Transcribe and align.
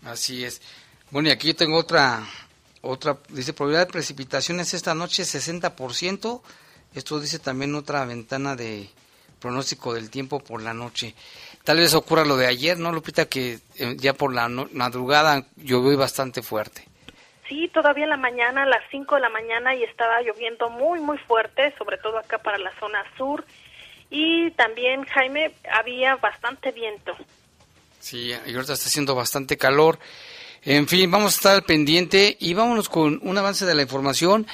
Así 0.04 0.44
es. 0.44 0.60
Bueno, 1.10 1.28
y 1.28 1.32
aquí 1.32 1.48
yo 1.48 1.56
tengo 1.56 1.78
otra, 1.78 2.24
otra, 2.82 3.18
dice 3.28 3.52
probabilidad 3.52 3.86
de 3.86 3.92
precipitaciones 3.92 4.74
esta 4.74 4.94
noche 4.94 5.22
60%, 5.22 6.42
esto 6.94 7.20
dice 7.20 7.38
también 7.38 7.74
otra 7.74 8.04
ventana 8.04 8.56
de 8.56 8.88
pronóstico 9.40 9.92
del 9.92 10.10
tiempo 10.10 10.40
por 10.40 10.62
la 10.62 10.72
noche. 10.72 11.14
Tal 11.64 11.78
vez 11.78 11.94
ocurra 11.94 12.24
lo 12.24 12.36
de 12.36 12.46
ayer, 12.46 12.78
¿no, 12.78 12.92
Lupita? 12.92 13.26
Que 13.26 13.58
eh, 13.76 13.96
ya 13.98 14.14
por 14.14 14.32
la 14.32 14.48
madrugada 14.48 15.46
llovió 15.56 15.96
bastante 15.98 16.42
fuerte. 16.42 16.86
Sí, 17.48 17.70
todavía 17.72 18.04
en 18.04 18.10
la 18.10 18.16
mañana, 18.16 18.62
a 18.62 18.66
las 18.66 18.82
5 18.90 19.16
de 19.16 19.20
la 19.20 19.28
mañana, 19.28 19.74
y 19.74 19.82
estaba 19.82 20.22
lloviendo 20.22 20.70
muy, 20.70 21.00
muy 21.00 21.18
fuerte, 21.18 21.74
sobre 21.76 21.98
todo 21.98 22.18
acá 22.18 22.38
para 22.38 22.58
la 22.58 22.72
zona 22.78 23.04
sur. 23.18 23.44
Y 24.08 24.50
también, 24.52 25.04
Jaime, 25.04 25.52
había 25.70 26.16
bastante 26.16 26.70
viento. 26.72 27.14
Sí, 28.00 28.28
y 28.28 28.54
ahorita 28.54 28.74
está 28.74 28.86
haciendo 28.86 29.14
bastante 29.14 29.56
calor. 29.56 29.98
En 30.62 30.88
fin, 30.88 31.10
vamos 31.10 31.34
a 31.34 31.36
estar 31.36 31.54
al 31.54 31.64
pendiente 31.64 32.36
y 32.40 32.54
vámonos 32.54 32.88
con 32.88 33.20
un 33.22 33.36
avance 33.36 33.66
de 33.66 33.74
la 33.74 33.82
información. 33.82 34.46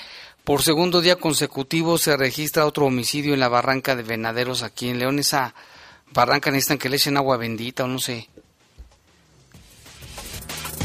Por 0.44 0.62
segundo 0.62 1.00
día 1.00 1.16
consecutivo 1.16 1.98
se 1.98 2.16
registra 2.16 2.66
otro 2.66 2.86
homicidio 2.86 3.34
en 3.34 3.40
la 3.40 3.48
barranca 3.48 3.94
de 3.94 4.02
Venaderos 4.02 4.62
aquí 4.62 4.88
en 4.88 4.98
León. 4.98 5.18
Esa 5.18 5.54
barranca 6.12 6.50
necesitan 6.50 6.78
que 6.78 6.88
le 6.88 6.96
echen 6.96 7.16
agua 7.16 7.36
bendita 7.36 7.84
o 7.84 7.86
no 7.86 7.98
sé. 7.98 8.28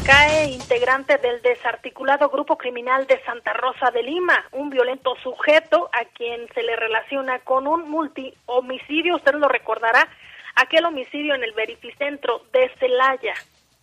Cae 0.04 0.52
integrante 0.52 1.18
del 1.18 1.42
desarticulado 1.42 2.28
grupo 2.28 2.56
criminal 2.56 3.08
de 3.08 3.20
Santa 3.24 3.52
Rosa 3.54 3.90
de 3.90 4.04
Lima, 4.04 4.44
un 4.52 4.70
violento 4.70 5.16
sujeto 5.20 5.90
a 5.92 6.04
quien 6.04 6.46
se 6.54 6.62
le 6.62 6.76
relaciona 6.76 7.40
con 7.40 7.66
un 7.66 7.90
multi-homicidio, 7.90 9.16
usted 9.16 9.34
lo 9.34 9.48
recordará, 9.48 10.08
aquel 10.54 10.84
homicidio 10.84 11.34
en 11.34 11.42
el 11.42 11.52
verificentro 11.54 12.42
de 12.52 12.70
Celaya. 12.78 13.34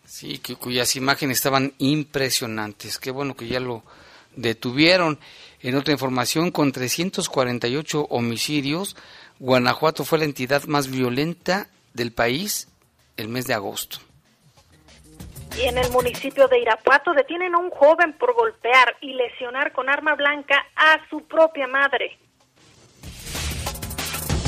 Sí, 0.06 0.40
cuyas 0.58 0.96
imágenes 0.96 1.38
estaban 1.38 1.74
impresionantes. 1.76 2.98
Qué 2.98 3.10
bueno 3.10 3.34
que 3.34 3.46
ya 3.46 3.60
lo 3.60 3.82
detuvieron. 4.34 5.18
En 5.64 5.76
otra 5.76 5.92
información, 5.92 6.50
con 6.50 6.72
348 6.72 8.06
homicidios, 8.10 8.96
Guanajuato 9.38 10.04
fue 10.04 10.18
la 10.18 10.26
entidad 10.26 10.64
más 10.64 10.90
violenta 10.90 11.68
del 11.94 12.12
país 12.12 12.68
el 13.16 13.28
mes 13.28 13.46
de 13.46 13.54
agosto. 13.54 13.96
Y 15.56 15.62
en 15.62 15.78
el 15.78 15.90
municipio 15.90 16.48
de 16.48 16.60
Irapuato 16.60 17.14
detienen 17.14 17.54
a 17.54 17.58
un 17.58 17.70
joven 17.70 18.12
por 18.18 18.34
golpear 18.34 18.94
y 19.00 19.14
lesionar 19.14 19.72
con 19.72 19.88
arma 19.88 20.14
blanca 20.16 20.66
a 20.76 20.98
su 21.08 21.22
propia 21.22 21.66
madre. 21.66 22.18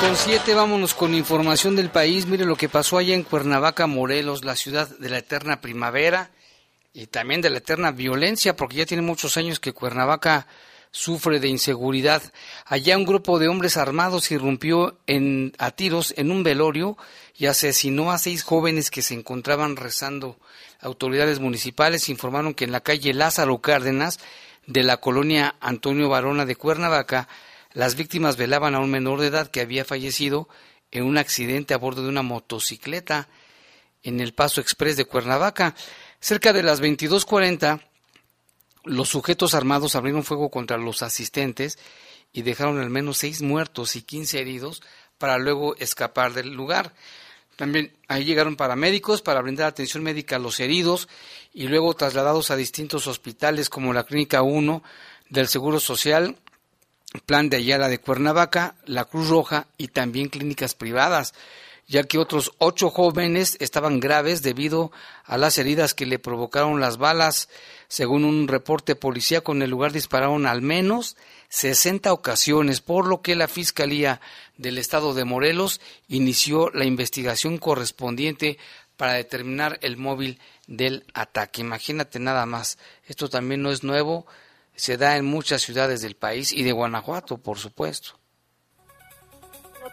Con 0.04 0.18
siete, 0.18 0.54
vámonos 0.54 0.94
con 0.94 1.16
información 1.16 1.78
del 1.78 1.90
país. 1.90 2.26
Mire 2.26 2.44
lo 2.44 2.58
que 2.58 2.68
pasó 2.68 2.98
allá 2.98 3.16
en 3.16 3.24
Cuernavaca, 3.24 3.88
Morelos, 3.88 4.44
la 4.44 4.58
ciudad 4.58 4.90
de 4.90 5.10
la 5.10 5.20
eterna 5.20 5.62
primavera 5.62 6.30
y 6.92 7.08
también 7.08 7.40
de 7.40 7.50
la 7.50 7.60
eterna 7.60 7.92
violencia, 7.92 8.54
porque 8.54 8.76
ya 8.76 8.86
tiene 8.86 9.02
muchos 9.02 9.38
años 9.38 9.62
que 9.62 9.72
Cuernavaca 9.72 10.46
sufre 10.92 11.40
de 11.40 11.48
inseguridad. 11.48 12.22
Allá 12.66 12.98
un 12.98 13.06
grupo 13.06 13.40
de 13.40 13.48
hombres 13.48 13.78
armados 13.78 14.30
irrumpió 14.32 14.98
en, 15.08 15.54
a 15.58 15.72
tiros 15.72 16.14
en 16.18 16.32
un 16.32 16.44
velorio 16.44 16.98
y 17.38 17.46
asesinó 17.46 18.12
a 18.12 18.18
seis 18.18 18.44
jóvenes 18.44 18.92
que 18.92 19.04
se 19.04 19.14
encontraban 19.14 19.78
rezando. 19.78 20.38
Autoridades 20.82 21.40
municipales 21.40 22.10
informaron 22.10 22.54
que 22.54 22.66
en 22.66 22.74
la 22.74 22.82
calle 22.82 23.14
Lázaro 23.14 23.60
Cárdenas 23.60 24.20
de 24.68 24.84
la 24.84 24.98
colonia 24.98 25.56
Antonio 25.62 26.10
Barona 26.10 26.46
de 26.46 26.58
Cuernavaca 26.58 27.30
las 27.74 27.96
víctimas 27.96 28.38
velaban 28.38 28.76
a 28.76 28.80
un 28.80 28.92
menor 28.92 29.20
de 29.20 29.28
edad 29.28 29.50
que 29.50 29.62
había 29.62 29.86
fallecido 29.86 30.48
en 30.92 31.04
un 31.04 31.18
accidente 31.18 31.74
a 31.74 31.78
bordo 31.78 32.04
de 32.04 32.10
una 32.10 32.22
motocicleta 32.22 33.28
en 34.04 34.20
el 34.20 34.34
Paso 34.34 34.62
Express 34.62 34.98
de 34.98 35.06
Cuernavaca. 35.06 35.76
Cerca 36.20 36.54
de 36.54 36.64
las 36.64 36.82
22:40, 36.82 37.82
los 38.86 39.10
sujetos 39.10 39.54
armados 39.54 39.96
abrieron 39.96 40.24
fuego 40.24 40.50
contra 40.50 40.78
los 40.78 41.02
asistentes 41.02 41.80
y 42.32 42.44
dejaron 42.44 42.80
al 42.80 42.90
menos 42.90 43.18
seis 43.18 43.42
muertos 43.42 43.96
y 43.96 44.04
15 44.04 44.40
heridos 44.40 44.82
para 45.18 45.38
luego 45.38 45.76
escapar 45.78 46.34
del 46.34 46.54
lugar. 46.54 46.94
También 47.56 47.96
ahí 48.08 48.26
llegaron 48.26 48.56
paramédicos 48.56 49.22
para 49.22 49.42
brindar 49.42 49.68
atención 49.68 50.04
médica 50.04 50.36
a 50.36 50.40
los 50.40 50.60
heridos 50.60 51.08
y 51.54 51.68
luego 51.68 51.94
trasladados 51.94 52.52
a 52.52 52.56
distintos 52.56 53.08
hospitales 53.08 53.70
como 53.70 53.94
la 53.94 54.04
Clínica 54.04 54.42
1 54.42 54.84
del 55.30 55.48
Seguro 55.48 55.80
Social, 55.80 56.36
Plan 57.26 57.50
de 57.50 57.58
Ayala 57.58 57.90
de 57.90 58.00
Cuernavaca, 58.00 58.76
la 58.86 59.06
Cruz 59.06 59.30
Roja 59.30 59.68
y 59.78 59.90
también 59.90 60.30
clínicas 60.30 60.76
privadas 60.76 61.34
ya 61.88 62.04
que 62.04 62.18
otros 62.18 62.54
ocho 62.60 62.90
jóvenes 62.90 63.58
estaban 63.60 64.00
graves 64.00 64.42
debido 64.42 64.92
a 65.26 65.38
las 65.38 65.58
heridas 65.58 65.94
que 65.94 66.06
le 66.06 66.20
provocaron 66.20 66.80
las 66.80 66.98
balas. 66.98 67.50
Según 67.88 68.24
un 68.26 68.48
reporte 68.48 68.96
policíaco, 68.96 69.52
en 69.52 69.62
el 69.62 69.70
lugar 69.70 69.92
dispararon 69.92 70.48
al 70.48 70.62
menos 70.62 71.18
60 71.50 72.12
ocasiones, 72.14 72.82
por 72.82 73.06
lo 73.06 73.22
que 73.22 73.36
la 73.36 73.48
Fiscalía 73.48 74.22
del 74.58 74.78
Estado 74.78 75.14
de 75.14 75.26
Morelos 75.26 75.82
inició 76.08 76.70
la 76.72 76.86
investigación 76.86 77.58
correspondiente 77.58 78.58
para 78.98 79.14
determinar 79.14 79.78
el 79.82 79.98
móvil 79.98 80.40
del 80.68 81.06
ataque. 81.14 81.62
Imagínate 81.62 82.20
nada 82.20 82.46
más, 82.46 82.78
esto 83.06 83.30
también 83.30 83.62
no 83.62 83.72
es 83.72 83.84
nuevo, 83.84 84.26
se 84.76 84.98
da 84.98 85.18
en 85.18 85.26
muchas 85.26 85.62
ciudades 85.62 86.02
del 86.02 86.16
país 86.16 86.52
y 86.52 86.64
de 86.64 86.72
Guanajuato, 86.72 87.38
por 87.38 87.58
supuesto 87.58 88.20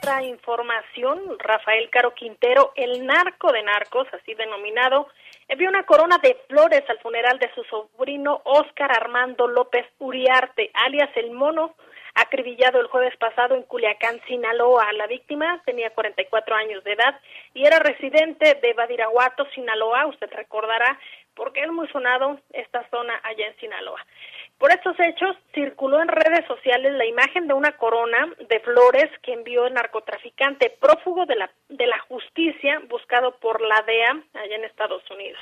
otra 0.01 0.23
información, 0.23 1.39
Rafael 1.39 1.91
Caro 1.91 2.15
Quintero, 2.15 2.73
el 2.75 3.05
narco 3.05 3.53
de 3.53 3.63
narcos, 3.63 4.09
así 4.15 4.33
denominado, 4.33 5.09
envió 5.47 5.69
una 5.69 5.85
corona 5.85 6.17
de 6.23 6.39
flores 6.49 6.83
al 6.89 6.99
funeral 7.01 7.39
de 7.39 7.53
su 7.55 7.63
sobrino 7.65 8.41
Óscar 8.45 8.93
Armando 8.93 9.47
López 9.47 9.85
Uriarte, 9.99 10.71
alias 10.73 11.11
El 11.17 11.33
Mono, 11.33 11.75
acribillado 12.15 12.81
el 12.81 12.87
jueves 12.87 13.15
pasado 13.19 13.55
en 13.55 13.63
Culiacán, 13.65 14.23
Sinaloa. 14.27 14.91
La 14.95 15.07
víctima 15.07 15.61
tenía 15.67 15.91
44 15.91 16.55
años 16.55 16.83
de 16.83 16.93
edad 16.93 17.21
y 17.53 17.67
era 17.67 17.79
residente 17.79 18.55
de 18.55 18.73
Badiraguato, 18.73 19.45
Sinaloa, 19.55 20.07
usted 20.07 20.31
recordará, 20.33 20.99
porque 21.35 21.61
es 21.61 21.71
muy 21.71 21.89
sonado 21.89 22.41
esta 22.55 22.89
zona 22.89 23.21
allá 23.23 23.49
en 23.49 23.57
Sinaloa. 23.59 24.01
Por 24.61 24.71
estos 24.73 24.95
hechos, 25.01 25.35
circuló 25.55 26.03
en 26.03 26.09
redes 26.09 26.45
sociales 26.47 26.93
la 26.93 27.07
imagen 27.07 27.49
de 27.49 27.55
una 27.55 27.73
corona 27.79 28.29
de 28.47 28.61
flores 28.61 29.09
que 29.23 29.33
envió 29.33 29.67
el 29.67 29.73
narcotraficante 29.73 30.69
prófugo 30.79 31.25
de 31.25 31.35
la, 31.35 31.51
de 31.71 31.87
la 31.87 31.99
justicia 32.01 32.79
buscado 32.87 33.39
por 33.39 33.63
la 33.63 33.81
DEA 33.87 34.23
allá 34.35 34.57
en 34.57 34.65
Estados 34.65 35.03
Unidos. 35.11 35.41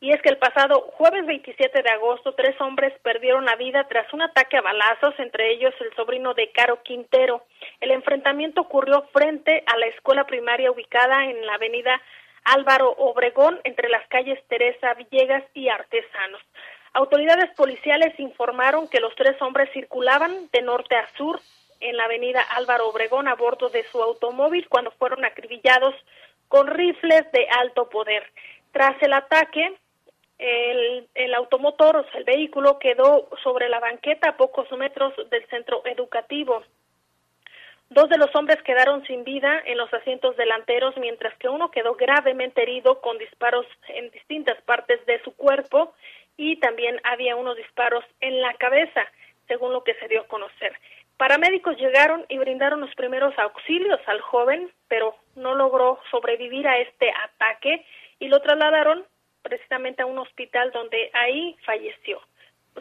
Y 0.00 0.10
es 0.12 0.20
que 0.20 0.28
el 0.28 0.36
pasado 0.36 0.82
jueves 0.98 1.24
27 1.24 1.82
de 1.82 1.88
agosto, 1.88 2.34
tres 2.34 2.60
hombres 2.60 2.92
perdieron 3.02 3.46
la 3.46 3.56
vida 3.56 3.88
tras 3.88 4.12
un 4.12 4.20
ataque 4.20 4.58
a 4.58 4.60
balazos, 4.60 5.14
entre 5.18 5.50
ellos 5.52 5.72
el 5.80 5.94
sobrino 5.96 6.34
de 6.34 6.52
Caro 6.52 6.82
Quintero. 6.82 7.46
El 7.80 7.90
enfrentamiento 7.90 8.60
ocurrió 8.60 9.08
frente 9.14 9.64
a 9.64 9.78
la 9.78 9.86
escuela 9.86 10.26
primaria 10.26 10.70
ubicada 10.70 11.24
en 11.24 11.46
la 11.46 11.54
avenida 11.54 12.02
Álvaro 12.44 12.90
Obregón, 12.98 13.60
entre 13.64 13.88
las 13.88 14.06
calles 14.08 14.38
Teresa 14.48 14.92
Villegas 14.92 15.44
y 15.54 15.70
Artesanos. 15.70 16.42
Autoridades 16.94 17.50
policiales 17.56 18.18
informaron 18.20 18.86
que 18.88 19.00
los 19.00 19.14
tres 19.14 19.40
hombres 19.40 19.70
circulaban 19.72 20.48
de 20.52 20.60
norte 20.60 20.94
a 20.94 21.08
sur 21.16 21.40
en 21.80 21.96
la 21.96 22.04
avenida 22.04 22.42
Álvaro 22.42 22.88
Obregón 22.88 23.28
a 23.28 23.34
bordo 23.34 23.70
de 23.70 23.82
su 23.84 24.02
automóvil 24.02 24.68
cuando 24.68 24.90
fueron 24.92 25.24
acribillados 25.24 25.94
con 26.48 26.66
rifles 26.66 27.30
de 27.32 27.48
alto 27.48 27.88
poder. 27.88 28.30
Tras 28.72 29.02
el 29.02 29.14
ataque, 29.14 29.74
el, 30.38 31.08
el 31.14 31.34
automotor, 31.34 31.96
o 31.96 32.04
sea, 32.04 32.18
el 32.18 32.24
vehículo, 32.24 32.78
quedó 32.78 33.28
sobre 33.42 33.70
la 33.70 33.80
banqueta 33.80 34.30
a 34.30 34.36
pocos 34.36 34.70
metros 34.72 35.14
del 35.30 35.46
centro 35.46 35.82
educativo. 35.86 36.62
Dos 37.88 38.08
de 38.08 38.18
los 38.18 38.34
hombres 38.34 38.62
quedaron 38.62 39.04
sin 39.06 39.24
vida 39.24 39.62
en 39.66 39.76
los 39.76 39.92
asientos 39.92 40.36
delanteros, 40.36 40.96
mientras 40.98 41.36
que 41.38 41.48
uno 41.48 41.70
quedó 41.70 41.94
gravemente 41.94 42.62
herido 42.62 43.00
con 43.00 43.18
disparos 43.18 43.66
en 43.88 44.10
distintas 44.10 44.60
partes 44.62 45.04
de 45.06 45.22
su 45.22 45.34
cuerpo 45.34 45.94
y 46.36 46.56
también 46.56 47.00
había 47.04 47.36
unos 47.36 47.56
disparos 47.56 48.04
en 48.20 48.40
la 48.40 48.54
cabeza, 48.54 49.06
según 49.48 49.72
lo 49.72 49.84
que 49.84 49.94
se 49.94 50.08
dio 50.08 50.22
a 50.22 50.26
conocer. 50.28 50.72
Paramédicos 51.16 51.76
llegaron 51.76 52.24
y 52.28 52.38
brindaron 52.38 52.80
los 52.80 52.94
primeros 52.94 53.38
auxilios 53.38 54.00
al 54.06 54.20
joven, 54.20 54.72
pero 54.88 55.14
no 55.36 55.54
logró 55.54 56.00
sobrevivir 56.10 56.66
a 56.66 56.78
este 56.78 57.10
ataque 57.10 57.86
y 58.18 58.28
lo 58.28 58.40
trasladaron 58.40 59.04
precisamente 59.42 60.02
a 60.02 60.06
un 60.06 60.18
hospital 60.18 60.70
donde 60.72 61.10
ahí 61.12 61.56
falleció, 61.64 62.20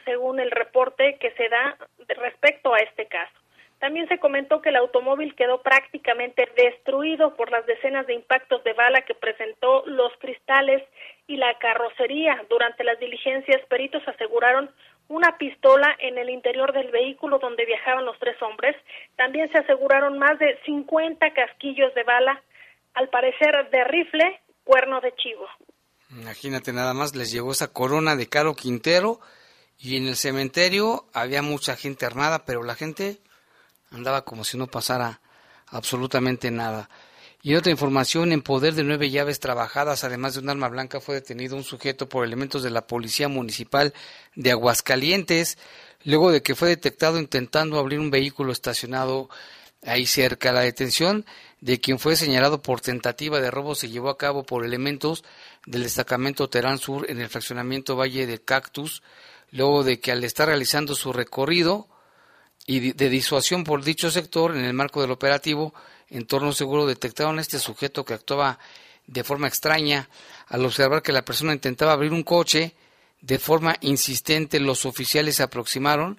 según 0.05 0.39
el 0.39 0.51
reporte 0.51 1.17
que 1.19 1.31
se 1.31 1.49
da 1.49 1.77
respecto 2.07 2.73
a 2.73 2.79
este 2.79 3.07
caso. 3.07 3.40
También 3.81 4.07
se 4.07 4.19
comentó 4.19 4.61
que 4.61 4.69
el 4.69 4.75
automóvil 4.75 5.33
quedó 5.33 5.63
prácticamente 5.63 6.47
destruido 6.55 7.35
por 7.35 7.49
las 7.49 7.65
decenas 7.65 8.05
de 8.05 8.13
impactos 8.13 8.63
de 8.63 8.73
bala 8.73 9.01
que 9.01 9.15
presentó 9.15 9.83
los 9.87 10.13
cristales 10.19 10.83
y 11.25 11.37
la 11.37 11.57
carrocería. 11.57 12.45
Durante 12.47 12.83
las 12.83 12.99
diligencias, 12.99 13.59
peritos 13.69 14.07
aseguraron 14.07 14.69
una 15.07 15.35
pistola 15.39 15.95
en 15.97 16.19
el 16.19 16.29
interior 16.29 16.73
del 16.73 16.91
vehículo 16.91 17.39
donde 17.39 17.65
viajaban 17.65 18.05
los 18.05 18.19
tres 18.19 18.39
hombres. 18.43 18.75
También 19.15 19.51
se 19.51 19.57
aseguraron 19.57 20.19
más 20.19 20.37
de 20.37 20.59
50 20.63 21.33
casquillos 21.33 21.91
de 21.95 22.03
bala, 22.03 22.39
al 22.93 23.09
parecer 23.09 23.67
de 23.71 23.83
rifle, 23.85 24.41
cuerno 24.63 25.01
de 25.01 25.11
chivo. 25.15 25.47
Imagínate 26.11 26.71
nada 26.71 26.93
más, 26.93 27.15
les 27.15 27.31
llegó 27.31 27.51
esa 27.51 27.73
corona 27.73 28.15
de 28.15 28.29
Caro 28.29 28.53
Quintero 28.53 29.19
y 29.79 29.97
en 29.97 30.07
el 30.07 30.17
cementerio 30.17 31.05
había 31.15 31.41
mucha 31.41 31.75
gente 31.75 32.05
armada, 32.05 32.45
pero 32.45 32.61
la 32.61 32.75
gente 32.75 33.17
andaba 33.91 34.23
como 34.23 34.43
si 34.43 34.57
no 34.57 34.67
pasara 34.67 35.21
absolutamente 35.67 36.49
nada. 36.51 36.89
Y 37.43 37.55
otra 37.55 37.71
información, 37.71 38.31
en 38.31 38.43
poder 38.43 38.75
de 38.75 38.83
nueve 38.83 39.09
llaves 39.09 39.39
trabajadas, 39.39 40.03
además 40.03 40.35
de 40.35 40.41
un 40.41 40.49
arma 40.49 40.69
blanca, 40.69 41.01
fue 41.01 41.15
detenido 41.15 41.55
un 41.55 41.63
sujeto 41.63 42.07
por 42.07 42.23
elementos 42.23 42.61
de 42.61 42.69
la 42.69 42.85
Policía 42.85 43.29
Municipal 43.29 43.93
de 44.35 44.51
Aguascalientes, 44.51 45.57
luego 46.03 46.31
de 46.31 46.43
que 46.43 46.53
fue 46.53 46.69
detectado 46.69 47.19
intentando 47.19 47.79
abrir 47.79 47.99
un 47.99 48.11
vehículo 48.11 48.51
estacionado 48.51 49.27
ahí 49.83 50.05
cerca. 50.05 50.51
La 50.51 50.61
detención 50.61 51.25
de 51.61 51.79
quien 51.79 51.97
fue 51.97 52.15
señalado 52.15 52.61
por 52.61 52.79
tentativa 52.79 53.41
de 53.41 53.49
robo 53.49 53.73
se 53.73 53.89
llevó 53.89 54.09
a 54.09 54.19
cabo 54.19 54.43
por 54.43 54.63
elementos 54.63 55.23
del 55.65 55.83
destacamento 55.83 56.47
Terán 56.47 56.77
Sur 56.77 57.09
en 57.09 57.19
el 57.19 57.29
fraccionamiento 57.29 57.95
Valle 57.95 58.27
de 58.27 58.39
Cactus, 58.39 59.01
luego 59.49 59.83
de 59.83 59.99
que 59.99 60.11
al 60.11 60.23
estar 60.23 60.47
realizando 60.47 60.93
su 60.93 61.11
recorrido, 61.11 61.87
y 62.65 62.93
de 62.93 63.09
disuasión 63.09 63.63
por 63.63 63.83
dicho 63.83 64.11
sector 64.11 64.55
en 64.55 64.65
el 64.65 64.73
marco 64.73 65.01
del 65.01 65.11
operativo 65.11 65.73
Entorno 66.09 66.53
Seguro 66.53 66.85
detectaron 66.85 67.37
a 67.39 67.41
este 67.41 67.59
sujeto 67.59 68.05
que 68.05 68.13
actuaba 68.13 68.59
de 69.07 69.23
forma 69.23 69.47
extraña 69.47 70.09
al 70.47 70.65
observar 70.65 71.01
que 71.01 71.11
la 71.11 71.25
persona 71.25 71.53
intentaba 71.53 71.93
abrir 71.93 72.11
un 72.11 72.23
coche 72.23 72.75
de 73.21 73.39
forma 73.39 73.75
insistente 73.81 74.59
los 74.59 74.85
oficiales 74.85 75.37
se 75.37 75.43
aproximaron 75.43 76.17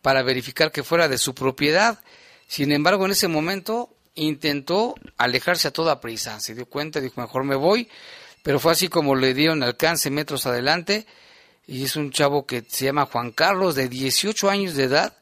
para 0.00 0.22
verificar 0.22 0.72
que 0.72 0.82
fuera 0.82 1.08
de 1.08 1.18
su 1.18 1.34
propiedad. 1.34 2.00
Sin 2.46 2.72
embargo 2.72 3.04
en 3.04 3.12
ese 3.12 3.28
momento 3.28 3.90
intentó 4.14 4.94
alejarse 5.18 5.68
a 5.68 5.72
toda 5.72 6.00
prisa. 6.00 6.40
Se 6.40 6.54
dio 6.54 6.66
cuenta 6.66 7.00
dijo 7.00 7.20
mejor 7.20 7.44
me 7.44 7.56
voy 7.56 7.88
pero 8.46 8.60
fue 8.60 8.70
así 8.70 8.88
como 8.88 9.16
le 9.16 9.34
dieron 9.34 9.64
alcance 9.64 10.08
metros 10.08 10.46
adelante. 10.46 11.04
Y 11.66 11.82
es 11.82 11.96
un 11.96 12.12
chavo 12.12 12.46
que 12.46 12.64
se 12.68 12.84
llama 12.84 13.06
Juan 13.06 13.32
Carlos 13.32 13.74
de 13.74 13.88
18 13.88 14.48
años 14.48 14.74
de 14.74 14.84
edad 14.84 15.16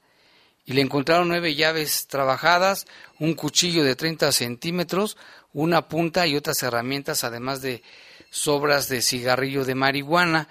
y 0.67 0.73
le 0.73 0.81
encontraron 0.81 1.29
nueve 1.29 1.55
llaves 1.55 2.07
trabajadas, 2.07 2.87
un 3.19 3.35
cuchillo 3.35 3.85
de 3.85 3.97
30 3.97 4.33
centímetros, 4.33 5.17
una 5.53 5.89
punta 5.89 6.27
y 6.27 6.37
otras 6.37 6.63
herramientas, 6.63 7.25
además 7.25 7.61
de 7.61 7.83
sobras 8.31 8.89
de 8.89 9.03
cigarrillo 9.03 9.65
de 9.65 9.75
marihuana. 9.75 10.49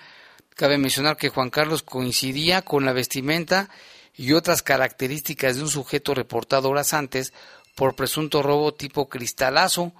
Cabe 0.55 0.77
mencionar 0.77 1.17
que 1.17 1.29
Juan 1.29 1.49
Carlos 1.49 1.81
coincidía 1.83 2.61
con 2.61 2.85
la 2.85 2.93
vestimenta 2.93 3.69
y 4.15 4.33
otras 4.33 4.61
características 4.61 5.57
de 5.57 5.63
un 5.63 5.69
sujeto 5.69 6.13
reportado 6.13 6.69
horas 6.69 6.93
antes 6.93 7.33
por 7.75 7.95
presunto 7.95 8.43
robo 8.43 8.73
tipo 8.73 9.09
cristalazo. 9.09 9.93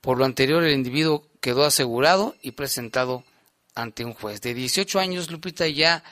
Por 0.00 0.18
lo 0.18 0.24
anterior, 0.24 0.62
el 0.62 0.74
individuo 0.74 1.26
quedó 1.40 1.64
asegurado 1.64 2.36
y 2.40 2.52
presentado 2.52 3.24
ante 3.74 4.04
un 4.04 4.14
juez. 4.14 4.40
De 4.40 4.54
18 4.54 5.00
años, 5.00 5.30
Lupita, 5.30 5.66
ya 5.66 6.04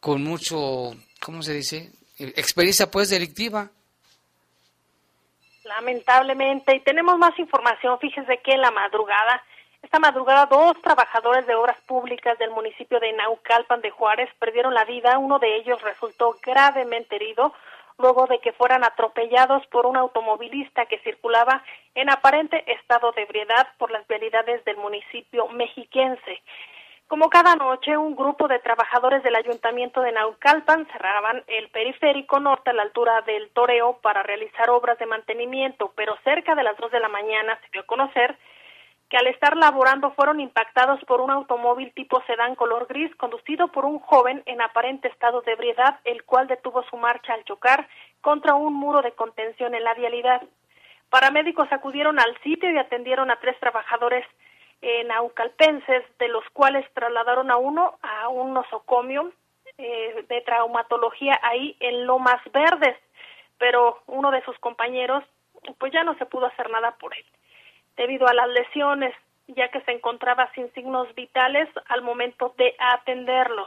con 0.00 0.24
mucho, 0.24 0.96
¿cómo 1.20 1.42
se 1.42 1.52
dice? 1.52 1.92
Experiencia 2.18 2.90
pues 2.90 3.10
delictiva. 3.10 3.70
Lamentablemente, 5.64 6.76
y 6.76 6.80
tenemos 6.80 7.18
más 7.18 7.38
información, 7.38 7.98
fíjese 7.98 8.38
que 8.38 8.52
en 8.52 8.62
la 8.62 8.70
madrugada, 8.70 9.42
esta 9.82 9.98
madrugada 9.98 10.46
dos 10.46 10.80
trabajadores 10.82 11.46
de 11.46 11.54
obras 11.54 11.76
públicas 11.86 12.38
del 12.38 12.50
municipio 12.50 12.98
de 13.00 13.12
Naucalpan 13.12 13.80
de 13.80 13.90
Juárez 13.90 14.28
perdieron 14.38 14.74
la 14.74 14.84
vida, 14.84 15.18
uno 15.18 15.38
de 15.38 15.56
ellos 15.56 15.80
resultó 15.82 16.36
gravemente 16.42 17.16
herido 17.16 17.52
luego 17.98 18.26
de 18.26 18.38
que 18.38 18.52
fueran 18.52 18.84
atropellados 18.84 19.66
por 19.66 19.84
un 19.84 19.96
automovilista 19.96 20.86
que 20.86 21.00
circulaba 21.00 21.62
en 21.94 22.10
aparente 22.10 22.64
estado 22.72 23.12
de 23.12 23.22
ebriedad 23.22 23.68
por 23.76 23.90
las 23.90 24.06
vialidades 24.06 24.64
del 24.64 24.76
municipio 24.76 25.48
mexiquense. 25.48 26.42
Como 27.08 27.30
cada 27.30 27.56
noche, 27.56 27.96
un 27.96 28.14
grupo 28.14 28.48
de 28.48 28.58
trabajadores 28.58 29.22
del 29.22 29.34
ayuntamiento 29.34 30.02
de 30.02 30.12
Naucalpan 30.12 30.86
cerraban 30.92 31.42
el 31.46 31.70
periférico 31.70 32.38
norte 32.38 32.68
a 32.68 32.74
la 32.74 32.82
altura 32.82 33.22
del 33.22 33.48
Toreo 33.52 33.98
para 34.02 34.22
realizar 34.22 34.68
obras 34.68 34.98
de 34.98 35.06
mantenimiento, 35.06 35.90
pero 35.96 36.18
cerca 36.22 36.54
de 36.54 36.62
las 36.62 36.76
dos 36.76 36.92
de 36.92 37.00
la 37.00 37.08
mañana 37.08 37.58
se 37.62 37.70
dio 37.72 37.80
a 37.80 37.86
conocer 37.86 38.36
que 39.08 39.16
al 39.16 39.26
estar 39.26 39.56
laborando 39.56 40.10
fueron 40.10 40.38
impactados 40.38 41.02
por 41.06 41.22
un 41.22 41.30
automóvil 41.30 41.94
tipo 41.94 42.22
sedán 42.26 42.54
color 42.54 42.86
gris 42.86 43.14
conducido 43.16 43.68
por 43.68 43.86
un 43.86 44.00
joven 44.00 44.42
en 44.44 44.60
aparente 44.60 45.08
estado 45.08 45.40
de 45.40 45.52
ebriedad, 45.52 46.00
el 46.04 46.24
cual 46.24 46.46
detuvo 46.46 46.82
su 46.90 46.98
marcha 46.98 47.32
al 47.32 47.44
chocar 47.44 47.88
contra 48.20 48.52
un 48.52 48.74
muro 48.74 49.00
de 49.00 49.12
contención 49.12 49.74
en 49.74 49.82
la 49.82 49.94
vialidad. 49.94 50.42
Paramédicos 51.08 51.72
acudieron 51.72 52.20
al 52.20 52.36
sitio 52.42 52.70
y 52.70 52.76
atendieron 52.76 53.30
a 53.30 53.36
tres 53.36 53.58
trabajadores 53.60 54.26
naucalpenses, 55.06 56.04
de 56.18 56.28
los 56.28 56.44
cuales 56.52 56.86
trasladaron 56.94 57.50
a 57.50 57.56
uno 57.56 57.98
a 58.02 58.28
un 58.28 58.54
nosocomio 58.54 59.32
eh, 59.76 60.24
de 60.28 60.40
traumatología 60.42 61.38
ahí 61.42 61.76
en 61.80 62.06
Lomas 62.06 62.40
Verdes, 62.52 62.96
pero 63.58 64.02
uno 64.06 64.30
de 64.30 64.42
sus 64.44 64.58
compañeros 64.58 65.24
pues 65.78 65.92
ya 65.92 66.04
no 66.04 66.16
se 66.18 66.26
pudo 66.26 66.46
hacer 66.46 66.70
nada 66.70 66.96
por 66.98 67.14
él, 67.16 67.24
debido 67.96 68.26
a 68.28 68.34
las 68.34 68.48
lesiones, 68.48 69.14
ya 69.48 69.70
que 69.70 69.80
se 69.82 69.92
encontraba 69.92 70.50
sin 70.54 70.72
signos 70.74 71.12
vitales 71.14 71.68
al 71.88 72.02
momento 72.02 72.54
de 72.56 72.74
atenderlo. 72.78 73.66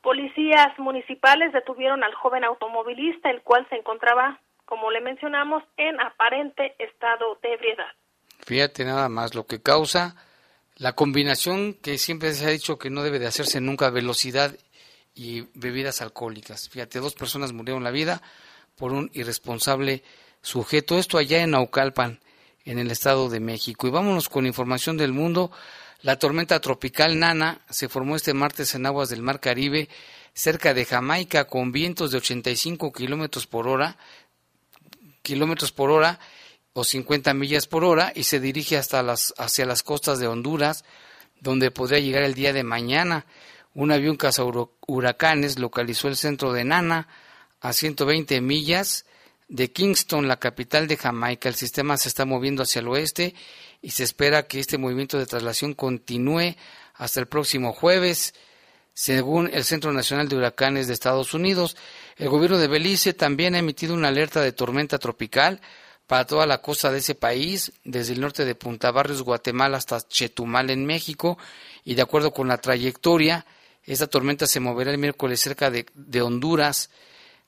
Policías 0.00 0.78
municipales 0.78 1.52
detuvieron 1.52 2.04
al 2.04 2.14
joven 2.14 2.44
automovilista, 2.44 3.30
el 3.30 3.42
cual 3.42 3.66
se 3.68 3.76
encontraba, 3.76 4.40
como 4.64 4.90
le 4.90 5.00
mencionamos, 5.00 5.62
en 5.76 6.00
aparente 6.00 6.74
estado 6.78 7.38
de 7.42 7.54
ebriedad. 7.54 7.92
Fíjate 8.46 8.84
nada 8.84 9.08
más 9.08 9.34
lo 9.34 9.46
que 9.46 9.62
causa 9.62 10.14
la 10.76 10.92
combinación 10.92 11.74
que 11.74 11.96
siempre 11.96 12.34
se 12.34 12.44
ha 12.46 12.50
dicho 12.50 12.78
que 12.78 12.90
no 12.90 13.02
debe 13.02 13.18
de 13.18 13.26
hacerse 13.26 13.60
nunca, 13.60 13.88
velocidad 13.90 14.56
y 15.14 15.42
bebidas 15.54 16.02
alcohólicas. 16.02 16.68
Fíjate, 16.68 17.00
dos 17.00 17.14
personas 17.14 17.52
murieron 17.52 17.82
la 17.82 17.90
vida 17.90 18.20
por 18.76 18.92
un 18.92 19.10
irresponsable 19.14 20.02
sujeto. 20.42 20.98
Esto 20.98 21.16
allá 21.16 21.42
en 21.42 21.52
Naucalpan, 21.52 22.20
en 22.66 22.78
el 22.78 22.90
Estado 22.90 23.30
de 23.30 23.40
México. 23.40 23.86
Y 23.86 23.90
vámonos 23.90 24.28
con 24.28 24.44
información 24.44 24.98
del 24.98 25.12
mundo. 25.12 25.50
La 26.02 26.18
tormenta 26.18 26.60
tropical 26.60 27.18
Nana 27.18 27.62
se 27.70 27.88
formó 27.88 28.14
este 28.14 28.34
martes 28.34 28.74
en 28.74 28.84
aguas 28.84 29.08
del 29.08 29.22
Mar 29.22 29.40
Caribe, 29.40 29.88
cerca 30.34 30.74
de 30.74 30.84
Jamaica, 30.84 31.46
con 31.46 31.72
vientos 31.72 32.10
de 32.10 32.18
85 32.18 32.92
kilómetros 32.92 33.46
por 33.46 33.66
hora, 33.66 33.96
kilómetros 35.22 35.72
por 35.72 35.90
hora 35.90 36.20
o 36.76 36.84
50 36.84 37.32
millas 37.32 37.66
por 37.66 37.84
hora 37.84 38.12
y 38.14 38.24
se 38.24 38.38
dirige 38.38 38.76
hasta 38.76 39.02
las, 39.02 39.32
hacia 39.38 39.64
las 39.64 39.82
costas 39.82 40.18
de 40.18 40.26
Honduras, 40.26 40.84
donde 41.40 41.70
podría 41.70 42.00
llegar 42.00 42.22
el 42.22 42.34
día 42.34 42.52
de 42.52 42.64
mañana. 42.64 43.24
Un 43.72 43.92
avión 43.92 44.18
huracanes 44.86 45.58
localizó 45.58 46.08
el 46.08 46.16
centro 46.16 46.52
de 46.52 46.64
Nana 46.64 47.08
a 47.62 47.72
120 47.72 48.42
millas 48.42 49.06
de 49.48 49.72
Kingston, 49.72 50.28
la 50.28 50.38
capital 50.38 50.86
de 50.86 50.98
Jamaica. 50.98 51.48
El 51.48 51.54
sistema 51.54 51.96
se 51.96 52.10
está 52.10 52.26
moviendo 52.26 52.62
hacia 52.62 52.80
el 52.80 52.88
oeste 52.88 53.34
y 53.80 53.92
se 53.92 54.04
espera 54.04 54.46
que 54.46 54.60
este 54.60 54.76
movimiento 54.76 55.18
de 55.18 55.24
traslación 55.24 55.72
continúe 55.72 56.56
hasta 56.92 57.20
el 57.20 57.26
próximo 57.26 57.72
jueves. 57.72 58.34
Según 58.92 59.48
el 59.50 59.64
Centro 59.64 59.94
Nacional 59.94 60.28
de 60.28 60.36
Huracanes 60.36 60.88
de 60.88 60.92
Estados 60.92 61.32
Unidos, 61.32 61.74
el 62.16 62.28
gobierno 62.28 62.58
de 62.58 62.68
Belice 62.68 63.14
también 63.14 63.54
ha 63.54 63.60
emitido 63.60 63.94
una 63.94 64.08
alerta 64.08 64.42
de 64.42 64.52
tormenta 64.52 64.98
tropical 64.98 65.62
para 66.06 66.26
toda 66.26 66.46
la 66.46 66.62
costa 66.62 66.92
de 66.92 66.98
ese 66.98 67.14
país, 67.14 67.72
desde 67.84 68.12
el 68.12 68.20
norte 68.20 68.44
de 68.44 68.54
Punta 68.54 68.90
Barrios, 68.90 69.22
Guatemala, 69.22 69.76
hasta 69.76 70.06
Chetumal 70.06 70.70
en 70.70 70.86
México, 70.86 71.36
y 71.84 71.94
de 71.94 72.02
acuerdo 72.02 72.32
con 72.32 72.48
la 72.48 72.58
trayectoria, 72.58 73.44
esta 73.84 74.06
tormenta 74.06 74.46
se 74.46 74.60
moverá 74.60 74.90
el 74.90 74.98
miércoles 74.98 75.40
cerca 75.40 75.70
de, 75.70 75.86
de 75.94 76.22
Honduras. 76.22 76.90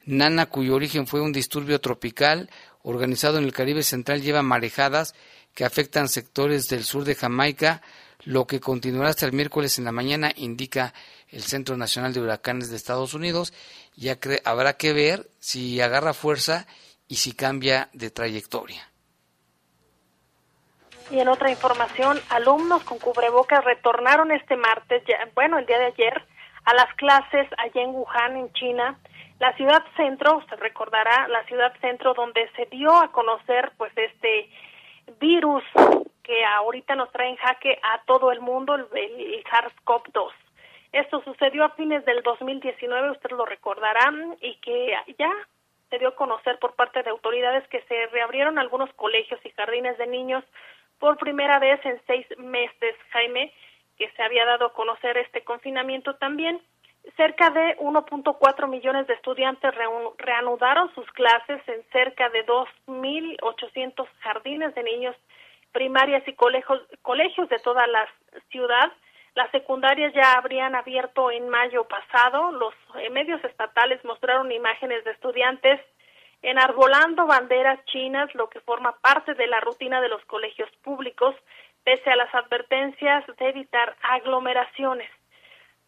Nana, 0.05 0.47
cuyo 0.47 0.75
origen 0.75 1.07
fue 1.07 1.21
un 1.21 1.33
disturbio 1.33 1.81
tropical 1.81 2.51
organizado 2.83 3.39
en 3.39 3.45
el 3.45 3.53
Caribe 3.53 3.83
Central, 3.83 4.23
lleva 4.23 4.43
marejadas 4.43 5.15
que 5.55 5.65
afectan 5.65 6.09
sectores 6.09 6.69
del 6.69 6.85
sur 6.85 7.05
de 7.05 7.15
Jamaica, 7.15 7.83
lo 8.25 8.47
que 8.47 8.61
continuará 8.61 9.11
hasta 9.11 9.27
el 9.27 9.33
miércoles 9.33 9.79
en 9.79 9.85
la 9.85 9.93
mañana, 9.93 10.33
indica 10.37 10.95
el 11.29 11.43
Centro 11.43 11.77
Nacional 11.77 12.13
de 12.13 12.21
Huracanes 12.21 12.71
de 12.71 12.77
Estados 12.77 13.15
Unidos. 13.15 13.53
Ya 13.97 14.19
habrá 14.45 14.77
que 14.77 14.93
ver 14.93 15.29
si 15.41 15.81
agarra 15.81 16.15
fuerza 16.15 16.67
y 17.09 17.17
si 17.17 17.35
cambia 17.35 17.89
de 17.93 18.11
trayectoria. 18.11 18.83
Y 21.11 21.21
en 21.21 21.29
otra 21.29 21.51
información, 21.51 22.21
alumnos 22.29 22.85
con 22.85 22.99
cubrebocas 22.99 23.65
retornaron 23.65 24.31
este 24.31 24.57
martes, 24.57 25.03
bueno, 25.35 25.59
el 25.59 25.65
día 25.65 25.79
de 25.79 25.87
ayer, 25.87 26.23
a 26.65 26.75
las 26.75 26.95
clases 26.97 27.49
allá 27.57 27.81
en 27.81 27.91
Wuhan, 27.91 28.37
en 28.37 28.53
China, 28.53 28.99
la 29.39 29.55
ciudad 29.55 29.83
centro, 29.97 30.37
usted 30.37 30.59
recordará, 30.59 31.29
la 31.29 31.45
ciudad 31.45 31.73
centro 31.81 32.13
donde 32.13 32.51
se 32.57 32.67
dio 32.67 32.95
a 32.95 33.11
conocer 33.11 33.73
pues 33.79 33.93
este 33.97 34.51
virus 35.19 35.65
que 36.23 36.45
ahorita 36.45 36.95
nos 36.95 37.11
trae 37.11 37.31
en 37.31 37.37
jaque 37.37 37.79
a 37.83 38.03
todo 38.05 38.31
el 38.31 38.41
mundo, 38.41 38.75
el, 38.75 38.87
el 38.95 39.45
SARS-CoV-2. 39.45 40.31
Esto 40.93 41.23
sucedió 41.23 41.65
a 41.65 41.71
fines 41.71 42.05
del 42.05 42.23
2019, 42.23 43.13
usted 43.13 43.31
lo 43.31 43.47
recordará, 43.47 44.13
y 44.43 44.57
que 44.57 44.93
ya 45.19 45.31
se 45.91 45.99
dio 45.99 46.09
a 46.09 46.17
conocer 46.17 46.59
por 46.59 46.75
parte 46.75 47.03
de 47.03 47.11
autoridades 47.11 47.67
que 47.69 47.83
se 47.83 48.07
reabrieron 48.09 48.59
algunos 48.59 48.93
colegios 48.95 49.41
y 49.45 49.51
jardines 49.51 49.97
de 49.99 50.07
niños 50.07 50.45
por 50.99 51.17
primera 51.17 51.59
vez 51.59 51.85
en 51.85 52.01
seis 52.07 52.27
meses, 52.39 52.97
Jaime, 53.11 53.53
que 53.97 54.11
se 54.11 54.23
había 54.23 54.45
dado 54.45 54.67
a 54.67 54.73
conocer 54.73 55.17
este 55.19 55.43
confinamiento 55.43 56.17
también. 56.17 56.61
Cerca 57.17 57.51
de 57.51 57.77
1.4 57.79 58.69
millones 58.69 59.07
de 59.07 59.15
estudiantes 59.15 59.73
reanudaron 60.19 60.95
sus 60.95 61.11
clases 61.13 61.61
en 61.69 61.83
cerca 61.91 62.29
de 62.31 62.45
2.800 62.45 64.07
jardines 64.21 64.75
de 64.75 64.83
niños 64.83 65.17
primarias 65.73 66.27
y 66.27 66.35
colegios, 66.35 66.83
colegios 67.03 67.49
de 67.49 67.59
toda 67.61 67.87
la 67.87 68.07
ciudad 68.51 68.93
las 69.35 69.51
secundarias 69.51 70.13
ya 70.15 70.33
habrían 70.33 70.75
abierto 70.75 71.31
en 71.31 71.49
mayo 71.49 71.85
pasado. 71.85 72.53
Los 72.53 72.75
eh, 72.97 73.11
medios 73.11 73.43
estatales 73.45 74.05
mostraron 74.05 74.51
imágenes 74.51 75.05
de 75.05 75.13
estudiantes 75.13 75.81
enarbolando 76.43 77.27
banderas 77.27 77.85
chinas, 77.87 78.33
lo 78.35 78.49
que 78.49 78.61
forma 78.61 78.93
parte 79.01 79.35
de 79.35 79.47
la 79.47 79.61
rutina 79.61 80.01
de 80.01 80.09
los 80.09 80.25
colegios 80.27 80.71
públicos, 80.83 81.35
pese 81.85 82.11
a 82.11 82.17
las 82.17 82.33
advertencias 82.35 83.25
de 83.39 83.49
evitar 83.49 83.97
aglomeraciones. 84.03 85.11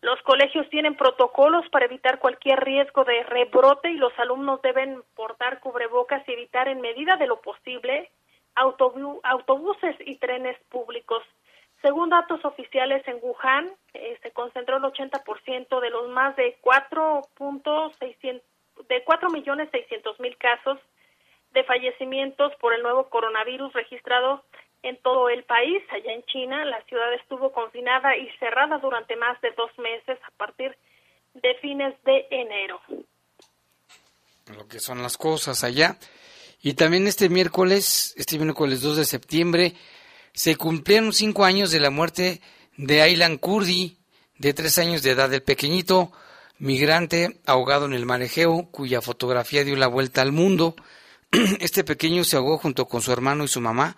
Los 0.02 0.20
colegios 0.22 0.68
tienen 0.70 0.96
protocolos 0.96 1.68
para 1.68 1.84
evitar 1.84 2.18
cualquier 2.18 2.58
riesgo 2.60 3.04
de 3.04 3.22
rebrote 3.24 3.90
y 3.90 3.96
los 3.96 4.18
alumnos 4.18 4.62
deben 4.62 5.02
portar 5.14 5.60
cubrebocas 5.60 6.26
y 6.26 6.32
evitar 6.32 6.68
en 6.68 6.80
medida 6.80 7.16
de 7.16 7.26
lo 7.26 7.40
posible 7.40 8.10
autobuses 8.54 9.96
y 10.00 10.16
trenes 10.16 10.58
públicos. 10.70 11.22
Según 11.82 12.10
datos 12.10 12.44
oficiales 12.44 13.06
en 13.08 13.18
Wuhan, 13.22 13.70
eh, 13.94 14.18
se 14.22 14.30
concentró 14.32 14.76
el 14.76 14.82
80% 14.82 15.80
de 15.80 15.90
los 15.90 16.08
más 16.10 16.36
de 16.36 16.58
4.600 16.62 18.42
de 18.88 19.04
4 19.04 19.30
millones 19.30 19.68
600 19.72 20.20
mil 20.20 20.36
casos 20.38 20.78
de 21.52 21.64
fallecimientos 21.64 22.52
por 22.60 22.72
el 22.72 22.82
nuevo 22.82 23.08
coronavirus 23.10 23.72
registrado 23.72 24.44
en 24.82 24.96
todo 25.02 25.28
el 25.28 25.44
país. 25.44 25.82
Allá 25.90 26.12
en 26.12 26.22
China, 26.24 26.64
la 26.64 26.82
ciudad 26.84 27.12
estuvo 27.14 27.52
confinada 27.52 28.16
y 28.16 28.28
cerrada 28.38 28.78
durante 28.78 29.16
más 29.16 29.40
de 29.40 29.50
dos 29.52 29.70
meses 29.78 30.18
a 30.26 30.30
partir 30.36 30.76
de 31.34 31.54
fines 31.56 31.94
de 32.04 32.26
enero. 32.30 32.80
Lo 34.56 34.66
que 34.66 34.80
son 34.80 35.02
las 35.02 35.16
cosas 35.16 35.62
allá. 35.64 35.96
Y 36.62 36.74
también 36.74 37.06
este 37.06 37.28
miércoles, 37.28 38.14
este 38.16 38.38
miércoles 38.38 38.82
2 38.82 38.96
de 38.98 39.04
septiembre, 39.04 39.72
se 40.32 40.56
cumplieron 40.56 41.12
cinco 41.12 41.44
años 41.44 41.70
de 41.70 41.80
la 41.80 41.90
muerte 41.90 42.40
de 42.76 43.02
Aylan 43.02 43.36
Kurdi, 43.36 43.98
de 44.38 44.54
tres 44.54 44.78
años 44.78 45.02
de 45.02 45.10
edad, 45.10 45.32
el 45.32 45.42
pequeñito 45.42 46.12
migrante 46.58 47.40
ahogado 47.46 47.86
en 47.86 47.94
el 47.94 48.06
mar 48.06 48.22
cuya 48.70 49.00
fotografía 49.00 49.64
dio 49.64 49.76
la 49.76 49.86
vuelta 49.86 50.22
al 50.22 50.32
mundo. 50.32 50.76
Este 51.60 51.84
pequeño 51.84 52.24
se 52.24 52.36
ahogó 52.36 52.58
junto 52.58 52.86
con 52.86 53.02
su 53.02 53.12
hermano 53.12 53.44
y 53.44 53.48
su 53.48 53.60
mamá 53.60 53.96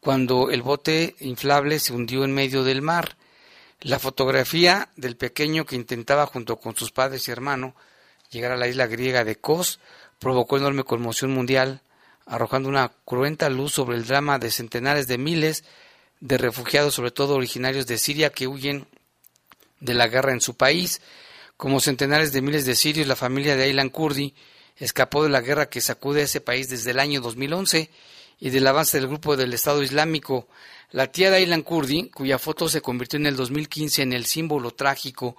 cuando 0.00 0.50
el 0.50 0.62
bote 0.62 1.16
inflable 1.20 1.78
se 1.78 1.92
hundió 1.92 2.24
en 2.24 2.32
medio 2.32 2.62
del 2.64 2.82
mar. 2.82 3.16
La 3.80 3.98
fotografía 3.98 4.88
del 4.96 5.16
pequeño 5.16 5.66
que 5.66 5.76
intentaba 5.76 6.26
junto 6.26 6.56
con 6.56 6.76
sus 6.76 6.92
padres 6.92 7.26
y 7.28 7.30
hermano 7.30 7.74
llegar 8.30 8.52
a 8.52 8.56
la 8.56 8.68
isla 8.68 8.86
griega 8.86 9.24
de 9.24 9.36
Kos 9.36 9.80
provocó 10.18 10.56
enorme 10.56 10.84
conmoción 10.84 11.32
mundial 11.32 11.82
arrojando 12.26 12.68
una 12.68 12.92
cruenta 13.04 13.48
luz 13.48 13.72
sobre 13.72 13.96
el 13.96 14.06
drama 14.06 14.38
de 14.38 14.50
centenares 14.50 15.06
de 15.06 15.16
miles 15.16 15.64
de 16.20 16.38
refugiados, 16.38 16.94
sobre 16.94 17.12
todo 17.12 17.34
originarios 17.34 17.86
de 17.86 17.98
Siria, 17.98 18.30
que 18.30 18.48
huyen 18.48 18.86
de 19.80 19.94
la 19.94 20.08
guerra 20.08 20.32
en 20.32 20.40
su 20.40 20.56
país. 20.56 21.00
Como 21.56 21.80
centenares 21.80 22.32
de 22.32 22.42
miles 22.42 22.66
de 22.66 22.74
sirios, 22.74 23.06
la 23.06 23.16
familia 23.16 23.56
de 23.56 23.64
Aylan 23.64 23.90
Kurdi 23.90 24.34
escapó 24.76 25.22
de 25.22 25.30
la 25.30 25.40
guerra 25.40 25.70
que 25.70 25.80
sacude 25.80 26.20
a 26.20 26.24
ese 26.24 26.40
país 26.40 26.68
desde 26.68 26.90
el 26.90 27.00
año 27.00 27.20
2011 27.20 27.90
y 28.38 28.50
del 28.50 28.66
avance 28.66 28.98
del 28.98 29.08
grupo 29.08 29.36
del 29.36 29.54
Estado 29.54 29.82
Islámico. 29.82 30.48
La 30.90 31.10
tía 31.10 31.30
de 31.30 31.38
Aylan 31.38 31.62
Kurdi, 31.62 32.10
cuya 32.10 32.38
foto 32.38 32.68
se 32.68 32.82
convirtió 32.82 33.18
en 33.18 33.26
el 33.26 33.36
2015 33.36 34.02
en 34.02 34.12
el 34.12 34.26
símbolo 34.26 34.72
trágico 34.72 35.36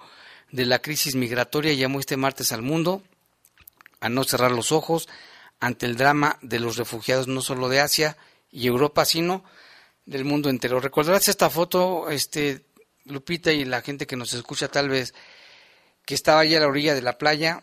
de 0.50 0.66
la 0.66 0.80
crisis 0.80 1.14
migratoria, 1.14 1.72
llamó 1.74 2.00
este 2.00 2.16
martes 2.16 2.52
al 2.52 2.62
mundo 2.62 3.02
a 4.00 4.08
no 4.08 4.24
cerrar 4.24 4.52
los 4.52 4.72
ojos 4.72 5.08
ante 5.60 5.86
el 5.86 5.96
drama 5.96 6.38
de 6.42 6.60
los 6.60 6.76
refugiados 6.76 7.28
no 7.28 7.40
solo 7.40 7.68
de 7.68 7.80
Asia 7.80 8.16
y 8.50 8.66
Europa, 8.66 9.04
sino 9.04 9.44
del 10.06 10.24
mundo 10.24 10.48
entero. 10.48 10.80
Recordarás 10.80 11.28
esta 11.28 11.50
foto, 11.50 12.10
este 12.10 12.64
Lupita 13.04 13.52
y 13.52 13.64
la 13.64 13.80
gente 13.80 14.06
que 14.06 14.16
nos 14.16 14.32
escucha 14.34 14.68
tal 14.68 14.88
vez 14.88 15.14
que 16.04 16.14
estaba 16.14 16.40
allí 16.40 16.54
a 16.54 16.60
la 16.60 16.68
orilla 16.68 16.94
de 16.94 17.02
la 17.02 17.18
playa 17.18 17.62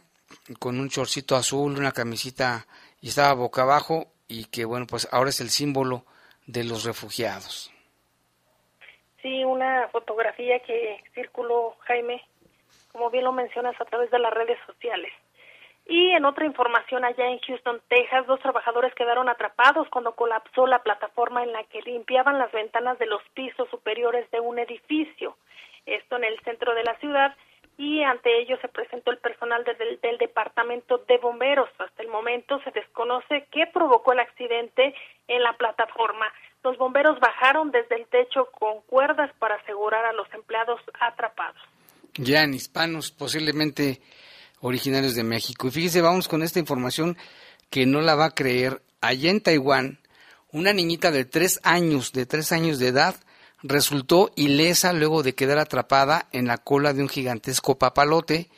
con 0.60 0.80
un 0.80 0.90
chorcito 0.90 1.36
azul, 1.36 1.78
una 1.78 1.92
camisita 1.92 2.68
y 3.02 3.10
estaba 3.10 3.34
boca 3.34 3.64
abajo 3.64 4.08
y 4.28 4.46
que 4.46 4.66
bueno, 4.66 4.86
pues 4.88 5.08
ahora 5.12 5.30
es 5.30 5.40
el 5.40 5.50
símbolo 5.50 6.06
de 6.46 6.64
los 6.64 6.84
refugiados. 6.84 7.72
Sí, 9.22 9.44
una 9.44 9.88
fotografía 9.90 10.60
que 10.60 11.04
circuló, 11.16 11.76
Jaime, 11.82 12.22
como 12.92 13.10
bien 13.10 13.24
lo 13.24 13.32
mencionas, 13.32 13.80
a 13.82 13.86
través 13.86 14.12
de 14.12 14.20
las 14.20 14.32
redes 14.32 14.58
sociales. 14.68 15.12
Y 15.88 16.12
en 16.12 16.26
otra 16.26 16.46
información, 16.46 17.06
allá 17.06 17.28
en 17.28 17.40
Houston, 17.40 17.80
Texas, 17.88 18.26
dos 18.26 18.40
trabajadores 18.40 18.94
quedaron 18.96 19.30
atrapados 19.30 19.88
cuando 19.90 20.16
colapsó 20.16 20.66
la 20.66 20.82
plataforma 20.82 21.44
en 21.44 21.52
la 21.52 21.64
que 21.66 21.82
limpiaban 21.84 22.40
las 22.40 22.52
ventanas 22.52 22.98
de 22.98 23.06
los 23.06 23.22
pisos 23.36 23.70
superiores 23.70 24.30
de 24.32 24.40
un 24.40 24.58
edificio. 24.58 25.38
Esto 25.86 26.16
en 26.16 26.24
el 26.24 26.40
centro 26.40 26.74
de 26.74 26.84
la 26.84 26.98
ciudad 26.98 27.36
y 27.78 28.02
ante 28.02 28.42
ello 28.42 28.58
se 28.62 28.68
presentó 28.70 29.12
el 29.12 29.18
personal 29.18 29.64
del, 29.64 30.00
del, 30.02 30.18
departamento 30.18 30.98
de 31.08 31.18
bomberos. 31.18 31.70
Hasta 31.78 32.02
el 32.02 32.08
momento 32.08 32.60
se 32.64 32.72
desconoce 32.72 33.48
qué 33.52 33.68
provocó 33.68 34.14
el 34.14 34.20
accidente 34.20 34.96
en 35.28 35.44
la 35.44 35.54
plataforma. 35.54 36.26
Los 36.64 36.78
bomberos 36.78 37.20
bajaron 37.20 37.72
desde 37.72 37.96
el 37.96 38.08
techo 38.08 38.50
con 38.52 38.82
cuerdas 38.88 39.30
para 39.38 39.56
asegurar 39.56 40.06
a 40.06 40.14
los 40.14 40.34
empleados 40.34 40.82
atrapados. 41.00 41.62
Ya 42.18 42.44
en 42.44 42.54
hispanos, 42.54 43.12
posiblemente 43.12 44.00
originarios 44.62 45.16
de 45.16 45.24
México. 45.24 45.68
Y 45.68 45.72
fíjese, 45.72 46.02
vamos 46.02 46.28
con 46.28 46.44
esta 46.44 46.60
información 46.60 47.18
que 47.70 47.86
no 47.86 48.02
la 48.02 48.16
va 48.16 48.26
a 48.26 48.36
creer. 48.36 48.82
Allá 49.02 49.30
en 49.30 49.42
Taiwán, 49.42 50.00
una 50.52 50.74
niñita 50.74 51.12
de 51.12 51.26
tres 51.26 51.60
años, 51.64 52.12
de 52.14 52.26
tres 52.26 52.52
años 52.52 52.80
de 52.80 52.88
edad, 52.88 53.16
resultó 53.64 54.32
ilesa 54.36 54.94
luego 54.94 55.24
de 55.24 55.36
quedar 55.36 55.58
atrapada 55.58 56.28
en 56.32 56.48
la 56.48 56.58
cola 56.58 56.94
de 56.94 57.02
un 57.02 57.10
gigantesco 57.10 57.78
papalote 57.78 58.50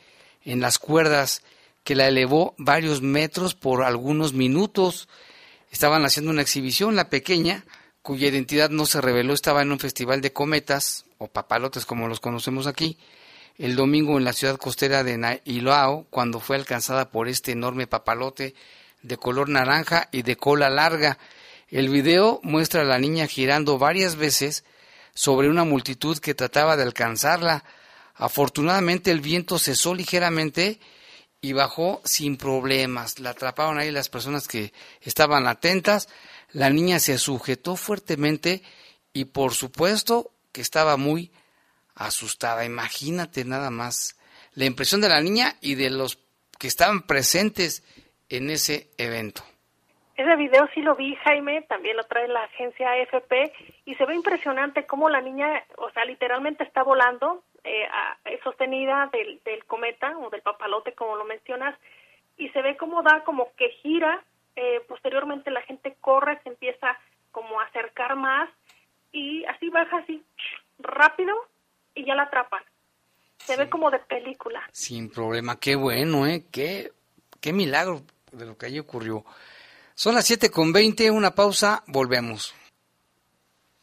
en 0.44 0.60
las 0.60 0.78
cuerdas 0.78 1.42
que 1.84 1.94
la 1.94 2.08
elevó 2.08 2.54
varios 2.58 3.00
metros 3.02 3.54
por 3.54 3.82
algunos 3.82 4.32
minutos. 4.32 5.08
Estaban 5.70 6.04
haciendo 6.04 6.30
una 6.30 6.42
exhibición, 6.42 6.96
la 6.96 7.10
pequeña, 7.10 7.64
cuya 8.02 8.28
identidad 8.28 8.70
no 8.70 8.86
se 8.86 9.00
reveló, 9.00 9.34
estaba 9.34 9.62
en 9.62 9.72
un 9.72 9.78
festival 9.78 10.20
de 10.20 10.32
cometas, 10.32 11.04
o 11.18 11.28
papalotes 11.28 11.84
como 11.84 12.08
los 12.08 12.20
conocemos 12.20 12.66
aquí, 12.66 12.98
el 13.58 13.74
domingo 13.74 14.16
en 14.16 14.24
la 14.24 14.32
ciudad 14.32 14.56
costera 14.56 15.02
de 15.02 15.18
Nailoao, 15.18 16.06
cuando 16.10 16.38
fue 16.38 16.56
alcanzada 16.56 17.10
por 17.10 17.28
este 17.28 17.52
enorme 17.52 17.88
papalote 17.88 18.54
de 19.02 19.16
color 19.16 19.48
naranja 19.48 20.08
y 20.12 20.22
de 20.22 20.36
cola 20.36 20.70
larga. 20.70 21.18
El 21.68 21.88
video 21.88 22.40
muestra 22.44 22.82
a 22.82 22.84
la 22.84 22.98
niña 22.98 23.26
girando 23.26 23.76
varias 23.76 24.16
veces 24.16 24.64
sobre 25.12 25.50
una 25.50 25.64
multitud 25.64 26.18
que 26.18 26.34
trataba 26.34 26.76
de 26.76 26.84
alcanzarla. 26.84 27.64
Afortunadamente 28.14 29.10
el 29.10 29.20
viento 29.20 29.58
cesó 29.58 29.92
ligeramente 29.92 30.78
y 31.40 31.52
bajó 31.52 32.00
sin 32.04 32.36
problemas. 32.36 33.18
La 33.18 33.30
atraparon 33.30 33.78
ahí 33.78 33.90
las 33.90 34.08
personas 34.08 34.46
que 34.46 34.72
estaban 35.00 35.48
atentas. 35.48 36.08
La 36.52 36.70
niña 36.70 37.00
se 37.00 37.18
sujetó 37.18 37.74
fuertemente 37.74 38.62
y 39.12 39.26
por 39.26 39.52
supuesto 39.52 40.30
que 40.52 40.60
estaba 40.60 40.96
muy 40.96 41.32
asustada. 41.98 42.64
Imagínate 42.64 43.44
nada 43.44 43.70
más 43.70 44.18
la 44.54 44.64
impresión 44.64 45.00
de 45.00 45.08
la 45.08 45.20
niña 45.20 45.54
y 45.60 45.74
de 45.74 45.90
los 45.90 46.18
que 46.58 46.66
estaban 46.66 47.02
presentes 47.02 47.82
en 48.28 48.50
ese 48.50 48.90
evento. 48.98 49.42
Ese 50.16 50.34
video 50.34 50.68
sí 50.74 50.82
lo 50.82 50.96
vi, 50.96 51.14
Jaime, 51.14 51.62
también 51.62 51.96
lo 51.96 52.02
trae 52.02 52.26
la 52.26 52.42
agencia 52.42 52.90
AFP 52.90 53.52
y 53.84 53.94
se 53.94 54.04
ve 54.04 54.16
impresionante 54.16 54.84
cómo 54.84 55.08
la 55.08 55.20
niña, 55.20 55.62
o 55.76 55.90
sea, 55.90 56.04
literalmente 56.04 56.64
está 56.64 56.82
volando, 56.82 57.44
eh, 57.62 57.88
sostenida 58.42 59.10
del, 59.12 59.64
cometa 59.66 60.18
o 60.18 60.28
del 60.30 60.42
papalote, 60.42 60.92
como 60.94 61.14
lo 61.14 61.24
mencionas, 61.24 61.78
y 62.36 62.48
se 62.48 62.62
ve 62.62 62.76
cómo 62.76 63.02
da 63.02 63.22
como 63.22 63.52
que 63.56 63.68
gira, 63.82 64.24
eh, 64.56 64.80
posteriormente 64.88 65.52
la 65.52 65.62
gente 65.62 65.96
corre, 66.00 66.40
se 66.42 66.48
empieza 66.48 66.98
como 67.30 67.60
a 67.60 67.64
acercar 67.64 68.16
más 68.16 68.50
y 69.12 69.44
así 69.44 69.68
baja 69.68 69.98
así 69.98 70.24
rápido 70.80 71.34
y 71.98 72.04
ya 72.04 72.14
la 72.14 72.24
atrapan. 72.24 72.62
Se 73.38 73.56
ve 73.56 73.68
como 73.68 73.90
de 73.90 73.98
película. 73.98 74.62
Sin 74.72 75.10
problema, 75.10 75.58
qué 75.58 75.74
bueno, 75.74 76.26
¿eh? 76.26 76.44
Qué, 76.52 76.92
qué 77.40 77.52
milagro 77.52 78.02
de 78.32 78.46
lo 78.46 78.56
que 78.56 78.66
allí 78.66 78.78
ocurrió. 78.78 79.24
Son 79.94 80.14
las 80.14 80.26
7 80.26 80.50
con 80.50 80.72
20, 80.72 81.10
una 81.10 81.34
pausa, 81.34 81.82
volvemos. 81.86 82.54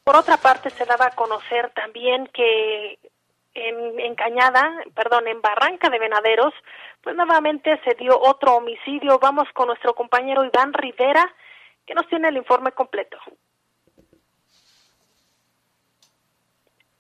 Por 0.04 0.15
otra 0.15 0.38
parte, 0.38 0.69
se 0.69 0.86
daba 0.86 1.08
a 1.08 1.15
conocer 1.15 1.71
también 1.73 2.30
que 2.34 2.99
en, 3.54 3.99
en 3.99 4.15
Cañada, 4.15 4.71
perdón, 4.93 5.28
en 5.28 5.41
Barranca 5.41 5.89
de 5.89 5.99
Venaderos, 5.99 6.54
pues 7.01 7.15
nuevamente 7.15 7.80
se 7.84 7.95
dio 7.95 8.17
otro 8.19 8.56
homicidio. 8.56 9.19
Vamos 9.19 9.47
con 9.54 9.67
nuestro 9.67 9.93
compañero 9.93 10.45
Iván 10.45 10.73
Rivera, 10.73 11.34
que 11.86 11.95
nos 11.95 12.08
tiene 12.08 12.30
el 12.30 12.38
informe 12.38 12.71
completo. 12.71 13.17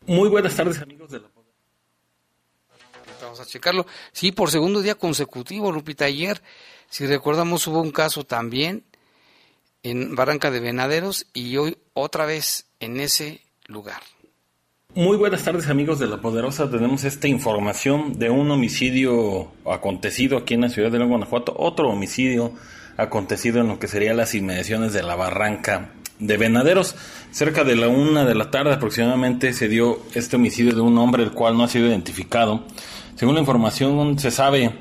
Muy 0.07 0.29
buenas 0.29 0.55
tardes, 0.55 0.81
amigos 0.81 1.09
de 1.11 1.19
la 1.19 1.27
Vamos 3.21 3.39
a 3.39 3.45
checarlo. 3.45 3.87
Sí, 4.11 4.31
por 4.31 4.51
segundo 4.51 4.81
día 4.81 4.95
consecutivo, 4.95 5.71
Lupita. 5.71 6.05
Ayer, 6.05 6.41
si 6.89 7.07
recordamos, 7.07 7.65
hubo 7.65 7.81
un 7.81 7.91
caso 7.91 8.23
también 8.23 8.83
en 9.81 10.15
Barranca 10.15 10.51
de 10.51 10.59
Venaderos 10.59 11.25
y 11.33 11.57
hoy 11.57 11.77
otra 11.93 12.25
vez 12.25 12.67
en 12.79 12.99
ese 12.99 13.41
lugar. 13.67 14.01
Muy 14.93 15.17
buenas 15.17 15.43
tardes 15.43 15.69
amigos 15.69 15.97
de 15.99 16.07
La 16.07 16.21
Poderosa, 16.21 16.69
tenemos 16.69 17.03
esta 17.03 17.27
información 17.27 18.17
de 18.17 18.29
un 18.29 18.49
homicidio 18.51 19.51
acontecido 19.65 20.37
aquí 20.37 20.53
en 20.53 20.61
la 20.61 20.69
ciudad 20.69 20.91
de 20.91 20.99
León, 20.99 21.09
Guanajuato, 21.09 21.53
otro 21.57 21.89
homicidio 21.89 22.53
acontecido 22.97 23.61
en 23.61 23.67
lo 23.67 23.79
que 23.79 23.87
serían 23.87 24.17
las 24.17 24.35
inmediaciones 24.35 24.93
de 24.93 25.03
la 25.03 25.15
Barranca 25.15 25.91
de 26.19 26.37
Venaderos. 26.37 26.95
Cerca 27.31 27.63
de 27.63 27.75
la 27.75 27.87
una 27.87 28.25
de 28.25 28.35
la 28.35 28.51
tarde 28.51 28.73
aproximadamente 28.73 29.53
se 29.53 29.67
dio 29.67 29.99
este 30.13 30.37
homicidio 30.37 30.73
de 30.73 30.81
un 30.81 30.97
hombre 30.97 31.23
el 31.23 31.31
cual 31.31 31.57
no 31.57 31.63
ha 31.63 31.67
sido 31.67 31.87
identificado. 31.87 32.63
Según 33.15 33.35
la 33.35 33.41
información 33.41 34.17
se 34.19 34.31
sabe 34.31 34.73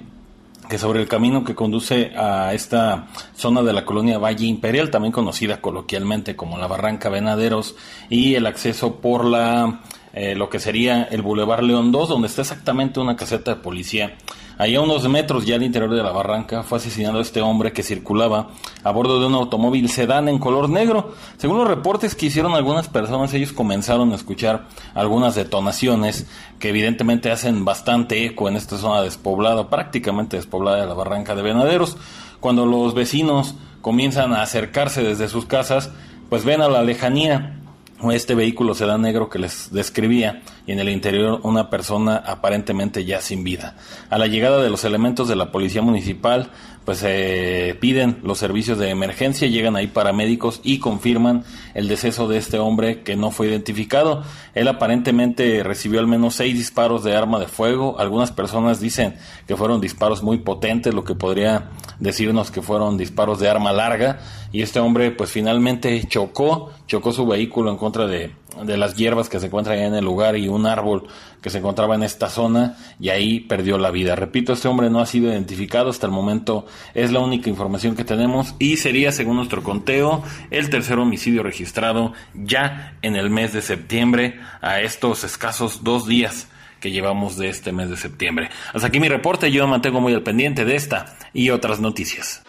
que 0.68 0.78
sobre 0.78 1.00
el 1.00 1.08
camino 1.08 1.44
que 1.44 1.54
conduce 1.54 2.12
a 2.16 2.54
esta 2.54 3.08
zona 3.36 3.62
de 3.62 3.72
la 3.72 3.84
colonia 3.84 4.18
Valle 4.18 4.46
Imperial, 4.46 4.90
también 4.90 5.12
conocida 5.12 5.60
coloquialmente 5.60 6.36
como 6.36 6.58
la 6.58 6.66
Barranca 6.66 7.10
Venaderos, 7.10 7.76
y 8.08 8.34
el 8.34 8.46
acceso 8.46 8.96
por 8.96 9.24
la 9.24 9.82
eh, 10.14 10.36
lo 10.36 10.48
que 10.48 10.60
sería 10.60 11.02
el 11.04 11.22
Boulevard 11.22 11.64
León 11.64 11.90
2, 11.90 12.08
donde 12.08 12.28
está 12.28 12.42
exactamente 12.42 13.00
una 13.00 13.16
caseta 13.16 13.56
de 13.56 13.60
policía. 13.60 14.16
Allá 14.56 14.78
a 14.78 14.82
unos 14.82 15.08
metros 15.08 15.44
ya 15.44 15.56
al 15.56 15.64
interior 15.64 15.90
de 15.90 16.02
la 16.02 16.12
barranca 16.12 16.62
fue 16.62 16.78
asesinado 16.78 17.20
este 17.20 17.40
hombre 17.40 17.72
que 17.72 17.82
circulaba 17.82 18.50
a 18.84 18.90
bordo 18.92 19.18
de 19.18 19.26
un 19.26 19.34
automóvil 19.34 19.88
sedán 19.88 20.28
en 20.28 20.38
color 20.38 20.68
negro. 20.68 21.14
Según 21.38 21.58
los 21.58 21.66
reportes 21.66 22.14
que 22.14 22.26
hicieron 22.26 22.52
algunas 22.52 22.86
personas, 22.86 23.34
ellos 23.34 23.52
comenzaron 23.52 24.12
a 24.12 24.14
escuchar 24.14 24.68
algunas 24.94 25.34
detonaciones 25.34 26.28
que 26.60 26.68
evidentemente 26.68 27.32
hacen 27.32 27.64
bastante 27.64 28.24
eco 28.24 28.48
en 28.48 28.54
esta 28.54 28.78
zona 28.78 29.02
despoblada, 29.02 29.68
prácticamente 29.68 30.36
despoblada 30.36 30.80
de 30.82 30.86
la 30.86 30.94
barranca 30.94 31.34
de 31.34 31.42
Venaderos. 31.42 31.96
Cuando 32.38 32.66
los 32.66 32.94
vecinos 32.94 33.56
comienzan 33.80 34.32
a 34.32 34.42
acercarse 34.42 35.02
desde 35.02 35.26
sus 35.26 35.46
casas, 35.46 35.90
pues 36.28 36.44
ven 36.44 36.62
a 36.62 36.68
la 36.68 36.84
lejanía 36.84 37.63
este 38.12 38.34
vehículo 38.34 38.74
sedán 38.74 39.02
negro 39.02 39.28
que 39.28 39.38
les 39.38 39.72
describía 39.72 40.42
y 40.66 40.72
en 40.72 40.80
el 40.80 40.88
interior 40.88 41.40
una 41.42 41.70
persona 41.70 42.16
aparentemente 42.16 43.04
ya 43.04 43.20
sin 43.20 43.44
vida. 43.44 43.76
A 44.10 44.18
la 44.18 44.26
llegada 44.26 44.62
de 44.62 44.70
los 44.70 44.84
elementos 44.84 45.28
de 45.28 45.36
la 45.36 45.52
policía 45.52 45.82
municipal, 45.82 46.50
pues 46.84 47.02
eh, 47.02 47.76
piden 47.80 48.18
los 48.22 48.38
servicios 48.38 48.78
de 48.78 48.90
emergencia, 48.90 49.48
llegan 49.48 49.76
ahí 49.76 49.86
paramédicos 49.86 50.60
y 50.62 50.78
confirman 50.78 51.44
el 51.72 51.88
deceso 51.88 52.28
de 52.28 52.36
este 52.36 52.58
hombre 52.58 53.02
que 53.02 53.16
no 53.16 53.30
fue 53.30 53.48
identificado. 53.48 54.22
Él 54.54 54.68
aparentemente 54.68 55.62
recibió 55.62 56.00
al 56.00 56.06
menos 56.06 56.34
seis 56.34 56.54
disparos 56.54 57.02
de 57.02 57.16
arma 57.16 57.38
de 57.38 57.46
fuego. 57.46 57.98
Algunas 57.98 58.32
personas 58.32 58.80
dicen 58.80 59.16
que 59.46 59.56
fueron 59.56 59.80
disparos 59.80 60.22
muy 60.22 60.38
potentes, 60.38 60.92
lo 60.92 61.04
que 61.04 61.14
podría 61.14 61.70
decirnos 62.00 62.50
que 62.50 62.60
fueron 62.60 62.98
disparos 62.98 63.40
de 63.40 63.48
arma 63.48 63.72
larga. 63.72 64.20
Y 64.52 64.60
este 64.60 64.78
hombre 64.80 65.10
pues 65.10 65.30
finalmente 65.30 66.04
chocó, 66.06 66.70
chocó 66.86 67.12
su 67.12 67.26
vehículo 67.26 67.70
en 67.70 67.78
contra 67.78 68.06
de 68.06 68.32
de 68.62 68.76
las 68.76 68.96
hierbas 68.96 69.28
que 69.28 69.40
se 69.40 69.46
encuentran 69.46 69.78
en 69.78 69.94
el 69.94 70.04
lugar 70.04 70.36
y 70.36 70.48
un 70.48 70.66
árbol 70.66 71.06
que 71.40 71.50
se 71.50 71.58
encontraba 71.58 71.94
en 71.94 72.02
esta 72.02 72.28
zona 72.28 72.76
y 73.00 73.08
ahí 73.08 73.40
perdió 73.40 73.78
la 73.78 73.90
vida. 73.90 74.14
Repito, 74.16 74.52
este 74.52 74.68
hombre 74.68 74.90
no 74.90 75.00
ha 75.00 75.06
sido 75.06 75.30
identificado 75.30 75.90
hasta 75.90 76.06
el 76.06 76.12
momento, 76.12 76.66
es 76.94 77.12
la 77.12 77.20
única 77.20 77.50
información 77.50 77.96
que 77.96 78.04
tenemos 78.04 78.54
y 78.58 78.76
sería, 78.76 79.12
según 79.12 79.36
nuestro 79.36 79.62
conteo, 79.62 80.22
el 80.50 80.70
tercer 80.70 80.98
homicidio 80.98 81.42
registrado 81.42 82.12
ya 82.34 82.96
en 83.02 83.16
el 83.16 83.30
mes 83.30 83.52
de 83.52 83.62
septiembre 83.62 84.40
a 84.60 84.80
estos 84.80 85.24
escasos 85.24 85.82
dos 85.82 86.06
días 86.06 86.48
que 86.80 86.90
llevamos 86.90 87.38
de 87.38 87.48
este 87.48 87.72
mes 87.72 87.88
de 87.88 87.96
septiembre. 87.96 88.50
Hasta 88.74 88.88
aquí 88.88 89.00
mi 89.00 89.08
reporte, 89.08 89.50
yo 89.50 89.66
mantengo 89.66 90.02
muy 90.02 90.12
al 90.12 90.22
pendiente 90.22 90.66
de 90.66 90.76
esta 90.76 91.16
y 91.32 91.48
otras 91.48 91.80
noticias. 91.80 92.43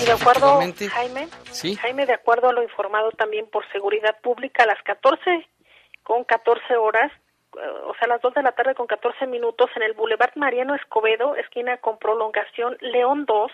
Y 0.00 0.04
de 0.04 0.12
acuerdo, 0.12 0.60
Jaime, 0.90 1.28
Jaime, 1.80 2.06
de 2.06 2.12
acuerdo 2.12 2.48
a 2.48 2.52
lo 2.52 2.62
informado 2.62 3.10
también 3.12 3.46
por 3.48 3.66
Seguridad 3.72 4.20
Pública, 4.20 4.64
a 4.64 4.66
las 4.66 4.82
14 4.82 5.46
con 6.02 6.24
14 6.24 6.76
horas, 6.76 7.10
eh, 7.56 7.68
o 7.86 7.94
sea, 7.94 8.04
a 8.04 8.08
las 8.08 8.20
2 8.20 8.34
de 8.34 8.42
la 8.42 8.52
tarde 8.52 8.74
con 8.74 8.86
14 8.86 9.26
minutos, 9.26 9.70
en 9.74 9.82
el 9.82 9.94
Boulevard 9.94 10.36
Mariano 10.36 10.74
Escobedo, 10.74 11.34
esquina 11.36 11.78
con 11.78 11.98
prolongación 11.98 12.76
León 12.80 13.24
2, 13.24 13.50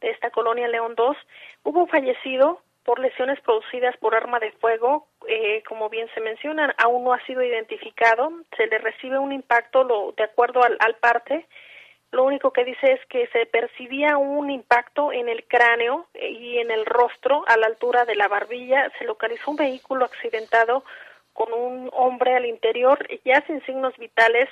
de 0.00 0.10
esta 0.10 0.30
colonia 0.30 0.68
León 0.68 0.94
2, 0.94 1.16
hubo 1.64 1.86
fallecido 1.88 2.60
por 2.84 3.00
lesiones 3.00 3.38
producidas 3.40 3.96
por 3.98 4.14
arma 4.14 4.38
de 4.38 4.52
fuego, 4.52 5.08
eh, 5.26 5.62
como 5.68 5.90
bien 5.90 6.08
se 6.14 6.20
menciona, 6.20 6.74
aún 6.78 7.04
no 7.04 7.12
ha 7.12 7.22
sido 7.26 7.42
identificado, 7.42 8.32
se 8.56 8.66
le 8.66 8.78
recibe 8.78 9.18
un 9.18 9.32
impacto, 9.32 9.84
lo, 9.84 10.12
de 10.16 10.24
acuerdo 10.24 10.62
al, 10.62 10.76
al 10.80 10.94
parte, 10.94 11.46
lo 12.10 12.24
único 12.24 12.52
que 12.52 12.64
dice 12.64 12.92
es 12.92 13.00
que 13.06 13.26
se 13.28 13.44
percibía 13.46 14.16
un 14.16 14.50
impacto 14.50 15.12
en 15.12 15.28
el 15.28 15.44
cráneo 15.44 16.06
y 16.14 16.58
en 16.58 16.70
el 16.70 16.86
rostro 16.86 17.44
a 17.46 17.56
la 17.58 17.66
altura 17.66 18.06
de 18.06 18.14
la 18.14 18.28
barbilla. 18.28 18.90
Se 18.98 19.04
localizó 19.04 19.50
un 19.50 19.58
vehículo 19.58 20.06
accidentado 20.06 20.84
con 21.34 21.52
un 21.52 21.90
hombre 21.92 22.34
al 22.34 22.46
interior 22.46 23.06
ya 23.24 23.44
sin 23.46 23.64
signos 23.66 23.96
vitales 23.98 24.48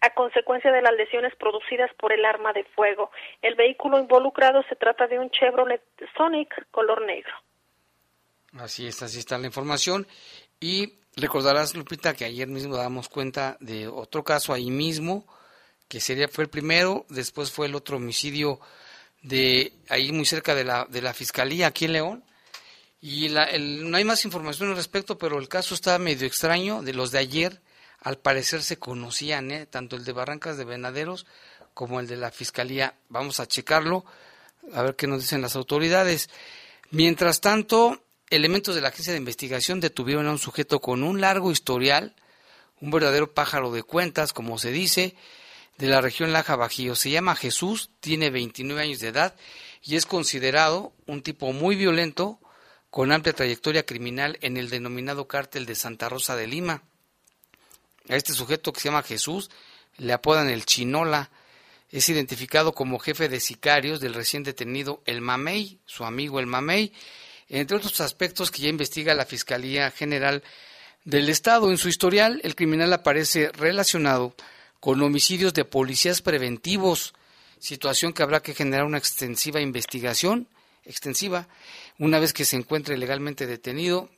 a 0.00 0.10
consecuencia 0.10 0.72
de 0.72 0.82
las 0.82 0.94
lesiones 0.94 1.34
producidas 1.36 1.90
por 1.98 2.12
el 2.12 2.24
arma 2.24 2.52
de 2.52 2.64
fuego. 2.64 3.10
El 3.42 3.54
vehículo 3.54 3.98
involucrado 3.98 4.62
se 4.68 4.76
trata 4.76 5.06
de 5.06 5.18
un 5.18 5.30
Chevrolet 5.30 5.82
Sonic 6.16 6.66
color 6.70 7.06
negro. 7.06 7.32
Así 8.58 8.86
es, 8.86 9.02
así 9.02 9.18
está 9.18 9.38
la 9.38 9.46
información. 9.46 10.06
Y 10.58 10.98
recordarás, 11.16 11.74
Lupita, 11.74 12.14
que 12.14 12.24
ayer 12.24 12.48
mismo 12.48 12.76
damos 12.76 13.08
cuenta 13.08 13.56
de 13.60 13.88
otro 13.88 14.24
caso 14.24 14.52
ahí 14.52 14.70
mismo 14.70 15.26
que 15.94 16.00
sería 16.00 16.26
fue 16.26 16.42
el 16.42 16.50
primero, 16.50 17.06
después 17.08 17.52
fue 17.52 17.66
el 17.66 17.76
otro 17.76 17.98
homicidio 17.98 18.58
de 19.22 19.72
ahí 19.88 20.10
muy 20.10 20.26
cerca 20.26 20.52
de 20.52 20.64
la, 20.64 20.88
de 20.90 21.00
la 21.00 21.14
fiscalía 21.14 21.68
aquí 21.68 21.84
en 21.84 21.92
León. 21.92 22.24
Y 23.00 23.28
la, 23.28 23.48
no 23.56 23.96
hay 23.96 24.02
más 24.02 24.24
información 24.24 24.70
al 24.70 24.76
respecto, 24.76 25.16
pero 25.18 25.38
el 25.38 25.46
caso 25.46 25.72
está 25.72 25.96
medio 26.00 26.26
extraño. 26.26 26.82
De 26.82 26.94
los 26.94 27.12
de 27.12 27.20
ayer, 27.20 27.60
al 28.00 28.18
parecer 28.18 28.64
se 28.64 28.76
conocían, 28.76 29.52
¿eh? 29.52 29.66
tanto 29.66 29.94
el 29.94 30.04
de 30.04 30.10
Barrancas 30.10 30.58
de 30.58 30.64
Venaderos 30.64 31.26
como 31.74 32.00
el 32.00 32.08
de 32.08 32.16
la 32.16 32.32
fiscalía. 32.32 32.96
Vamos 33.08 33.38
a 33.38 33.46
checarlo, 33.46 34.04
a 34.72 34.82
ver 34.82 34.96
qué 34.96 35.06
nos 35.06 35.20
dicen 35.20 35.42
las 35.42 35.54
autoridades. 35.54 36.28
Mientras 36.90 37.40
tanto, 37.40 38.02
elementos 38.30 38.74
de 38.74 38.80
la 38.80 38.88
agencia 38.88 39.12
de 39.12 39.20
investigación 39.20 39.78
detuvieron 39.78 40.26
a 40.26 40.32
un 40.32 40.40
sujeto 40.40 40.80
con 40.80 41.04
un 41.04 41.20
largo 41.20 41.52
historial, 41.52 42.16
un 42.80 42.90
verdadero 42.90 43.32
pájaro 43.32 43.70
de 43.70 43.84
cuentas, 43.84 44.32
como 44.32 44.58
se 44.58 44.72
dice, 44.72 45.14
de 45.78 45.86
la 45.88 46.00
región 46.00 46.32
Laja 46.32 46.56
Bajío. 46.56 46.94
Se 46.94 47.10
llama 47.10 47.36
Jesús, 47.36 47.90
tiene 48.00 48.30
29 48.30 48.82
años 48.82 49.00
de 49.00 49.08
edad 49.08 49.34
y 49.82 49.96
es 49.96 50.06
considerado 50.06 50.92
un 51.06 51.22
tipo 51.22 51.52
muy 51.52 51.76
violento 51.76 52.38
con 52.90 53.12
amplia 53.12 53.34
trayectoria 53.34 53.84
criminal 53.84 54.38
en 54.40 54.56
el 54.56 54.70
denominado 54.70 55.26
cártel 55.26 55.66
de 55.66 55.74
Santa 55.74 56.08
Rosa 56.08 56.36
de 56.36 56.46
Lima. 56.46 56.82
A 58.08 58.16
este 58.16 58.32
sujeto 58.32 58.72
que 58.72 58.80
se 58.80 58.88
llama 58.88 59.02
Jesús 59.02 59.50
le 59.96 60.12
apodan 60.12 60.48
el 60.48 60.64
Chinola. 60.64 61.30
Es 61.90 62.08
identificado 62.08 62.72
como 62.72 62.98
jefe 62.98 63.28
de 63.28 63.40
sicarios 63.40 64.00
del 64.00 64.14
recién 64.14 64.42
detenido 64.42 65.02
El 65.06 65.20
Mamey, 65.20 65.78
su 65.86 66.04
amigo 66.04 66.40
El 66.40 66.46
Mamey, 66.46 66.92
entre 67.48 67.76
otros 67.76 68.00
aspectos 68.00 68.50
que 68.50 68.62
ya 68.62 68.68
investiga 68.68 69.14
la 69.14 69.26
Fiscalía 69.26 69.90
General 69.90 70.42
del 71.04 71.28
Estado. 71.28 71.70
En 71.70 71.78
su 71.78 71.88
historial, 71.88 72.40
el 72.42 72.54
criminal 72.54 72.92
aparece 72.92 73.50
relacionado 73.52 74.34
con 74.84 75.00
homicidios 75.00 75.54
de 75.54 75.64
policías 75.64 76.20
preventivos, 76.20 77.14
situación 77.58 78.12
que 78.12 78.22
habrá 78.22 78.42
que 78.42 78.52
generar 78.52 78.84
una 78.84 78.98
extensiva 78.98 79.62
investigación, 79.62 80.46
extensiva, 80.84 81.48
una 81.98 82.18
vez 82.18 82.34
que 82.34 82.44
se 82.44 82.56
encuentre 82.56 82.98
legalmente 82.98 83.46
detenido 83.46 84.10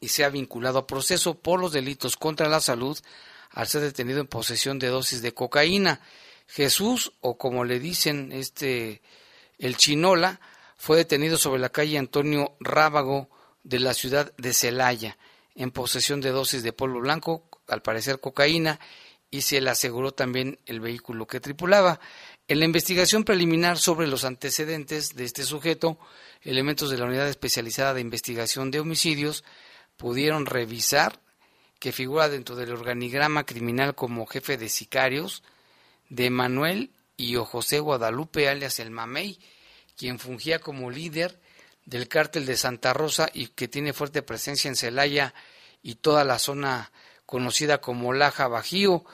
y 0.00 0.08
sea 0.08 0.30
vinculado 0.30 0.78
a 0.78 0.86
proceso 0.86 1.34
por 1.34 1.60
los 1.60 1.72
delitos 1.72 2.16
contra 2.16 2.48
la 2.48 2.60
salud 2.60 2.98
al 3.50 3.68
ser 3.68 3.82
detenido 3.82 4.22
en 4.22 4.26
posesión 4.26 4.78
de 4.78 4.86
dosis 4.86 5.20
de 5.20 5.34
cocaína. 5.34 6.00
Jesús, 6.46 7.12
o 7.20 7.36
como 7.36 7.66
le 7.66 7.78
dicen 7.78 8.32
este 8.32 9.02
el 9.58 9.76
Chinola, 9.76 10.40
fue 10.78 10.96
detenido 10.96 11.36
sobre 11.36 11.60
la 11.60 11.68
calle 11.68 11.98
Antonio 11.98 12.56
Rábago 12.58 13.28
de 13.64 13.80
la 13.80 13.92
ciudad 13.92 14.32
de 14.38 14.54
Celaya, 14.54 15.18
en 15.54 15.72
posesión 15.72 16.22
de 16.22 16.30
dosis 16.30 16.62
de 16.62 16.72
polvo 16.72 17.00
blanco, 17.00 17.44
al 17.68 17.82
parecer 17.82 18.18
cocaína, 18.18 18.80
y 19.34 19.42
se 19.42 19.60
le 19.60 19.68
aseguró 19.68 20.12
también 20.12 20.60
el 20.64 20.78
vehículo 20.78 21.26
que 21.26 21.40
tripulaba. 21.40 21.98
En 22.46 22.60
la 22.60 22.66
investigación 22.66 23.24
preliminar 23.24 23.78
sobre 23.78 24.06
los 24.06 24.24
antecedentes 24.24 25.16
de 25.16 25.24
este 25.24 25.42
sujeto, 25.42 25.98
elementos 26.42 26.88
de 26.88 26.98
la 26.98 27.06
Unidad 27.06 27.28
Especializada 27.28 27.94
de 27.94 28.00
Investigación 28.00 28.70
de 28.70 28.78
Homicidios 28.78 29.42
pudieron 29.96 30.46
revisar 30.46 31.18
que 31.80 31.90
figura 31.90 32.28
dentro 32.28 32.54
del 32.54 32.70
organigrama 32.70 33.44
criminal 33.44 33.96
como 33.96 34.24
jefe 34.24 34.56
de 34.56 34.68
sicarios 34.68 35.42
de 36.10 36.30
Manuel 36.30 36.92
y 37.16 37.34
José 37.34 37.80
Guadalupe 37.80 38.48
alias 38.48 38.78
el 38.78 38.92
Mamey, 38.92 39.40
quien 39.96 40.20
fungía 40.20 40.60
como 40.60 40.92
líder 40.92 41.40
del 41.86 42.06
cártel 42.06 42.46
de 42.46 42.56
Santa 42.56 42.92
Rosa 42.92 43.28
y 43.34 43.48
que 43.48 43.66
tiene 43.66 43.94
fuerte 43.94 44.22
presencia 44.22 44.68
en 44.68 44.76
Celaya 44.76 45.34
y 45.82 45.96
toda 45.96 46.22
la 46.22 46.38
zona 46.38 46.92
conocida 47.26 47.80
como 47.80 48.12
Laja 48.12 48.48
Bajío. 48.48 49.04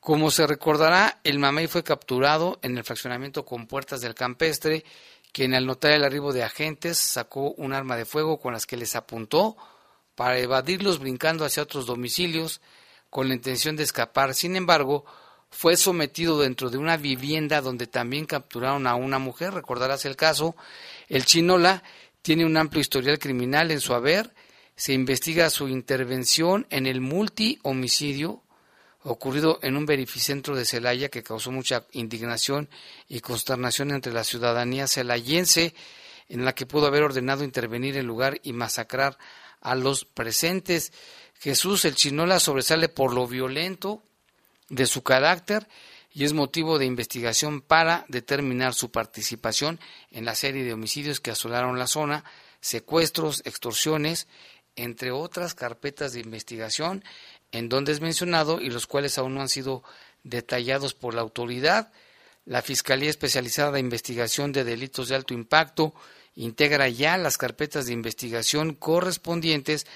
Como 0.00 0.30
se 0.30 0.46
recordará, 0.46 1.18
el 1.24 1.38
mamey 1.38 1.66
fue 1.66 1.82
capturado 1.82 2.58
en 2.62 2.78
el 2.78 2.84
fraccionamiento 2.84 3.44
con 3.44 3.66
puertas 3.66 4.00
del 4.00 4.14
campestre, 4.14 4.84
quien 5.32 5.54
al 5.54 5.66
notar 5.66 5.92
el 5.92 6.04
arribo 6.04 6.32
de 6.32 6.44
agentes 6.44 6.98
sacó 6.98 7.52
un 7.52 7.72
arma 7.72 7.96
de 7.96 8.04
fuego 8.04 8.38
con 8.38 8.52
las 8.52 8.66
que 8.66 8.76
les 8.76 8.96
apuntó 8.96 9.56
para 10.14 10.38
evadirlos 10.38 10.98
brincando 10.98 11.44
hacia 11.44 11.62
otros 11.62 11.86
domicilios 11.86 12.60
con 13.10 13.28
la 13.28 13.34
intención 13.34 13.76
de 13.76 13.82
escapar. 13.82 14.34
Sin 14.34 14.56
embargo, 14.56 15.04
fue 15.50 15.76
sometido 15.76 16.40
dentro 16.40 16.70
de 16.70 16.78
una 16.78 16.96
vivienda 16.96 17.60
donde 17.60 17.86
también 17.86 18.26
capturaron 18.26 18.86
a 18.86 18.94
una 18.94 19.18
mujer. 19.18 19.54
Recordarás 19.54 20.04
el 20.04 20.16
caso. 20.16 20.56
El 21.08 21.24
Chinola 21.24 21.82
tiene 22.22 22.44
un 22.44 22.56
amplio 22.56 22.80
historial 22.80 23.18
criminal 23.18 23.70
en 23.70 23.80
su 23.80 23.94
haber 23.94 24.32
se 24.78 24.92
investiga 24.92 25.50
su 25.50 25.68
intervención 25.68 26.64
en 26.70 26.86
el 26.86 27.00
multi-homicidio 27.00 28.44
ocurrido 29.02 29.58
en 29.62 29.76
un 29.76 29.86
verificentro 29.86 30.54
de 30.54 30.64
Celaya 30.64 31.08
que 31.08 31.24
causó 31.24 31.50
mucha 31.50 31.84
indignación 31.90 32.68
y 33.08 33.18
consternación 33.18 33.90
entre 33.90 34.12
la 34.12 34.22
ciudadanía 34.22 34.86
celayense, 34.86 35.74
en 36.28 36.44
la 36.44 36.54
que 36.54 36.64
pudo 36.64 36.86
haber 36.86 37.02
ordenado 37.02 37.42
intervenir 37.42 37.96
el 37.96 38.06
lugar 38.06 38.38
y 38.44 38.52
masacrar 38.52 39.18
a 39.60 39.74
los 39.74 40.04
presentes. 40.04 40.92
Jesús 41.40 41.84
el 41.84 41.96
Chinola 41.96 42.38
sobresale 42.38 42.88
por 42.88 43.12
lo 43.12 43.26
violento 43.26 44.04
de 44.68 44.86
su 44.86 45.02
carácter 45.02 45.66
y 46.12 46.22
es 46.22 46.34
motivo 46.34 46.78
de 46.78 46.86
investigación 46.86 47.62
para 47.62 48.04
determinar 48.08 48.74
su 48.74 48.92
participación 48.92 49.80
en 50.12 50.24
la 50.24 50.36
serie 50.36 50.62
de 50.62 50.72
homicidios 50.72 51.18
que 51.18 51.32
asolaron 51.32 51.80
la 51.80 51.88
zona, 51.88 52.24
secuestros, 52.60 53.42
extorsiones 53.44 54.28
entre 54.78 55.10
otras 55.10 55.54
carpetas 55.54 56.12
de 56.12 56.20
investigación 56.20 57.04
en 57.50 57.68
donde 57.68 57.92
es 57.92 58.00
mencionado 58.00 58.60
y 58.60 58.70
los 58.70 58.86
cuales 58.86 59.18
aún 59.18 59.34
no 59.34 59.40
han 59.40 59.48
sido 59.48 59.82
detallados 60.22 60.94
por 60.94 61.14
la 61.14 61.20
autoridad. 61.20 61.92
La 62.44 62.62
Fiscalía 62.62 63.10
Especializada 63.10 63.72
de 63.72 63.80
Investigación 63.80 64.52
de 64.52 64.64
Delitos 64.64 65.08
de 65.08 65.16
Alto 65.16 65.34
Impacto 65.34 65.94
integra 66.36 66.88
ya 66.88 67.18
las 67.18 67.38
carpetas 67.38 67.86
de 67.86 67.92
investigación 67.92 68.74
correspondientes 68.74 69.86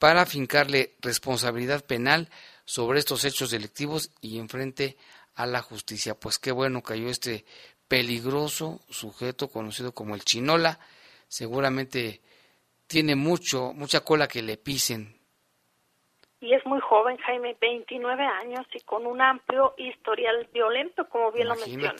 para 0.00 0.22
afincarle 0.22 0.96
responsabilidad 1.00 1.84
penal 1.84 2.28
sobre 2.64 2.98
estos 2.98 3.24
hechos 3.24 3.50
delictivos 3.50 4.10
y 4.20 4.38
enfrente 4.38 4.96
a 5.36 5.46
la 5.46 5.62
justicia. 5.62 6.18
Pues 6.18 6.40
qué 6.40 6.50
bueno 6.50 6.82
cayó 6.82 7.08
este 7.08 7.44
peligroso 7.86 8.80
sujeto 8.90 9.48
conocido 9.48 9.92
como 9.92 10.16
el 10.16 10.24
Chinola, 10.24 10.80
seguramente 11.28 12.20
tiene 12.86 13.16
mucho, 13.16 13.72
mucha 13.74 14.00
cola 14.00 14.28
que 14.28 14.42
le 14.42 14.56
pisen. 14.56 15.18
Y 16.40 16.52
es 16.52 16.64
muy 16.66 16.80
joven, 16.80 17.16
Jaime, 17.18 17.56
29 17.60 18.22
años 18.22 18.66
y 18.74 18.80
con 18.80 19.06
un 19.06 19.20
amplio 19.22 19.74
historial 19.78 20.46
violento, 20.52 21.08
como 21.08 21.32
bien 21.32 21.48
lo 21.48 21.54
menciona. 21.54 21.94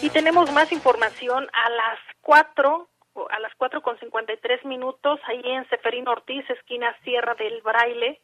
Y 0.00 0.10
tenemos 0.10 0.52
más 0.52 0.70
información 0.72 1.48
a 1.52 1.70
las 1.70 1.98
4 2.20 2.88
a 3.30 3.40
las 3.40 3.52
4 3.56 3.82
con 3.82 3.98
53 3.98 4.64
minutos, 4.64 5.20
ahí 5.24 5.42
en 5.44 5.68
Seferino 5.68 6.12
Ortiz, 6.12 6.48
esquina 6.48 6.96
Sierra 7.02 7.34
del 7.34 7.60
Braille, 7.60 8.20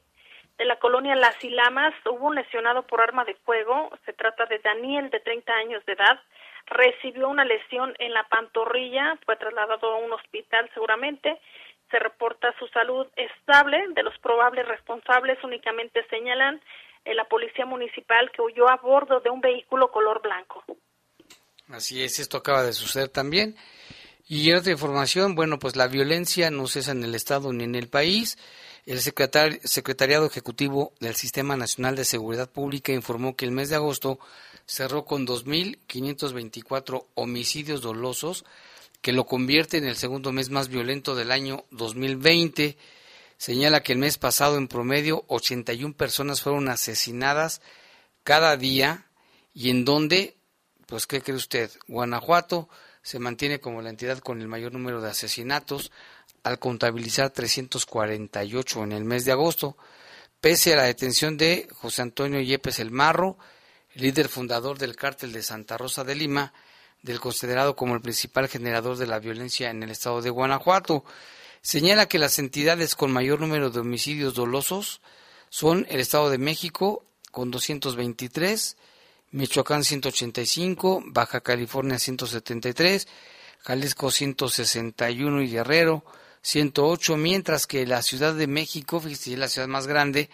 de 0.59 0.64
la 0.64 0.79
colonia 0.79 1.14
Las 1.16 1.42
Ilamas, 1.44 1.94
hubo 2.07 2.29
un 2.29 2.35
lesionado 2.35 2.87
por 2.87 3.00
arma 3.00 3.24
de 3.24 3.35
fuego. 3.35 3.90
Se 4.07 4.12
trata 4.14 4.46
de 4.46 4.59
Daniel, 4.61 5.11
de 5.11 5.20
30 5.20 5.52
años 5.52 5.85
de 5.85 5.92
edad. 5.92 6.18
Recibió 6.66 7.29
una 7.29 7.44
lesión 7.44 7.94
en 7.98 8.12
la 8.12 8.24
pantorrilla, 8.29 9.18
fue 9.24 9.37
trasladado 9.37 9.92
a 9.92 9.98
un 9.98 10.12
hospital 10.12 10.68
seguramente. 10.74 11.40
Se 11.90 11.98
reporta 11.98 12.52
su 12.59 12.66
salud 12.68 13.07
estable. 13.14 13.79
De 13.94 14.02
los 14.02 14.18
probables 14.18 14.66
responsables 14.66 15.42
únicamente 15.44 16.05
señalan 16.11 16.61
eh, 17.05 17.14
la 17.14 17.24
policía 17.24 17.66
municipal 17.66 18.31
que 18.33 18.42
huyó 18.42 18.68
a 18.68 18.76
bordo 18.76 19.20
de 19.20 19.31
un 19.31 19.40
vehículo 19.40 19.92
color 19.92 20.20
blanco. 20.20 20.64
Así 21.68 22.02
es, 22.02 22.18
esto 22.18 22.37
acaba 22.37 22.64
de 22.64 22.72
suceder 22.72 23.09
también. 23.09 23.57
Y 24.29 24.52
otra 24.52 24.72
información, 24.72 25.37
bueno, 25.37 25.61
pues 25.61 25.76
la 25.76 25.87
violencia 25.87 26.50
no 26.50 26.66
cesa 26.66 26.90
en 26.90 27.05
el 27.05 27.14
Estado 27.14 27.52
ni 27.52 27.62
en 27.62 27.76
el 27.76 27.88
país. 27.88 28.38
El 28.87 28.98
Secretariado 29.00 30.26
Ejecutivo 30.26 30.92
del 30.98 31.14
Sistema 31.14 31.57
Nacional 31.57 31.94
de 31.94 32.05
Seguridad 32.05 32.50
Pública 32.50 32.92
informó 32.92 33.37
que 33.37 33.44
el 33.44 33.52
mes 33.52 33.70
de 33.70 33.76
agosto 33.76 34.18
cerró 34.66 35.05
con 35.05 35.26
2.524 35.26 37.07
homicidios 37.14 37.81
dolosos, 37.81 38.44
que 39.00 39.12
lo 39.12 39.24
convierte 39.24 39.79
en 39.79 39.87
el 39.87 39.96
segundo 39.96 40.33
mes 40.33 40.50
más 40.50 40.68
violento 40.68 41.14
del 41.14 41.31
año 41.31 41.64
2020. 41.70 42.76
Señala 43.37 43.83
que 43.83 43.92
el 43.92 43.98
mes 43.98 44.18
pasado, 44.18 44.57
en 44.57 44.68
promedio, 44.68 45.24
81 45.29 45.94
personas 45.94 46.42
fueron 46.42 46.68
asesinadas 46.68 47.61
cada 48.24 48.57
día 48.57 49.07
y 49.55 49.70
en 49.70 49.85
donde, 49.85 50.37
pues, 50.87 51.07
¿qué 51.07 51.20
cree 51.20 51.37
usted? 51.37 51.70
Guanajuato 51.87 52.68
se 53.02 53.20
mantiene 53.20 53.61
como 53.61 53.83
la 53.83 53.90
entidad 53.90 54.18
con 54.18 54.40
el 54.40 54.48
mayor 54.48 54.72
número 54.72 55.00
de 55.00 55.11
asesinatos, 55.11 55.92
al 56.42 56.59
contabilizar 56.59 57.31
348 57.31 58.83
en 58.83 58.92
el 58.92 59.05
mes 59.05 59.24
de 59.24 59.33
agosto, 59.33 59.76
pese 60.40 60.72
a 60.72 60.76
la 60.76 60.83
detención 60.85 61.37
de 61.37 61.68
José 61.72 62.02
Antonio 62.02 62.40
Yepes 62.40 62.81
El 62.81 62.90
Marro, 62.90 63.38
líder 63.96 64.28
fundador 64.28 64.78
del 64.78 64.94
cártel 64.94 65.32
de 65.32 65.42
Santa 65.42 65.76
Rosa 65.78 66.04
de 66.04 66.14
Lima, 66.14 66.52
del 67.02 67.20
considerado 67.20 67.76
como 67.76 67.94
el 67.94 68.00
principal 68.00 68.48
generador 68.48 68.96
de 68.96 69.06
la 69.06 69.18
violencia 69.18 69.70
en 69.70 69.82
el 69.82 69.90
estado 69.90 70.22
de 70.22 70.30
Guanajuato. 70.30 71.04
Señala 71.62 72.06
que 72.06 72.18
las 72.18 72.38
entidades 72.38 72.94
con 72.94 73.12
mayor 73.12 73.40
número 73.40 73.70
de 73.70 73.80
homicidios 73.80 74.35
dolosos 74.35 75.00
son 75.48 75.87
el 75.88 76.00
Estado 76.00 76.30
de 76.30 76.38
México 76.38 77.04
con 77.30 77.50
223, 77.50 78.76
Michoacán 79.32 79.82
185, 79.82 81.02
Baja 81.06 81.40
California 81.40 81.98
173, 81.98 83.09
Jalisco 83.61 84.11
161 84.11 85.42
y 85.42 85.50
Guerrero 85.50 86.04
108, 86.42 87.16
mientras 87.16 87.66
que 87.66 87.87
la 87.87 88.02
Ciudad 88.02 88.35
de 88.35 88.46
México, 88.46 89.00
fíjese, 89.00 89.32
es 89.32 89.38
la 89.38 89.48
ciudad 89.48 89.66
más 89.66 89.87
grande, 89.87 90.30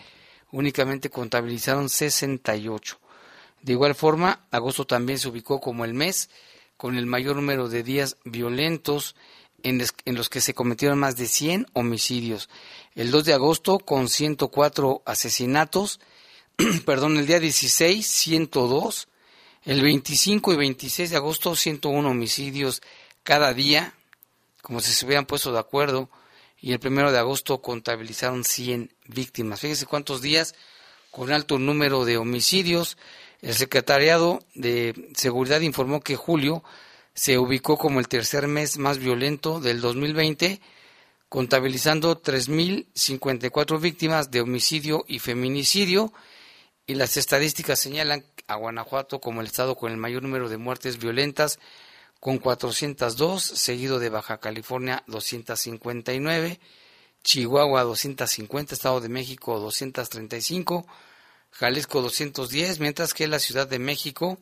únicamente 0.51 1.09
contabilizaron 1.09 1.89
68. 1.89 3.02
De 3.63 3.73
igual 3.73 3.95
forma, 3.95 4.47
agosto 4.51 4.87
también 4.87 5.19
se 5.19 5.29
ubicó 5.29 5.61
como 5.61 5.85
el 5.85 5.95
mes 5.95 6.31
con 6.77 6.97
el 6.97 7.07
mayor 7.07 7.37
número 7.37 7.69
de 7.69 7.85
días 7.85 8.17
violentos 8.25 9.15
en, 9.63 9.79
los 10.17 10.29
que 10.29 10.41
se 10.41 10.55
cometieron 10.55 10.99
más 10.99 11.17
de 11.17 11.27
100 11.27 11.69
homicidios. 11.73 12.49
El 12.95 13.13
2 13.13 13.25
de 13.25 13.35
agosto 13.35 13.79
con 13.79 14.09
104 14.09 15.03
asesinatos, 15.07 16.01
perdón, 16.85 17.17
el 17.19 17.27
día 17.27 17.39
16 17.39 18.05
102, 18.05 19.09
el 19.65 19.81
25 19.81 20.53
y 20.53 20.57
26 20.57 21.11
de 21.11 21.17
agosto 21.17 21.55
101 21.55 22.11
homicidios 22.11 22.83
cada 23.23 23.55
día, 23.55 23.95
como 24.61 24.81
si 24.81 24.93
se 24.93 25.07
hubieran 25.07 25.27
puesto 25.27 25.53
de 25.53 25.61
acuerdo, 25.61 26.11
y 26.61 26.73
el 26.73 26.81
primero 26.81 27.13
de 27.13 27.19
agosto 27.19 27.63
contabilizaron 27.63 28.45
100 28.45 28.93
víctimas. 29.07 29.61
Fíjense 29.61 29.87
cuántos 29.87 30.21
días 30.21 30.55
con 31.13 31.31
alto 31.31 31.59
número 31.59 32.05
de 32.05 32.17
homicidios. 32.17 32.97
El 33.43 33.55
Secretariado 33.55 34.41
de 34.55 35.11
Seguridad 35.17 35.61
informó 35.61 36.01
que 36.01 36.15
julio 36.15 36.63
se 37.13 37.39
ubicó 37.39 37.77
como 37.77 37.99
el 37.99 38.07
tercer 38.07 38.47
mes 38.47 38.79
más 38.79 38.99
violento 38.99 39.61
del 39.61 39.81
2020, 39.81 40.61
contabilizando 41.29 42.23
3.054 42.23 43.81
víctimas 43.81 44.31
de 44.31 44.41
homicidio 44.41 45.05
y 45.09 45.19
feminicidio, 45.19 46.13
y 46.87 46.95
las 46.95 47.17
estadísticas 47.17 47.81
señalan 47.81 48.25
a 48.47 48.55
Guanajuato 48.55 49.21
como 49.21 49.41
el 49.41 49.49
estado 49.49 49.77
con 49.77 49.91
el 49.91 49.99
mayor 49.99 50.23
número 50.23 50.49
de 50.49 50.57
muertes 50.57 50.99
violentas 50.99 51.59
con 52.21 52.39
402, 52.39 53.43
seguido 53.43 53.99
de 53.99 54.09
Baja 54.09 54.39
California 54.39 55.03
259, 55.09 56.61
Chihuahua 57.25 57.83
250, 57.83 58.75
Estado 58.75 59.01
de 59.01 59.09
México 59.09 59.59
235, 59.59 60.87
Jalisco 61.53 62.03
210, 62.03 62.81
mientras 62.81 63.15
que 63.15 63.29
la 63.29 63.39
Ciudad 63.39 63.67
de 63.69 63.79
México 63.79 64.39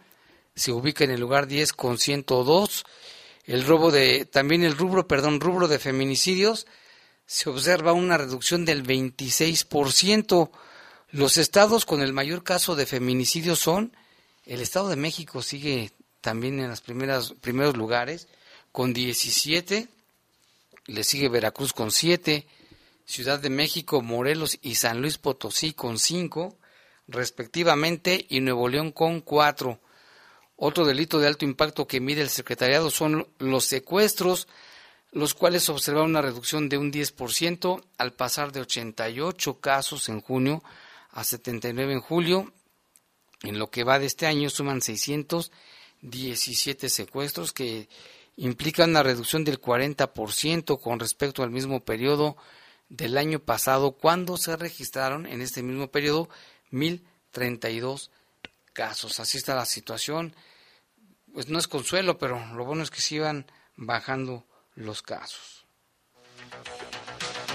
se 0.55 0.73
ubica 0.73 1.05
en 1.05 1.11
el 1.11 1.21
lugar 1.21 1.47
10 1.47 1.73
con 1.73 1.99
102. 1.99 2.85
El 3.45 3.65
robo 3.65 3.91
de 3.91 4.25
también 4.25 4.63
el 4.63 4.77
rubro, 4.77 5.07
perdón, 5.07 5.41
rubro 5.41 5.69
de 5.69 5.79
feminicidios 5.79 6.67
se 7.27 7.49
observa 7.49 7.93
una 7.93 8.19
reducción 8.19 8.65
del 8.65 8.85
26%. 8.85 10.51
Los 11.11 11.37
estados 11.37 11.85
con 11.85 12.03
el 12.03 12.13
mayor 12.13 12.43
caso 12.43 12.75
de 12.75 12.87
feminicidios 12.87 13.59
son 13.59 13.97
el 14.45 14.61
Estado 14.61 14.89
de 14.89 14.97
México 14.97 15.43
sigue 15.43 15.93
también 16.21 16.59
en 16.61 16.69
los 16.69 16.81
primeros 16.81 17.77
lugares, 17.77 18.29
con 18.73 18.93
17, 18.93 19.89
le 20.87 21.05
sigue 21.05 21.29
Veracruz 21.29 21.73
con 21.73 21.91
7, 21.91 22.47
Ciudad 23.05 23.39
de 23.39 23.51
México, 23.51 24.03
Morelos 24.03 24.59
y 24.63 24.75
San 24.75 25.01
Luis 25.01 25.19
Potosí 25.19 25.73
con 25.73 25.99
5, 25.99 26.57
respectivamente, 27.11 28.27
y 28.29 28.41
Nuevo 28.41 28.69
León 28.69 28.93
con 28.93 29.21
4. 29.21 29.81
Otro 30.57 30.85
delito 30.85 31.19
de 31.19 31.27
alto 31.27 31.45
impacto 31.45 31.87
que 31.87 32.01
mide 32.01 32.23
el 32.23 32.29
secretariado 32.29 32.91
son 32.91 33.29
los 33.39 33.65
secuestros, 33.65 34.49
los 35.13 35.35
cuales 35.35 35.69
observan 35.69 36.05
una 36.05 36.23
reducción 36.23 36.69
de 36.69 36.79
un 36.79 36.93
10% 36.93 37.83
al 37.99 38.13
pasar 38.13 38.53
de 38.53 38.61
88 38.61 39.61
casos 39.61 40.09
en 40.09 40.21
junio 40.21 40.63
a 41.11 41.25
79 41.25 41.95
en 41.95 42.01
julio. 42.01 42.53
En 43.43 43.59
lo 43.59 43.71
que 43.71 43.85
va 43.85 43.99
de 43.99 44.07
este 44.07 44.27
año 44.27 44.51
suman 44.51 44.83
600 44.83 45.51
17 46.03 46.89
secuestros 46.89 47.53
que 47.53 47.89
implican 48.37 48.91
una 48.91 49.03
reducción 49.03 49.45
del 49.45 49.61
40% 49.61 50.81
con 50.81 50.99
respecto 50.99 51.43
al 51.43 51.51
mismo 51.51 51.85
periodo 51.85 52.37
del 52.89 53.19
año 53.19 53.39
pasado, 53.39 53.93
cuando 53.93 54.37
se 54.37 54.57
registraron 54.57 55.27
en 55.27 55.43
este 55.43 55.63
mismo 55.63 55.89
periodo 55.89 56.29
1.032 56.73 58.11
casos. 58.73 59.21
Así 59.21 59.39
está 59.39 59.55
la 59.55 59.67
situación. 59.67 60.35
Pues 61.33 61.49
no 61.49 61.59
es 61.59 61.69
consuelo, 61.69 62.19
pero 62.19 62.41
lo 62.55 62.65
bueno 62.65 62.83
es 62.83 62.91
que 62.91 63.01
se 63.01 63.17
iban 63.17 63.47
bajando 63.77 64.45
los 64.75 65.03
casos. 65.03 65.67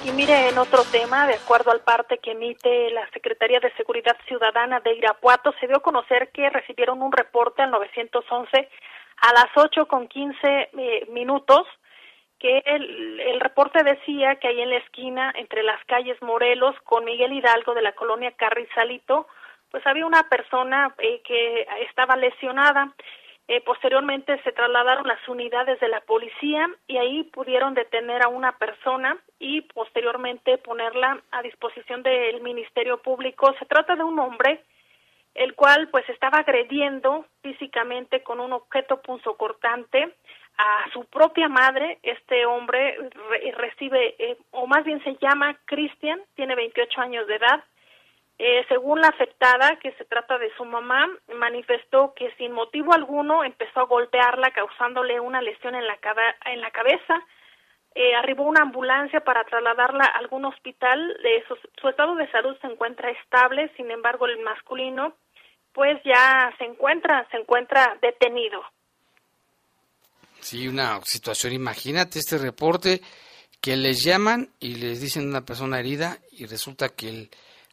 Y 0.05 0.11
mire, 0.11 0.49
en 0.49 0.57
otro 0.59 0.83
tema, 0.83 1.25
de 1.25 1.33
acuerdo 1.33 1.71
al 1.71 1.81
parte 1.81 2.19
que 2.19 2.31
emite 2.31 2.91
la 2.91 3.09
Secretaría 3.09 3.59
de 3.59 3.73
Seguridad 3.73 4.15
Ciudadana 4.27 4.79
de 4.79 4.93
Irapuato, 4.93 5.51
se 5.59 5.67
dio 5.67 5.77
a 5.77 5.81
conocer 5.81 6.29
que 6.31 6.49
recibieron 6.49 7.01
un 7.01 7.11
reporte 7.11 7.63
al 7.63 7.71
911 7.71 8.69
a 9.17 9.33
las 9.33 9.47
8 9.55 9.87
con 9.87 10.07
15 10.07 10.37
eh, 10.43 11.07
minutos, 11.09 11.65
que 12.39 12.63
el, 12.65 13.19
el, 13.19 13.39
reporte 13.39 13.83
decía 13.83 14.35
que 14.35 14.47
ahí 14.47 14.61
en 14.61 14.69
la 14.69 14.77
esquina, 14.77 15.33
entre 15.35 15.63
las 15.63 15.83
calles 15.85 16.21
Morelos 16.21 16.75
con 16.83 17.05
Miguel 17.05 17.33
Hidalgo 17.33 17.73
de 17.73 17.81
la 17.81 17.93
colonia 17.93 18.31
Carrizalito, 18.31 19.27
pues 19.71 19.85
había 19.87 20.05
una 20.05 20.29
persona 20.29 20.95
eh, 20.99 21.21
que 21.25 21.67
estaba 21.89 22.15
lesionada. 22.15 22.93
Eh, 23.47 23.61
posteriormente 23.61 24.41
se 24.43 24.51
trasladaron 24.51 25.05
las 25.05 25.27
unidades 25.27 25.79
de 25.79 25.87
la 25.87 26.01
policía 26.01 26.67
y 26.87 26.97
ahí 26.97 27.23
pudieron 27.25 27.73
detener 27.73 28.23
a 28.23 28.27
una 28.27 28.57
persona 28.57 29.17
y 29.37 29.61
posteriormente 29.61 30.57
ponerla 30.57 31.21
a 31.31 31.41
disposición 31.41 32.03
del 32.03 32.41
Ministerio 32.41 33.01
Público. 33.01 33.53
Se 33.59 33.65
trata 33.65 33.95
de 33.95 34.03
un 34.03 34.17
hombre 34.17 34.63
el 35.35 35.53
cual 35.53 35.89
pues 35.89 36.07
estaba 36.09 36.39
agrediendo 36.39 37.25
físicamente 37.43 38.23
con 38.23 38.39
un 38.39 38.53
objeto 38.53 39.01
punzocortante 39.01 40.15
a 40.57 40.85
su 40.93 41.05
propia 41.05 41.47
madre. 41.47 41.99
Este 42.03 42.45
hombre 42.45 42.97
recibe, 43.57 44.15
eh, 44.19 44.37
o 44.51 44.67
más 44.67 44.83
bien 44.83 45.03
se 45.03 45.15
llama 45.15 45.57
Cristian, 45.65 46.21
tiene 46.35 46.55
28 46.55 47.01
años 47.01 47.27
de 47.27 47.35
edad, 47.35 47.63
eh, 48.37 48.65
según 48.67 48.99
la 48.99 49.07
afectada, 49.07 49.77
que 49.77 49.93
se 49.93 50.05
trata 50.05 50.37
de 50.37 50.51
su 50.57 50.65
mamá, 50.65 51.07
manifestó 51.35 52.13
que 52.15 52.31
sin 52.37 52.51
motivo 52.51 52.93
alguno 52.93 53.43
empezó 53.43 53.81
a 53.81 53.85
golpearla, 53.85 54.51
causándole 54.51 55.19
una 55.19 55.41
lesión 55.41 55.75
en 55.75 55.87
la, 55.87 55.97
en 56.45 56.61
la 56.61 56.71
cabeza. 56.71 57.21
Eh, 57.93 58.13
arribó 58.13 58.43
una 58.43 58.63
ambulancia 58.63 59.21
para 59.21 59.45
trasladarla 59.45 60.03
a 60.03 60.17
algún 60.17 60.43
hospital. 60.43 61.17
su, 61.47 61.57
su 61.79 61.87
estado 61.87 62.15
de 62.15 62.29
salud 62.31 62.57
se 62.59 62.67
encuentra 62.67 63.09
estable, 63.09 63.71
sin 63.77 63.89
embargo, 63.89 64.25
el 64.25 64.39
masculino, 64.39 65.15
pues 65.71 66.01
ya 66.03 66.53
se 66.57 66.65
encuentra, 66.65 67.25
se 67.31 67.37
encuentra 67.37 67.97
detenido. 68.01 68.61
Sí, 70.45 70.67
una 70.67 71.01
situación, 71.03 71.53
imagínate 71.53 72.19
este 72.19 72.37
reporte 72.37 73.01
que 73.59 73.75
les 73.75 74.03
llaman 74.03 74.51
y 74.59 74.75
les 74.75 75.01
dicen 75.01 75.27
una 75.27 75.43
persona 75.43 75.79
herida 75.79 76.19
y 76.33 76.45
resulta 76.45 76.89
que 76.89 77.09
el 77.09 77.31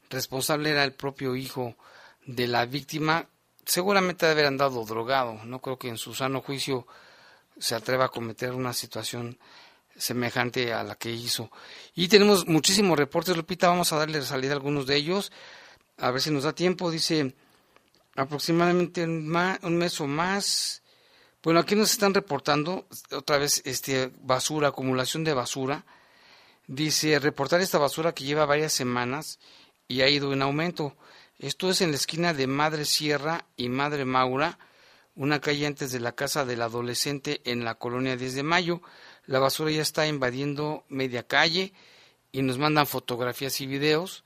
responsable 0.09 0.71
era 0.71 0.83
el 0.83 0.95
propio 0.95 1.37
hijo 1.37 1.77
de 2.25 2.47
la 2.47 2.65
víctima, 2.65 3.29
seguramente 3.67 4.25
debe 4.25 4.41
haber 4.41 4.47
andado 4.47 4.87
drogado, 4.87 5.45
no 5.45 5.61
creo 5.61 5.79
que 5.79 5.91
en 5.91 5.99
su 5.99 6.15
sano 6.15 6.41
juicio 6.41 6.87
se 7.59 7.75
atreva 7.75 8.07
a 8.07 8.09
cometer 8.09 8.55
una 8.55 8.73
situación 8.73 9.39
semejante 9.95 10.73
a 10.73 10.83
la 10.83 10.95
que 10.95 11.11
hizo. 11.11 11.51
Y 11.95 12.09
tenemos 12.09 12.47
muchísimos 12.47 12.99
reportes, 12.99 13.37
Lupita, 13.37 13.69
vamos 13.69 13.93
a 13.93 13.99
darle 13.99 14.23
salida 14.23 14.53
a 14.53 14.57
algunos 14.57 14.87
de 14.87 14.97
ellos, 14.97 15.31
a 15.99 16.11
ver 16.11 16.23
si 16.23 16.31
nos 16.31 16.45
da 16.45 16.55
tiempo, 16.55 16.91
dice 16.91 17.35
aproximadamente 18.17 19.05
un 19.05 19.77
mes 19.77 20.01
o 20.01 20.07
más 20.07 20.82
bueno, 21.43 21.59
aquí 21.59 21.75
nos 21.75 21.91
están 21.91 22.15
reportando 22.15 22.87
otra 23.11 23.39
vez 23.39 23.63
este 23.65 24.13
basura, 24.21 24.69
acumulación 24.69 25.25
de 25.25 25.35
basura. 25.35 25.85
Dice 26.69 27.19
reportar 27.19 27.61
esta 27.61 27.79
basura 27.79 28.15
que 28.15 28.23
lleva 28.25 28.47
varias 28.47 28.73
semanas 28.73 29.41
y 29.89 30.03
ha 30.03 30.09
ido 30.09 30.33
en 30.33 30.43
aumento. 30.43 30.97
Esto 31.41 31.71
es 31.71 31.81
en 31.81 31.91
la 31.91 31.97
esquina 31.97 32.33
de 32.33 32.47
Madre 32.47 32.85
Sierra 32.85 33.45
y 33.57 33.69
Madre 33.69 34.05
Maura, 34.05 34.61
una 35.17 35.41
calle 35.41 35.67
antes 35.67 35.91
de 35.91 35.99
la 35.99 36.13
casa 36.13 36.45
del 36.45 36.63
adolescente 36.63 37.41
en 37.45 37.65
la 37.65 37.75
colonia 37.75 38.17
10 38.17 38.37
de 38.37 38.43
Mayo. 38.45 38.81
La 39.27 39.41
basura 39.41 39.73
ya 39.73 39.83
está 39.83 40.07
invadiendo 40.07 40.85
media 40.89 41.27
calle 41.27 41.73
y 42.31 42.43
nos 42.43 42.59
mandan 42.59 42.87
fotografías 42.87 43.61
y 43.61 43.67
videos 43.67 44.23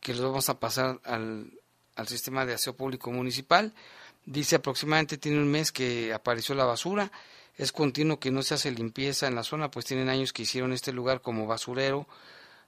que 0.00 0.12
los 0.12 0.22
vamos 0.22 0.50
a 0.50 0.60
pasar 0.60 1.00
al, 1.04 1.50
al 1.96 2.08
sistema 2.08 2.44
de 2.44 2.52
aseo 2.52 2.76
público 2.76 3.10
municipal. 3.10 3.72
Dice 4.24 4.56
aproximadamente 4.56 5.18
tiene 5.18 5.38
un 5.38 5.50
mes 5.50 5.72
que 5.72 6.12
apareció 6.12 6.54
la 6.54 6.64
basura. 6.64 7.10
Es 7.56 7.72
continuo 7.72 8.20
que 8.20 8.30
no 8.30 8.42
se 8.42 8.54
hace 8.54 8.70
limpieza 8.70 9.26
en 9.26 9.34
la 9.34 9.42
zona, 9.42 9.70
pues 9.70 9.86
tienen 9.86 10.08
años 10.08 10.32
que 10.32 10.42
hicieron 10.42 10.72
este 10.72 10.92
lugar 10.92 11.20
como 11.20 11.46
basurero. 11.46 12.06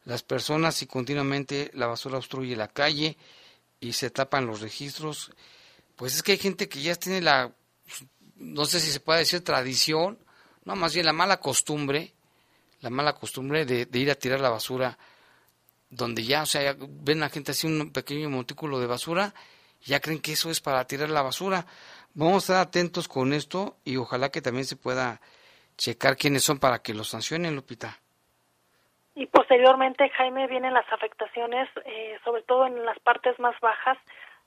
Las 0.04 0.22
personas 0.22 0.82
y 0.82 0.86
continuamente 0.86 1.70
la 1.74 1.86
basura 1.86 2.18
obstruye 2.18 2.56
la 2.56 2.68
calle 2.68 3.16
y 3.80 3.92
se 3.92 4.10
tapan 4.10 4.46
los 4.46 4.60
registros. 4.60 5.30
Pues 5.96 6.14
es 6.14 6.22
que 6.22 6.32
hay 6.32 6.38
gente 6.38 6.68
que 6.68 6.82
ya 6.82 6.94
tiene 6.96 7.20
la, 7.20 7.52
no 8.36 8.64
sé 8.64 8.80
si 8.80 8.90
se 8.90 9.00
puede 9.00 9.20
decir 9.20 9.42
tradición, 9.42 10.18
no, 10.64 10.76
más 10.76 10.94
bien 10.94 11.06
la 11.06 11.12
mala 11.12 11.38
costumbre, 11.38 12.12
la 12.80 12.90
mala 12.90 13.14
costumbre 13.14 13.64
de, 13.64 13.88
ir 13.98 14.10
a 14.10 14.14
tirar 14.14 14.40
la 14.40 14.50
basura 14.50 14.98
donde 15.90 16.24
ya, 16.24 16.42
o 16.42 16.46
sea, 16.46 16.76
ven 16.78 17.18
a 17.18 17.26
la 17.26 17.30
gente 17.30 17.52
así 17.52 17.66
un 17.66 17.92
pequeño 17.92 18.30
montículo 18.30 18.80
de 18.80 18.86
basura 18.86 19.34
ya 19.84 20.00
creen 20.00 20.20
que 20.20 20.32
eso 20.32 20.50
es 20.50 20.60
para 20.60 20.84
tirar 20.86 21.10
la 21.10 21.22
basura. 21.22 21.66
Vamos 22.14 22.34
a 22.34 22.38
estar 22.38 22.68
atentos 22.68 23.08
con 23.08 23.32
esto 23.32 23.76
y 23.84 23.96
ojalá 23.96 24.30
que 24.30 24.42
también 24.42 24.64
se 24.64 24.76
pueda 24.76 25.20
checar 25.76 26.16
quiénes 26.16 26.44
son 26.44 26.58
para 26.58 26.80
que 26.80 26.94
los 26.94 27.08
sancionen, 27.08 27.56
Lupita. 27.56 27.98
Y 29.14 29.26
posteriormente, 29.26 30.08
Jaime, 30.10 30.46
vienen 30.46 30.72
las 30.72 30.90
afectaciones, 30.92 31.68
eh, 31.84 32.18
sobre 32.24 32.42
todo 32.42 32.66
en 32.66 32.84
las 32.84 32.98
partes 33.00 33.38
más 33.38 33.58
bajas, 33.60 33.98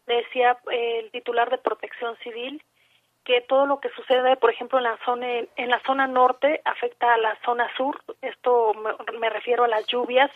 decía 0.07 0.57
eh, 0.71 0.99
el 1.03 1.11
titular 1.11 1.49
de 1.49 1.57
Protección 1.57 2.15
Civil, 2.23 2.63
que 3.25 3.41
todo 3.41 3.65
lo 3.65 3.79
que 3.79 3.89
sucede, 3.89 4.37
por 4.37 4.51
ejemplo, 4.51 4.77
en 4.77 4.83
la 4.83 4.97
zona 5.03 5.27
en 5.27 5.69
la 5.69 5.81
zona 5.85 6.07
norte 6.07 6.61
afecta 6.63 7.13
a 7.13 7.17
la 7.17 7.35
zona 7.43 7.67
sur. 7.75 7.99
Esto 8.21 8.73
me, 9.19 9.29
refiero 9.29 9.63
a 9.63 9.67
las 9.67 9.85
lluvias 9.87 10.29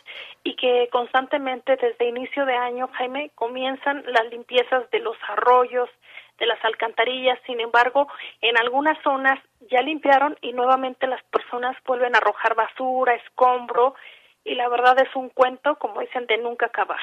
y 0.43 0.56
que 0.56 0.89
constantemente 0.91 1.75
desde 1.75 2.10
inicio 2.10 2.45
de 2.45 2.56
año, 2.56 2.89
Jaime, 2.93 3.32
comienzan 3.36 4.04
las 4.08 4.28
limpiezas 4.32 4.89
de 4.89 4.99
los 4.99 5.15
arroyos, 5.28 5.89
de 6.39 6.47
las 6.47 6.63
alcantarillas. 6.65 7.39
Sin 7.45 7.60
embargo, 7.60 8.08
en 8.41 8.58
algunas 8.58 8.97
zonas 9.04 9.39
ya 9.69 9.82
limpiaron 9.82 10.36
y 10.41 10.54
nuevamente 10.54 11.06
las 11.06 11.23
personas 11.25 11.78
vuelven 11.86 12.15
a 12.15 12.17
arrojar 12.17 12.56
basura, 12.56 13.13
escombro 13.13 13.93
y 14.43 14.56
la 14.56 14.67
verdad 14.67 14.99
es 14.99 15.15
un 15.15 15.30
cuento, 15.30 15.75
como 15.75 16.02
dicen, 16.02 16.25
de 16.25 16.39
nunca 16.39 16.65
acabar. 16.65 16.99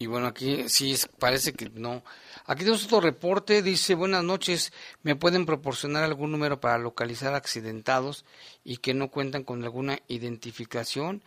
Y 0.00 0.06
bueno, 0.06 0.28
aquí 0.28 0.68
sí 0.68 0.94
parece 1.18 1.54
que 1.54 1.70
no. 1.70 2.04
Aquí 2.46 2.60
tenemos 2.60 2.84
otro 2.84 3.00
reporte, 3.00 3.62
dice, 3.62 3.96
buenas 3.96 4.22
noches, 4.22 4.72
¿me 5.02 5.16
pueden 5.16 5.44
proporcionar 5.44 6.04
algún 6.04 6.30
número 6.30 6.60
para 6.60 6.78
localizar 6.78 7.34
accidentados 7.34 8.24
y 8.62 8.76
que 8.76 8.94
no 8.94 9.10
cuentan 9.10 9.42
con 9.42 9.64
alguna 9.64 9.98
identificación? 10.06 11.24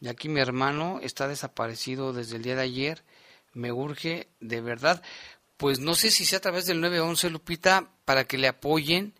Y 0.00 0.08
aquí 0.08 0.30
mi 0.30 0.40
hermano 0.40 0.98
está 1.02 1.28
desaparecido 1.28 2.14
desde 2.14 2.36
el 2.36 2.42
día 2.42 2.56
de 2.56 2.62
ayer, 2.62 3.04
me 3.52 3.70
urge 3.70 4.28
de 4.40 4.62
verdad. 4.62 5.02
Pues 5.58 5.80
no 5.80 5.94
sé 5.94 6.10
si 6.10 6.24
sea 6.24 6.38
a 6.38 6.42
través 6.42 6.64
del 6.64 6.80
911, 6.80 7.28
Lupita, 7.28 7.90
para 8.06 8.24
que 8.24 8.38
le 8.38 8.48
apoyen, 8.48 9.12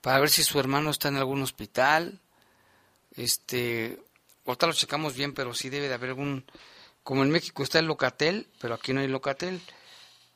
para 0.00 0.18
ver 0.18 0.28
si 0.28 0.42
su 0.42 0.58
hermano 0.58 0.90
está 0.90 1.06
en 1.06 1.18
algún 1.18 1.42
hospital. 1.42 2.20
Este, 3.14 4.00
ahorita 4.44 4.66
lo 4.66 4.72
checamos 4.72 5.14
bien, 5.14 5.34
pero 5.34 5.54
sí 5.54 5.68
debe 5.68 5.86
de 5.86 5.94
haber 5.94 6.10
algún 6.10 6.44
como 7.02 7.22
en 7.22 7.30
México 7.30 7.62
está 7.62 7.78
el 7.78 7.86
Locatel, 7.86 8.48
pero 8.60 8.74
aquí 8.74 8.92
no 8.92 9.00
hay 9.00 9.08
Locatel. 9.08 9.60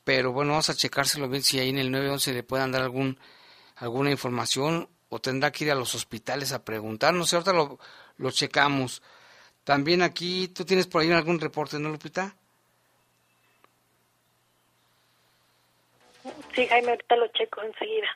Pero 0.03 0.31
bueno, 0.31 0.51
vamos 0.51 0.69
a 0.69 0.75
checárselo 0.75 1.27
bien 1.27 1.43
si 1.43 1.59
ahí 1.59 1.69
en 1.69 1.79
el 1.79 1.91
911 1.91 2.33
le 2.33 2.43
puedan 2.43 2.71
dar 2.71 2.83
algún, 2.83 3.17
alguna 3.75 4.11
información 4.11 4.87
o 5.09 5.19
tendrá 5.19 5.51
que 5.51 5.65
ir 5.65 5.71
a 5.71 5.75
los 5.75 5.95
hospitales 5.95 6.51
a 6.51 6.63
preguntar. 6.63 7.13
No 7.13 7.25
sé, 7.25 7.35
ahorita 7.35 7.53
lo, 7.53 7.79
lo 8.17 8.31
checamos. 8.31 9.01
También 9.63 10.03
aquí, 10.03 10.47
¿tú 10.49 10.63
tienes 10.63 10.85
por 10.85 11.01
ahí 11.01 11.11
algún 11.11 11.39
reporte, 11.39 11.79
no, 11.79 11.89
Lupita? 11.89 12.35
Sí, 16.53 16.67
Jaime, 16.67 16.91
ahorita 16.91 17.15
lo 17.15 17.27
checo 17.29 17.61
enseguida. 17.61 18.07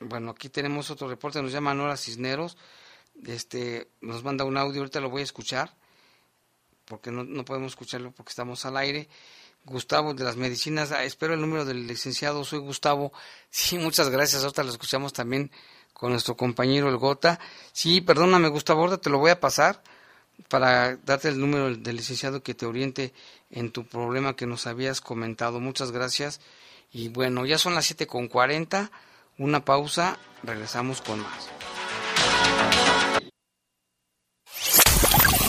Bueno, 0.00 0.30
aquí 0.30 0.48
tenemos 0.48 0.90
otro 0.90 1.08
reporte, 1.08 1.42
nos 1.42 1.52
llama 1.52 1.74
Nora 1.74 1.96
Cisneros, 1.96 2.56
este, 3.26 3.88
nos 4.00 4.22
manda 4.22 4.44
un 4.44 4.56
audio, 4.56 4.80
ahorita 4.80 5.00
lo 5.00 5.10
voy 5.10 5.22
a 5.22 5.24
escuchar 5.24 5.74
porque 6.88 7.10
no, 7.10 7.24
no 7.24 7.44
podemos 7.44 7.72
escucharlo 7.72 8.10
porque 8.12 8.30
estamos 8.30 8.64
al 8.64 8.76
aire. 8.76 9.08
Gustavo 9.64 10.14
de 10.14 10.24
las 10.24 10.36
medicinas, 10.36 10.92
ah, 10.92 11.04
espero 11.04 11.34
el 11.34 11.40
número 11.40 11.64
del 11.64 11.86
licenciado, 11.86 12.44
soy 12.44 12.58
Gustavo. 12.60 13.12
Sí, 13.50 13.78
muchas 13.78 14.10
gracias, 14.10 14.42
ahorita 14.42 14.62
lo 14.62 14.70
escuchamos 14.70 15.12
también 15.12 15.50
con 15.92 16.12
nuestro 16.12 16.36
compañero 16.36 16.88
el 16.88 16.96
Gota. 16.96 17.40
Sí, 17.72 18.00
perdóname 18.00 18.48
Gustavo, 18.48 18.80
ahorita 18.82 18.98
te 18.98 19.10
lo 19.10 19.18
voy 19.18 19.30
a 19.30 19.40
pasar 19.40 19.82
para 20.48 20.96
darte 20.96 21.28
el 21.28 21.40
número 21.40 21.74
del 21.74 21.96
licenciado 21.96 22.42
que 22.42 22.54
te 22.54 22.66
oriente 22.66 23.12
en 23.50 23.72
tu 23.72 23.86
problema 23.86 24.36
que 24.36 24.46
nos 24.46 24.66
habías 24.66 25.00
comentado. 25.00 25.60
Muchas 25.60 25.90
gracias. 25.90 26.40
Y 26.92 27.08
bueno, 27.08 27.44
ya 27.44 27.58
son 27.58 27.74
las 27.74 27.86
siete 27.86 28.06
con 28.06 28.28
cuarenta, 28.28 28.90
una 29.36 29.64
pausa, 29.64 30.18
regresamos 30.42 31.02
con 31.02 31.20
más. 31.20 31.48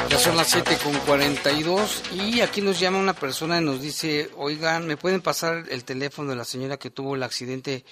Ya 0.09 0.19
son 0.19 0.39
las 0.39 0.49
7 0.49 0.79
con 0.83 0.95
42 1.01 2.05
y 2.15 2.41
aquí 2.41 2.63
nos 2.63 2.81
llama 2.81 2.99
una 2.99 3.13
persona 3.13 3.61
y 3.61 3.65
nos 3.65 3.83
dice, 3.83 4.31
oigan, 4.39 4.87
¿me 4.87 4.97
pueden 4.97 5.21
pasar 5.21 5.67
el 5.71 5.85
teléfono 5.85 6.31
de 6.31 6.37
la 6.37 6.45
señora 6.45 6.79
que 6.79 6.89
tuvo 6.89 7.17
el 7.17 7.23
accidente 7.23 7.85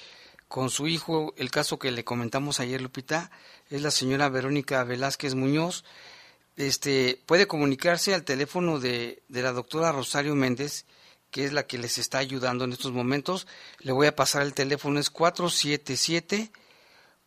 con 0.49 0.71
su 0.71 0.87
hijo? 0.87 1.35
El 1.37 1.51
caso 1.51 1.79
que 1.79 1.91
le 1.91 2.05
comentamos 2.05 2.61
ayer, 2.61 2.81
Lupita 2.81 3.31
es 3.71 3.83
la 3.83 3.91
señora 3.91 4.29
Verónica 4.29 4.85
Velázquez 4.85 5.35
Muñoz. 5.35 5.85
Este, 6.57 7.21
puede 7.27 7.47
comunicarse 7.47 8.15
al 8.15 8.25
teléfono 8.25 8.81
de, 8.81 9.23
de 9.29 9.43
la 9.43 9.53
doctora 9.53 9.93
Rosario 9.93 10.35
Méndez, 10.35 10.87
que 11.31 11.45
es 11.45 11.53
la 11.53 11.67
que 11.67 11.77
les 11.79 11.99
está 11.99 12.19
ayudando 12.19 12.65
en 12.65 12.73
estos 12.73 12.93
momentos. 12.93 13.47
Le 13.81 13.93
voy 13.93 14.07
a 14.07 14.17
pasar 14.17 14.43
el 14.43 14.55
teléfono, 14.55 14.99
es 14.99 15.11
477 15.11 16.51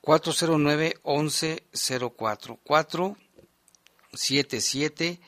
409 0.02 0.96
1104 1.04 2.60
477 2.64 5.20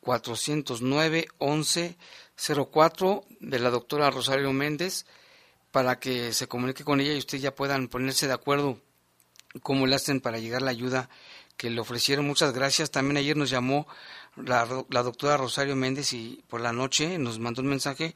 409 0.00 1.28
1104 1.40 3.24
de 3.40 3.58
la 3.58 3.70
doctora 3.70 4.10
Rosario 4.10 4.52
Méndez 4.52 5.06
para 5.72 5.98
que 5.98 6.32
se 6.32 6.48
comunique 6.48 6.84
con 6.84 7.00
ella 7.00 7.14
y 7.14 7.18
ustedes 7.18 7.42
ya 7.42 7.54
puedan 7.54 7.88
ponerse 7.88 8.26
de 8.26 8.32
acuerdo 8.32 8.78
cómo 9.62 9.86
le 9.86 9.96
hacen 9.96 10.20
para 10.20 10.38
llegar 10.38 10.62
la 10.62 10.70
ayuda 10.70 11.08
que 11.56 11.70
le 11.70 11.80
ofrecieron. 11.80 12.26
Muchas 12.26 12.52
gracias. 12.52 12.90
También 12.90 13.18
ayer 13.18 13.36
nos 13.36 13.50
llamó 13.50 13.86
la, 14.36 14.64
doctora 14.64 15.36
Rosario 15.36 15.76
Méndez 15.76 16.12
y 16.12 16.42
por 16.48 16.60
la 16.60 16.72
noche 16.72 17.18
nos 17.18 17.38
mandó 17.38 17.62
un 17.62 17.68
mensaje. 17.68 18.14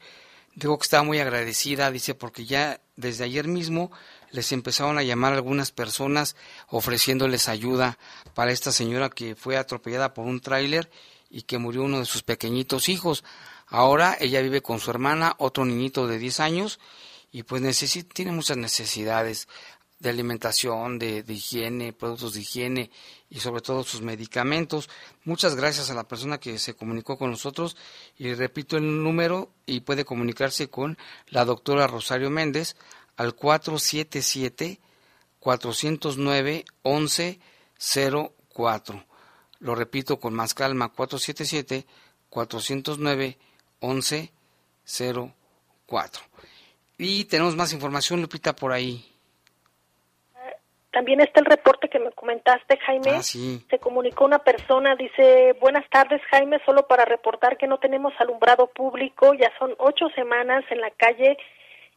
Digo 0.55 0.77
que 0.79 0.83
estaba 0.83 1.03
muy 1.03 1.19
agradecida, 1.19 1.91
dice, 1.91 2.15
porque 2.15 2.45
ya 2.45 2.79
desde 2.95 3.25
ayer 3.25 3.47
mismo 3.47 3.91
les 4.31 4.51
empezaron 4.51 4.97
a 4.97 5.03
llamar 5.03 5.33
algunas 5.33 5.71
personas 5.71 6.35
ofreciéndoles 6.69 7.49
ayuda 7.49 7.97
para 8.33 8.51
esta 8.51 8.71
señora 8.71 9.09
que 9.09 9.35
fue 9.35 9.57
atropellada 9.57 10.13
por 10.13 10.25
un 10.25 10.39
tráiler 10.39 10.89
y 11.29 11.41
que 11.41 11.57
murió 11.57 11.83
uno 11.83 11.99
de 11.99 12.05
sus 12.05 12.23
pequeñitos 12.23 12.87
hijos. 12.87 13.23
Ahora 13.67 14.15
ella 14.19 14.41
vive 14.41 14.61
con 14.61 14.79
su 14.79 14.89
hermana, 14.91 15.35
otro 15.37 15.65
niñito 15.65 16.07
de 16.07 16.17
10 16.17 16.39
años, 16.39 16.79
y 17.35 17.43
pues 17.43 17.61
necesita, 17.61 18.13
tiene 18.13 18.31
muchas 18.31 18.55
necesidades 18.55 19.49
de 19.99 20.09
alimentación, 20.09 20.97
de, 20.97 21.21
de, 21.21 21.33
higiene, 21.33 21.91
productos 21.91 22.33
de 22.33 22.39
higiene 22.39 22.91
y 23.29 23.41
sobre 23.41 23.61
todo 23.61 23.83
sus 23.83 24.01
medicamentos. 24.01 24.89
Muchas 25.25 25.57
gracias 25.57 25.89
a 25.89 25.95
la 25.95 26.07
persona 26.07 26.37
que 26.37 26.57
se 26.59 26.75
comunicó 26.75 27.17
con 27.17 27.31
nosotros 27.31 27.75
y 28.17 28.33
repito 28.33 28.77
el 28.77 29.03
número 29.03 29.51
y 29.65 29.81
puede 29.81 30.05
comunicarse 30.05 30.69
con 30.69 30.97
la 31.27 31.43
doctora 31.43 31.87
Rosario 31.87 32.29
Méndez 32.29 32.77
al 33.17 33.35
477 33.35 34.79
409 35.41 36.63
1104. 36.85 39.05
Lo 39.59 39.75
repito 39.75 40.21
con 40.21 40.33
más 40.33 40.53
calma, 40.53 40.87
477 40.87 41.85
409 42.29 43.37
1104. 43.81 46.34
Y 46.97 47.25
tenemos 47.25 47.55
más 47.55 47.73
información, 47.73 48.21
Lupita, 48.21 48.55
por 48.55 48.71
ahí. 48.71 49.03
También 50.91 51.19
está 51.19 51.41
el 51.41 51.45
reporte 51.45 51.89
que 51.89 51.99
me 51.99 52.11
comentaste, 52.11 52.77
Jaime. 52.77 53.11
Ah, 53.11 53.21
sí. 53.21 53.65
Se 53.69 53.79
comunicó 53.79 54.23
una 54.23 54.39
persona, 54.39 54.95
dice, 54.95 55.53
buenas 55.59 55.83
tardes, 55.89 56.21
Jaime, 56.31 56.61
solo 56.65 56.87
para 56.87 57.03
reportar 57.03 57.57
que 57.57 57.67
no 57.67 57.79
tenemos 57.79 58.13
alumbrado 58.17 58.67
público. 58.67 59.33
Ya 59.33 59.51
son 59.59 59.75
ocho 59.77 60.07
semanas 60.15 60.63
en 60.69 60.79
la 60.79 60.91
calle 60.91 61.37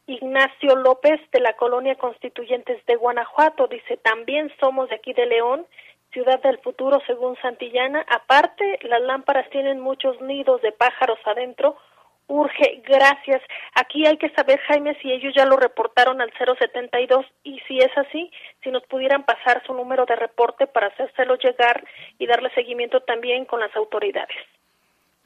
Ignacio 0.05 0.75
López 0.75 1.21
de 1.31 1.39
la 1.39 1.55
colonia 1.55 1.95
Constituyentes 1.95 2.85
de 2.87 2.97
Guanajuato. 2.97 3.67
Dice, 3.67 3.95
también 3.95 4.51
somos 4.59 4.89
de 4.89 4.95
aquí 4.95 5.13
de 5.13 5.27
León, 5.27 5.65
ciudad 6.11 6.41
del 6.41 6.57
futuro 6.57 6.99
según 7.07 7.37
Santillana. 7.41 8.05
Aparte, 8.09 8.79
las 8.81 9.01
lámparas 9.01 9.49
tienen 9.49 9.79
muchos 9.79 10.19
nidos 10.19 10.61
de 10.61 10.73
pájaros 10.73 11.19
adentro 11.23 11.77
urge, 12.29 12.81
gracias. 12.87 13.41
Aquí 13.75 14.05
hay 14.05 14.17
que 14.17 14.29
saber, 14.29 14.59
Jaime, 14.67 14.97
si 15.01 15.11
ellos 15.11 15.33
ya 15.35 15.45
lo 15.45 15.57
reportaron 15.57 16.21
al 16.21 16.31
072 16.37 17.25
y 17.43 17.59
si 17.67 17.79
es 17.79 17.91
así, 17.97 18.31
si 18.63 18.71
nos 18.71 18.83
pudieran 18.83 19.25
pasar 19.25 19.61
su 19.65 19.73
número 19.73 20.05
de 20.05 20.15
reporte 20.15 20.67
para 20.67 20.87
hacérselo 20.87 21.35
llegar 21.35 21.83
y 22.17 22.27
darle 22.27 22.49
seguimiento 22.53 23.01
también 23.01 23.45
con 23.45 23.59
las 23.59 23.75
autoridades. 23.75 24.37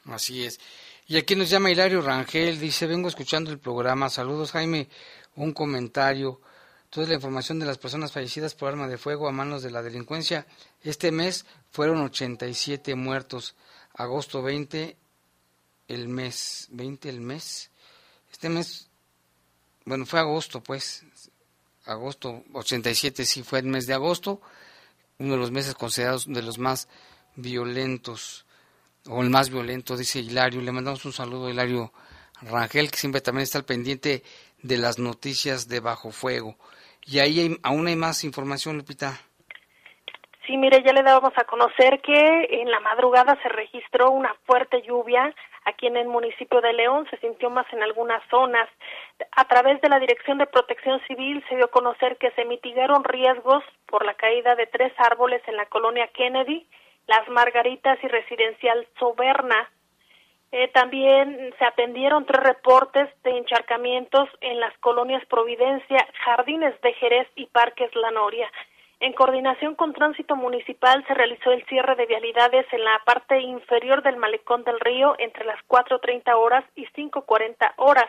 Así 0.06 0.44
es. 0.44 0.58
Y 1.06 1.18
aquí 1.18 1.36
nos 1.36 1.50
llama 1.50 1.70
Hilario 1.70 2.00
Rangel, 2.00 2.58
dice, 2.58 2.86
vengo 2.86 3.08
escuchando 3.08 3.50
el 3.50 3.58
programa. 3.58 4.08
Saludos, 4.08 4.52
Jaime. 4.52 4.88
Un 5.36 5.52
comentario. 5.52 6.40
Toda 6.88 7.06
la 7.06 7.14
información 7.14 7.58
de 7.58 7.66
las 7.66 7.76
personas 7.76 8.12
fallecidas 8.12 8.54
por 8.54 8.70
arma 8.70 8.88
de 8.88 8.98
fuego 8.98 9.28
a 9.28 9.32
manos 9.32 9.62
de 9.62 9.70
la 9.70 9.82
delincuencia. 9.82 10.46
Este 10.82 11.12
mes 11.12 11.44
fueron 11.70 12.00
87 12.00 12.94
muertos. 12.94 13.54
Agosto 13.94 14.42
20 14.42 14.96
el 15.88 16.08
mes, 16.08 16.68
20 16.70 17.08
el 17.08 17.20
mes. 17.20 17.70
Este 18.30 18.48
mes, 18.48 18.90
bueno, 19.84 20.06
fue 20.06 20.20
agosto, 20.20 20.62
pues, 20.62 21.04
agosto 21.86 22.42
87 22.52 23.24
sí 23.24 23.42
fue 23.42 23.60
el 23.60 23.66
mes 23.66 23.86
de 23.86 23.94
agosto, 23.94 24.40
uno 25.18 25.34
de 25.34 25.38
los 25.38 25.50
meses 25.50 25.74
considerados 25.74 26.26
de 26.26 26.42
los 26.42 26.58
más 26.58 26.88
violentos, 27.36 28.44
o 29.08 29.22
el 29.22 29.30
más 29.30 29.50
violento, 29.50 29.96
dice 29.96 30.20
Hilario. 30.20 30.60
Le 30.60 30.72
mandamos 30.72 31.04
un 31.04 31.12
saludo 31.12 31.46
a 31.46 31.50
Hilario 31.50 31.92
Rangel, 32.42 32.90
que 32.90 32.96
siempre 32.96 33.20
también 33.20 33.44
está 33.44 33.58
al 33.58 33.64
pendiente 33.64 34.22
de 34.62 34.78
las 34.78 34.98
noticias 34.98 35.68
de 35.68 35.80
Bajo 35.80 36.10
Fuego. 36.10 36.56
Y 37.06 37.18
ahí 37.18 37.58
aún 37.62 37.86
hay 37.86 37.96
más 37.96 38.24
información, 38.24 38.78
Lupita. 38.78 39.20
Sí, 40.46 40.56
mire, 40.56 40.82
ya 40.84 40.92
le 40.92 41.02
dábamos 41.02 41.32
a 41.36 41.44
conocer 41.44 42.00
que 42.02 42.48
en 42.50 42.70
la 42.70 42.80
madrugada 42.80 43.38
se 43.42 43.48
registró 43.48 44.10
una 44.10 44.34
fuerte 44.46 44.82
lluvia 44.86 45.34
aquí 45.64 45.86
en 45.86 45.96
el 45.96 46.08
municipio 46.08 46.60
de 46.60 46.72
León, 46.72 47.06
se 47.10 47.16
sintió 47.18 47.50
más 47.50 47.66
en 47.72 47.82
algunas 47.82 48.22
zonas. 48.28 48.68
A 49.32 49.44
través 49.46 49.80
de 49.80 49.88
la 49.88 49.98
Dirección 49.98 50.38
de 50.38 50.46
Protección 50.46 51.00
Civil 51.06 51.44
se 51.48 51.56
dio 51.56 51.66
a 51.66 51.70
conocer 51.70 52.16
que 52.18 52.30
se 52.32 52.44
mitigaron 52.44 53.04
riesgos 53.04 53.62
por 53.86 54.04
la 54.04 54.14
caída 54.14 54.54
de 54.54 54.66
tres 54.66 54.92
árboles 54.98 55.42
en 55.46 55.56
la 55.56 55.66
colonia 55.66 56.08
Kennedy, 56.08 56.66
Las 57.06 57.28
Margaritas 57.28 57.98
y 58.02 58.08
Residencial 58.08 58.86
Soberna. 58.98 59.70
Eh, 60.52 60.68
también 60.68 61.52
se 61.58 61.64
atendieron 61.64 62.26
tres 62.26 62.42
reportes 62.42 63.08
de 63.24 63.36
encharcamientos 63.38 64.28
en 64.40 64.60
las 64.60 64.76
colonias 64.78 65.24
Providencia, 65.26 66.06
Jardines 66.24 66.80
de 66.80 66.92
Jerez 66.92 67.28
y 67.34 67.46
Parques 67.46 67.94
La 67.96 68.12
Noria. 68.12 68.48
En 69.00 69.12
coordinación 69.12 69.74
con 69.74 69.92
Tránsito 69.92 70.36
Municipal 70.36 71.04
se 71.06 71.14
realizó 71.14 71.50
el 71.50 71.64
cierre 71.66 71.96
de 71.96 72.06
vialidades 72.06 72.66
en 72.72 72.84
la 72.84 73.00
parte 73.04 73.40
inferior 73.40 74.02
del 74.02 74.16
malecón 74.16 74.64
del 74.64 74.78
río 74.80 75.14
entre 75.18 75.44
las 75.44 75.58
4.30 75.68 76.34
horas 76.36 76.64
y 76.74 76.86
5.40 76.86 77.74
horas, 77.76 78.08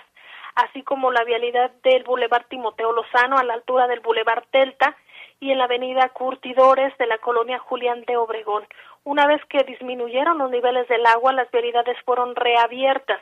así 0.56 0.84
como 0.84 1.12
la 1.12 1.24
vialidad 1.24 1.72
del 1.84 2.04
Boulevard 2.04 2.46
Timoteo 2.48 2.94
Lozano 2.94 3.38
a 3.38 3.44
la 3.44 3.56
altura 3.56 3.88
del 3.88 4.00
Boulevard 4.00 4.46
Delta 4.54 4.96
y 5.40 5.52
en 5.52 5.58
la 5.58 5.66
avenida 5.66 6.10
Curtidores 6.10 6.98
de 6.98 7.08
la 7.08 7.18
colonia 7.18 7.60
Julián 7.60 8.04
de 8.06 8.16
Obregón. 8.16 8.66
Una 9.04 9.28
vez 9.28 9.44
que 9.46 9.64
disminuyeron 9.64 10.38
los 10.38 10.50
niveles 10.50 10.88
del 10.88 11.06
agua, 11.06 11.34
las 11.34 11.50
vialidades 11.52 11.98
fueron 12.06 12.36
reabiertas. 12.36 13.22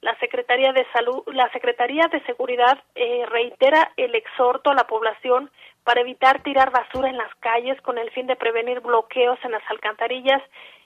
La 0.00 0.18
Secretaría 0.18 0.72
de 0.72 0.86
Salud, 0.92 1.22
la 1.28 1.50
Secretaría 1.52 2.08
de 2.08 2.20
Seguridad 2.24 2.78
eh, 2.94 3.24
reitera 3.26 3.92
el 3.96 4.14
exhorto 4.14 4.70
a 4.70 4.74
la 4.74 4.86
población 4.86 5.50
para 5.84 6.00
evitar 6.00 6.42
tirar 6.42 6.70
basura 6.70 7.10
en 7.10 7.16
las 7.16 7.32
calles 7.40 7.80
con 7.82 7.98
el 7.98 8.10
fin 8.10 8.26
de 8.26 8.36
prevenir 8.36 8.80
bloqueos 8.80 9.38
en 9.44 9.52
las 9.52 9.62
alcantarillas 9.70 10.42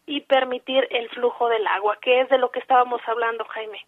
y 0.07 0.22
permitir 0.22 0.86
el 0.90 1.09
flujo 1.11 1.49
del 1.49 1.66
agua, 1.66 1.99
que 2.03 2.20
es 2.20 2.28
de 2.28 2.38
lo 2.38 2.51
que 2.51 2.59
estábamos 2.59 3.01
hablando, 3.07 3.44
Jaime. 3.44 3.78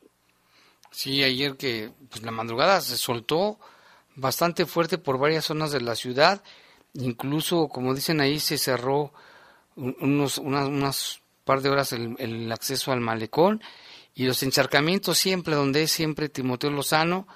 Sí, 0.91 1.23
ayer 1.23 1.57
que 1.57 1.91
pues, 2.09 2.23
la 2.23 2.31
madrugada 2.31 2.81
se 2.81 2.97
soltó 2.97 3.59
bastante 4.15 4.67
fuerte 4.67 4.99
por 4.99 5.19
varias 5.19 5.47
zonas 5.47 5.73
de 5.73 5.81
la 5.81 5.95
ciudad, 5.95 6.43
incluso, 6.95 7.69
como 7.69 7.95
dicen 7.95 8.21
ahí, 8.21 8.39
se 8.39 8.59
cerró 8.59 9.13
unos 9.77 10.39
unas, 10.39 10.69
unas 10.69 11.23
par 11.45 11.61
de 11.63 11.71
horas 11.71 11.93
el, 11.93 12.17
el 12.19 12.53
acceso 12.53 12.93
al 12.93 13.01
malecón 13.01 13.63
y 14.15 14.27
los 14.27 14.43
encharcamientos 14.43 15.17
siempre, 15.17 15.55
donde 15.55 15.85
es 15.85 15.91
siempre 15.91 16.29
Timoteo 16.29 16.71
Lozano, 16.71 17.27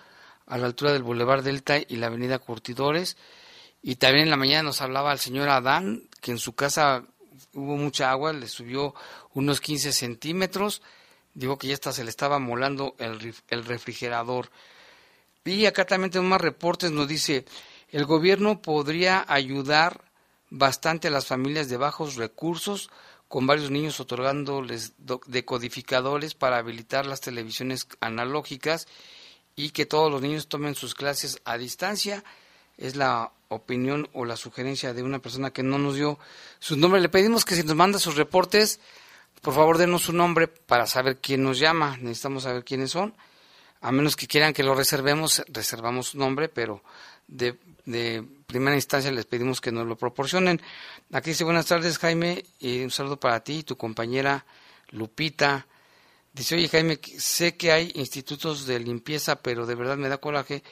a 0.46 0.58
la 0.58 0.66
altura 0.66 0.92
del 0.92 1.02
Boulevard 1.02 1.42
Delta 1.42 1.78
y 1.78 1.96
la 1.96 2.08
Avenida 2.08 2.38
Curtidores, 2.38 3.16
y 3.86 3.96
también 3.96 4.24
en 4.24 4.30
la 4.30 4.38
mañana 4.38 4.62
nos 4.62 4.80
hablaba 4.80 5.12
el 5.12 5.18
señor 5.18 5.50
Adán, 5.50 6.08
que 6.22 6.30
en 6.30 6.38
su 6.38 6.54
casa 6.54 7.04
hubo 7.52 7.76
mucha 7.76 8.10
agua, 8.10 8.32
le 8.32 8.48
subió 8.48 8.94
unos 9.34 9.60
15 9.60 9.92
centímetros. 9.92 10.80
Digo 11.34 11.58
que 11.58 11.66
ya 11.66 11.74
hasta 11.74 11.92
se 11.92 12.02
le 12.02 12.08
estaba 12.08 12.38
molando 12.38 12.96
el, 12.98 13.34
el 13.48 13.64
refrigerador. 13.66 14.50
Y 15.44 15.66
acá 15.66 15.84
también 15.84 16.10
tenemos 16.10 16.30
más 16.30 16.40
reportes, 16.40 16.92
nos 16.92 17.06
dice, 17.06 17.44
el 17.90 18.06
gobierno 18.06 18.62
podría 18.62 19.22
ayudar 19.28 20.00
bastante 20.48 21.08
a 21.08 21.10
las 21.10 21.26
familias 21.26 21.68
de 21.68 21.76
bajos 21.76 22.14
recursos, 22.14 22.88
con 23.28 23.46
varios 23.46 23.70
niños 23.70 24.00
otorgándoles 24.00 24.94
decodificadores 25.26 26.32
para 26.32 26.56
habilitar 26.56 27.04
las 27.04 27.20
televisiones 27.20 27.86
analógicas 28.00 28.88
y 29.56 29.70
que 29.70 29.84
todos 29.84 30.10
los 30.10 30.22
niños 30.22 30.48
tomen 30.48 30.74
sus 30.74 30.94
clases 30.94 31.42
a 31.44 31.58
distancia 31.58 32.24
es 32.78 32.96
la 32.96 33.32
opinión 33.48 34.08
o 34.12 34.24
la 34.24 34.36
sugerencia 34.36 34.92
de 34.92 35.02
una 35.02 35.20
persona 35.20 35.50
que 35.50 35.62
no 35.62 35.78
nos 35.78 35.94
dio 35.96 36.18
su 36.58 36.76
nombre. 36.76 37.00
Le 37.00 37.08
pedimos 37.08 37.44
que 37.44 37.54
si 37.54 37.62
nos 37.62 37.76
manda 37.76 37.98
sus 37.98 38.16
reportes, 38.16 38.80
por 39.40 39.54
favor 39.54 39.78
denos 39.78 40.02
su 40.02 40.12
nombre 40.12 40.48
para 40.48 40.86
saber 40.86 41.18
quién 41.18 41.42
nos 41.42 41.58
llama. 41.58 41.96
Necesitamos 42.00 42.44
saber 42.44 42.64
quiénes 42.64 42.90
son. 42.90 43.14
A 43.80 43.92
menos 43.92 44.16
que 44.16 44.26
quieran 44.26 44.54
que 44.54 44.62
lo 44.62 44.74
reservemos, 44.74 45.44
reservamos 45.48 46.08
su 46.08 46.18
nombre, 46.18 46.48
pero 46.48 46.82
de, 47.28 47.58
de 47.84 48.24
primera 48.46 48.74
instancia 48.74 49.12
les 49.12 49.26
pedimos 49.26 49.60
que 49.60 49.72
nos 49.72 49.86
lo 49.86 49.96
proporcionen. 49.96 50.60
Aquí 51.12 51.30
dice 51.30 51.44
buenas 51.44 51.66
tardes 51.66 51.98
Jaime 51.98 52.44
y 52.58 52.82
un 52.82 52.90
saludo 52.90 53.20
para 53.20 53.40
ti 53.40 53.58
y 53.58 53.62
tu 53.62 53.76
compañera 53.76 54.44
Lupita. 54.90 55.66
Dice, 56.32 56.56
oye 56.56 56.68
Jaime, 56.68 56.98
sé 57.18 57.56
que 57.56 57.72
hay 57.72 57.92
institutos 57.94 58.66
de 58.66 58.80
limpieza, 58.80 59.36
pero 59.36 59.66
de 59.66 59.74
verdad 59.74 59.96
me 59.96 60.08
da 60.08 60.18
coraje 60.18 60.62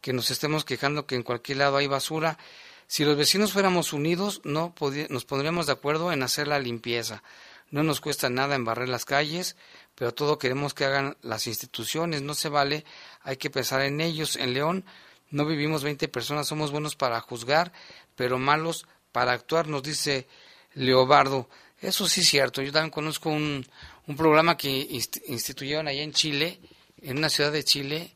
que 0.00 0.12
nos 0.12 0.30
estemos 0.30 0.64
quejando 0.64 1.06
que 1.06 1.14
en 1.14 1.22
cualquier 1.22 1.58
lado 1.58 1.76
hay 1.76 1.86
basura. 1.86 2.38
Si 2.86 3.04
los 3.04 3.16
vecinos 3.16 3.52
fuéramos 3.52 3.92
unidos, 3.92 4.40
no 4.44 4.74
nos 5.10 5.24
pondríamos 5.24 5.66
de 5.66 5.72
acuerdo 5.72 6.12
en 6.12 6.22
hacer 6.22 6.48
la 6.48 6.58
limpieza. 6.58 7.22
No 7.70 7.82
nos 7.82 8.00
cuesta 8.00 8.30
nada 8.30 8.54
embarrar 8.54 8.88
las 8.88 9.04
calles, 9.04 9.56
pero 9.94 10.14
todo 10.14 10.38
queremos 10.38 10.72
que 10.72 10.86
hagan 10.86 11.16
las 11.22 11.46
instituciones. 11.46 12.22
No 12.22 12.34
se 12.34 12.48
vale, 12.48 12.84
hay 13.22 13.36
que 13.36 13.50
pensar 13.50 13.82
en 13.82 14.00
ellos. 14.00 14.36
En 14.36 14.54
León 14.54 14.84
no 15.30 15.44
vivimos 15.44 15.82
20 15.82 16.08
personas, 16.08 16.46
somos 16.46 16.70
buenos 16.70 16.96
para 16.96 17.20
juzgar, 17.20 17.72
pero 18.16 18.38
malos 18.38 18.86
para 19.12 19.32
actuar, 19.32 19.68
nos 19.68 19.82
dice 19.82 20.26
Leobardo. 20.74 21.48
Eso 21.80 22.08
sí 22.08 22.22
es 22.22 22.28
cierto. 22.28 22.62
Yo 22.62 22.72
también 22.72 22.90
conozco 22.90 23.28
un, 23.28 23.66
un 24.06 24.16
programa 24.16 24.56
que 24.56 24.88
instituyeron 25.26 25.88
allá 25.88 26.02
en 26.02 26.12
Chile, 26.12 26.58
en 27.02 27.18
una 27.18 27.28
ciudad 27.28 27.52
de 27.52 27.64
Chile, 27.64 28.14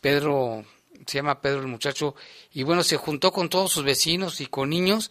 Pedro 0.00 0.64
se 1.06 1.18
llama 1.18 1.40
Pedro 1.40 1.60
el 1.60 1.66
muchacho, 1.66 2.14
y 2.52 2.62
bueno, 2.62 2.82
se 2.82 2.96
juntó 2.96 3.32
con 3.32 3.48
todos 3.48 3.72
sus 3.72 3.84
vecinos 3.84 4.40
y 4.40 4.46
con 4.46 4.70
niños, 4.70 5.10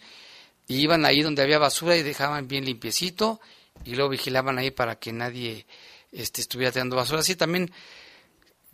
y 0.66 0.80
iban 0.80 1.04
ahí 1.04 1.22
donde 1.22 1.42
había 1.42 1.58
basura 1.58 1.96
y 1.96 2.02
dejaban 2.02 2.48
bien 2.48 2.64
limpiecito, 2.64 3.40
y 3.84 3.94
luego 3.94 4.10
vigilaban 4.10 4.58
ahí 4.58 4.70
para 4.70 4.96
que 4.96 5.12
nadie 5.12 5.66
este, 6.12 6.40
estuviera 6.40 6.72
tirando 6.72 6.96
basura. 6.96 7.20
Así 7.20 7.36
también 7.36 7.70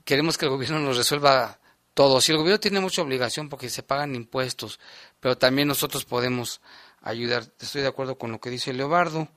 queremos 0.05 0.39
que 0.39 0.47
el 0.47 0.51
gobierno 0.51 0.79
nos 0.79 0.97
resuelva 0.97 1.59
todo. 1.95 2.21
Si 2.21 2.33
el 2.33 2.39
gobierno 2.39 2.61
tiene 2.61 2.81
mucha 2.81 3.03
obligación 3.03 3.49
porque 3.49 3.69
se 3.69 3.83
pagan 3.83 4.15
impuestos, 4.15 4.81
pero 5.21 5.37
también 5.37 5.69
nosotros 5.69 6.05
podemos 6.05 6.61
ayudar. 7.03 7.43
Estoy 7.61 7.83
de 7.83 7.89
acuerdo 7.89 8.19
con 8.19 8.33
lo 8.33 8.41
que 8.41 8.51
dice 8.51 8.73
Leobardo. 8.73 9.29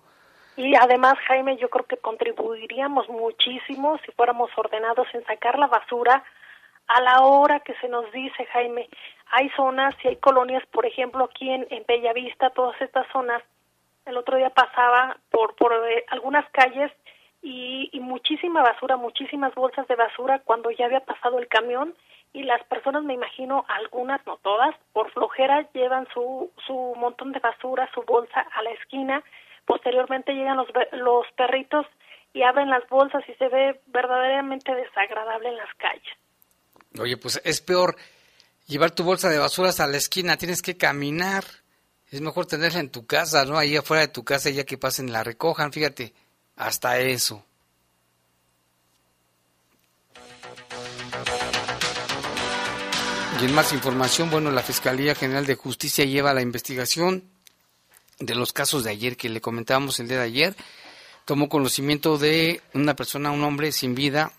Y 0.55 0.73
además, 0.75 1.15
Jaime, 1.27 1.57
yo 1.57 1.69
creo 1.69 1.85
que 1.85 1.97
contribuiríamos 1.97 3.07
muchísimo 3.09 3.99
si 4.03 4.11
fuéramos 4.13 4.49
ordenados 4.57 5.07
en 5.13 5.23
sacar 5.25 5.59
la 5.59 5.67
basura 5.67 6.23
a 6.87 7.01
la 7.01 7.21
hora 7.21 7.59
que 7.59 7.73
se 7.75 7.87
nos 7.87 8.11
dice, 8.11 8.45
Jaime. 8.45 8.89
Hay 9.31 9.49
zonas 9.49 9.93
y 10.03 10.09
hay 10.09 10.15
colonias, 10.17 10.65
por 10.67 10.85
ejemplo, 10.85 11.25
aquí 11.25 11.49
en, 11.49 11.67
en 11.69 11.83
Bellavista, 11.87 12.49
todas 12.51 12.79
estas 12.81 13.05
zonas. 13.11 13.43
El 14.05 14.15
otro 14.15 14.37
día 14.37 14.49
pasaba 14.51 15.17
por, 15.29 15.55
por 15.55 15.73
eh, 15.73 16.05
algunas 16.09 16.49
calles 16.51 16.91
y, 17.41 17.99
muchísima 17.99 18.61
basura, 18.61 18.97
muchísimas 18.97 19.53
bolsas 19.55 19.87
de 19.87 19.95
basura 19.95 20.39
cuando 20.39 20.71
ya 20.71 20.85
había 20.85 21.01
pasado 21.01 21.39
el 21.39 21.47
camión 21.47 21.93
y 22.33 22.43
las 22.43 22.63
personas, 22.65 23.03
me 23.03 23.13
imagino, 23.13 23.65
algunas, 23.67 24.25
no 24.25 24.37
todas, 24.37 24.75
por 24.93 25.11
flojera 25.11 25.67
llevan 25.73 26.07
su, 26.13 26.51
su 26.65 26.93
montón 26.97 27.31
de 27.31 27.39
basura, 27.39 27.89
su 27.93 28.03
bolsa 28.03 28.45
a 28.53 28.61
la 28.63 28.71
esquina, 28.71 29.23
posteriormente 29.65 30.33
llegan 30.33 30.57
los, 30.57 30.67
los 30.91 31.25
perritos 31.33 31.85
y 32.33 32.43
abren 32.43 32.69
las 32.69 32.87
bolsas 32.89 33.27
y 33.27 33.33
se 33.35 33.47
ve 33.47 33.79
verdaderamente 33.87 34.73
desagradable 34.73 35.49
en 35.49 35.57
las 35.57 35.73
calles. 35.75 36.17
Oye, 36.99 37.17
pues 37.17 37.41
es 37.43 37.61
peor 37.61 37.97
llevar 38.67 38.91
tu 38.91 39.03
bolsa 39.03 39.29
de 39.29 39.37
basura 39.37 39.69
hasta 39.69 39.87
la 39.87 39.97
esquina, 39.97 40.37
tienes 40.37 40.61
que 40.61 40.77
caminar. 40.77 41.45
Es 42.09 42.21
mejor 42.21 42.45
tenerla 42.45 42.79
en 42.79 42.89
tu 42.89 43.05
casa, 43.05 43.43
¿no? 43.45 43.57
Ahí 43.57 43.75
afuera 43.75 44.01
de 44.01 44.07
tu 44.07 44.23
casa, 44.23 44.49
ya 44.49 44.63
que 44.63 44.77
pasen 44.77 45.11
la 45.11 45.23
recojan, 45.23 45.73
fíjate, 45.73 46.13
hasta 46.55 46.99
eso. 46.99 47.43
Y 53.39 53.45
en 53.45 53.53
más 53.53 53.71
información, 53.71 54.31
bueno, 54.31 54.49
la 54.51 54.63
Fiscalía 54.63 55.13
General 55.13 55.45
de 55.45 55.55
Justicia 55.55 56.05
lleva 56.05 56.33
la 56.33 56.41
investigación 56.41 57.23
de 58.19 58.33
los 58.33 58.51
casos 58.51 58.83
de 58.83 58.89
ayer 58.89 59.15
que 59.15 59.29
le 59.29 59.41
comentábamos 59.41 59.99
el 59.99 60.07
día 60.07 60.17
de 60.17 60.23
ayer. 60.23 60.55
Tomó 61.25 61.49
conocimiento 61.49 62.17
de 62.17 62.61
una 62.73 62.95
persona, 62.95 63.31
un 63.31 63.43
hombre 63.43 63.71
sin 63.71 63.93
vida, 63.93 64.31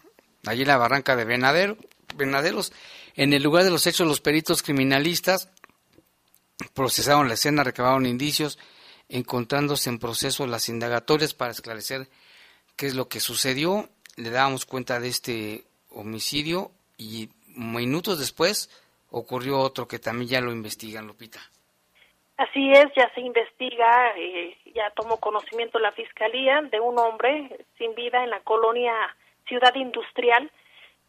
allí 0.47 0.63
en 0.63 0.69
la 0.69 0.79
barranca 0.79 1.15
de 1.15 1.25
Venadero, 1.25 1.77
Venaderos. 2.17 2.73
En 3.15 3.33
el 3.33 3.43
lugar 3.43 3.65
de 3.65 3.71
los 3.71 3.87
hechos, 3.87 4.07
los 4.07 4.21
peritos 4.21 4.63
criminalistas 4.63 5.51
procesaron 6.75 7.29
la 7.29 7.35
escena, 7.35 7.65
recabaron 7.65 8.07
indicios, 8.07 8.59
encontrándose 9.09 9.91
en 9.91 9.99
proceso 9.99 10.47
las 10.47 10.69
indagatorias 10.69 11.35
para 11.35 11.53
esclarecer 11.53 12.09
qué 12.77 12.87
es 12.87 12.95
lo 12.95 13.09
que 13.09 13.21
sucedió. 13.21 13.89
Le 14.17 14.31
dábamos 14.31 14.67
cuenta 14.67 15.01
de 15.01 15.09
este 15.09 15.65
homicidio 15.91 16.71
y 16.97 17.29
minutos 17.47 18.19
después 18.19 18.71
ocurrió 19.11 19.59
otro 19.59 19.89
que 19.89 19.99
también 19.99 20.31
ya 20.31 20.41
lo 20.41 20.53
investigan, 20.53 21.07
Lupita. 21.07 21.41
Así 22.37 22.71
es, 22.71 22.87
ya 22.97 23.13
se 23.15 23.21
investiga, 23.21 24.13
eh, 24.17 24.57
ya 24.73 24.91
tomó 24.91 25.17
conocimiento 25.17 25.81
la 25.81 25.91
Fiscalía 25.91 26.61
de 26.71 26.79
un 26.79 26.97
hombre 26.99 27.67
sin 27.77 27.95
vida 27.97 28.23
en 28.23 28.31
la 28.31 28.41
colonia 28.41 28.93
Ciudad 29.49 29.75
Industrial. 29.75 30.49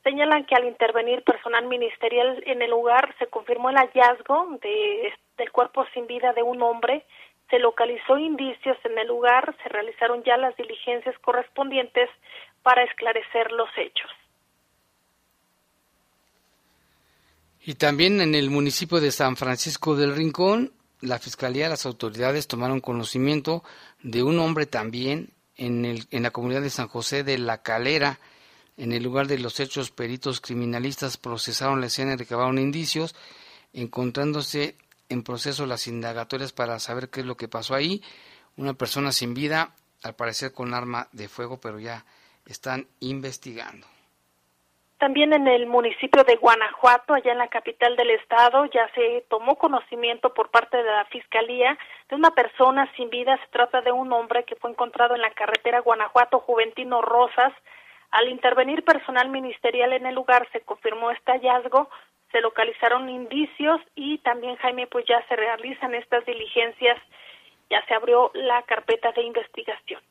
Señalan 0.10 0.46
que 0.46 0.56
al 0.56 0.66
intervenir 0.66 1.22
personal 1.22 1.68
ministerial 1.68 2.42
en 2.48 2.64
el 2.64 2.72
lugar 2.72 3.14
se 3.20 3.28
confirmó 3.28 3.70
el 3.70 3.76
hallazgo 3.76 4.58
de, 4.60 5.14
del 5.38 5.52
cuerpo 5.52 5.86
sin 5.94 6.08
vida 6.08 6.34
de 6.34 6.42
un 6.42 6.64
hombre, 6.64 7.06
se 7.52 7.60
localizó 7.60 8.18
indicios 8.18 8.76
en 8.86 8.98
el 8.98 9.08
lugar, 9.08 9.56
se 9.62 9.70
realizaron 9.70 10.24
ya 10.24 10.36
las 10.38 10.58
diligencias 10.58 11.16
correspondientes 11.20 12.10
para 12.64 12.84
esclarecer 12.86 13.52
los 13.52 13.70
hechos. 13.78 14.10
Y 17.64 17.76
también 17.76 18.20
en 18.20 18.34
el 18.34 18.50
municipio 18.50 19.00
de 19.00 19.12
San 19.12 19.38
Francisco 19.38 19.96
del 19.96 20.16
Rincón, 20.16 20.74
la 21.02 21.20
Fiscalía 21.20 21.70
las 21.70 21.86
autoridades 21.86 22.48
tomaron 22.48 22.80
conocimiento 22.80 23.64
de 24.02 24.24
un 24.24 24.40
hombre 24.40 24.66
también 24.66 25.30
en, 25.56 25.86
el, 25.86 26.08
en 26.10 26.24
la 26.24 26.32
comunidad 26.32 26.64
de 26.64 26.72
San 26.72 26.88
José 26.88 27.24
de 27.24 27.38
la 27.38 27.62
Calera. 27.62 28.20
En 28.80 28.94
el 28.94 29.04
lugar 29.04 29.28
de 29.28 29.38
los 29.38 29.60
hechos, 29.60 29.92
peritos 29.92 30.40
criminalistas 30.40 31.18
procesaron 31.18 31.82
la 31.82 31.88
escena 31.88 32.14
y 32.14 32.16
recabaron 32.16 32.58
indicios, 32.58 33.14
encontrándose 33.74 34.78
en 35.10 35.22
proceso 35.22 35.66
las 35.66 35.86
indagatorias 35.88 36.54
para 36.54 36.80
saber 36.80 37.10
qué 37.10 37.20
es 37.20 37.26
lo 37.26 37.36
que 37.36 37.50
pasó 37.50 37.76
ahí. 37.76 38.02
Una 38.56 38.76
persona 38.76 39.12
sin 39.12 39.34
vida, 39.34 39.76
al 40.02 40.16
parecer 40.16 40.54
con 40.54 40.74
arma 40.74 41.10
de 41.12 41.28
fuego, 41.28 41.60
pero 41.60 41.78
ya 41.78 42.06
están 42.46 42.88
investigando. 43.02 43.86
También 44.98 45.34
en 45.34 45.50
el 45.50 45.68
municipio 45.68 46.24
de 46.24 46.38
Guanajuato, 46.38 47.14
allá 47.14 47.34
en 47.34 47.38
la 47.38 47.50
capital 47.50 47.98
del 47.98 48.12
estado, 48.12 48.64
ya 48.68 48.90
se 48.96 49.26
tomó 49.30 49.58
conocimiento 49.58 50.34
por 50.34 50.52
parte 50.52 50.78
de 50.78 50.84
la 50.84 51.04
Fiscalía 51.06 51.78
de 52.10 52.16
una 52.16 52.32
persona 52.32 52.90
sin 52.96 53.10
vida. 53.10 53.38
Se 53.44 53.48
trata 53.52 53.82
de 53.82 53.92
un 53.92 54.14
hombre 54.14 54.46
que 54.46 54.56
fue 54.56 54.72
encontrado 54.72 55.16
en 55.16 55.22
la 55.22 55.32
carretera 55.32 55.82
Guanajuato 55.82 56.40
Juventino 56.40 57.02
Rosas. 57.02 57.52
Al 58.12 58.28
intervenir 58.30 58.84
personal 58.84 59.30
ministerial 59.30 59.94
en 59.94 60.06
el 60.06 60.16
lugar 60.16 60.48
se 60.52 60.62
confirmó 60.62 61.12
este 61.12 61.32
hallazgo, 61.32 61.90
se 62.32 62.42
localizaron 62.42 63.10
indicios 63.10 63.82
y 63.96 64.18
también, 64.20 64.56
Jaime, 64.58 64.88
pues 64.88 65.06
ya 65.08 65.26
se 65.28 65.36
realizan 65.36 65.94
estas 65.96 66.26
diligencias, 66.26 66.98
ya 67.70 67.86
se 67.88 67.94
abrió 67.94 68.32
la 68.34 68.64
carpeta 68.64 69.12
de 69.12 69.24
investigación. 69.24 70.02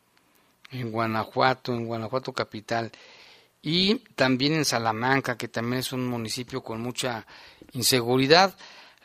En 0.70 0.92
Guanajuato, 0.92 1.72
en 1.72 1.86
Guanajuato 1.86 2.32
capital 2.32 2.90
y 3.62 3.96
también 4.14 4.54
en 4.54 4.64
Salamanca, 4.64 5.36
que 5.36 5.48
también 5.48 5.80
es 5.80 5.92
un 5.92 6.06
municipio 6.06 6.62
con 6.62 6.80
mucha 6.80 7.26
inseguridad. 7.72 8.56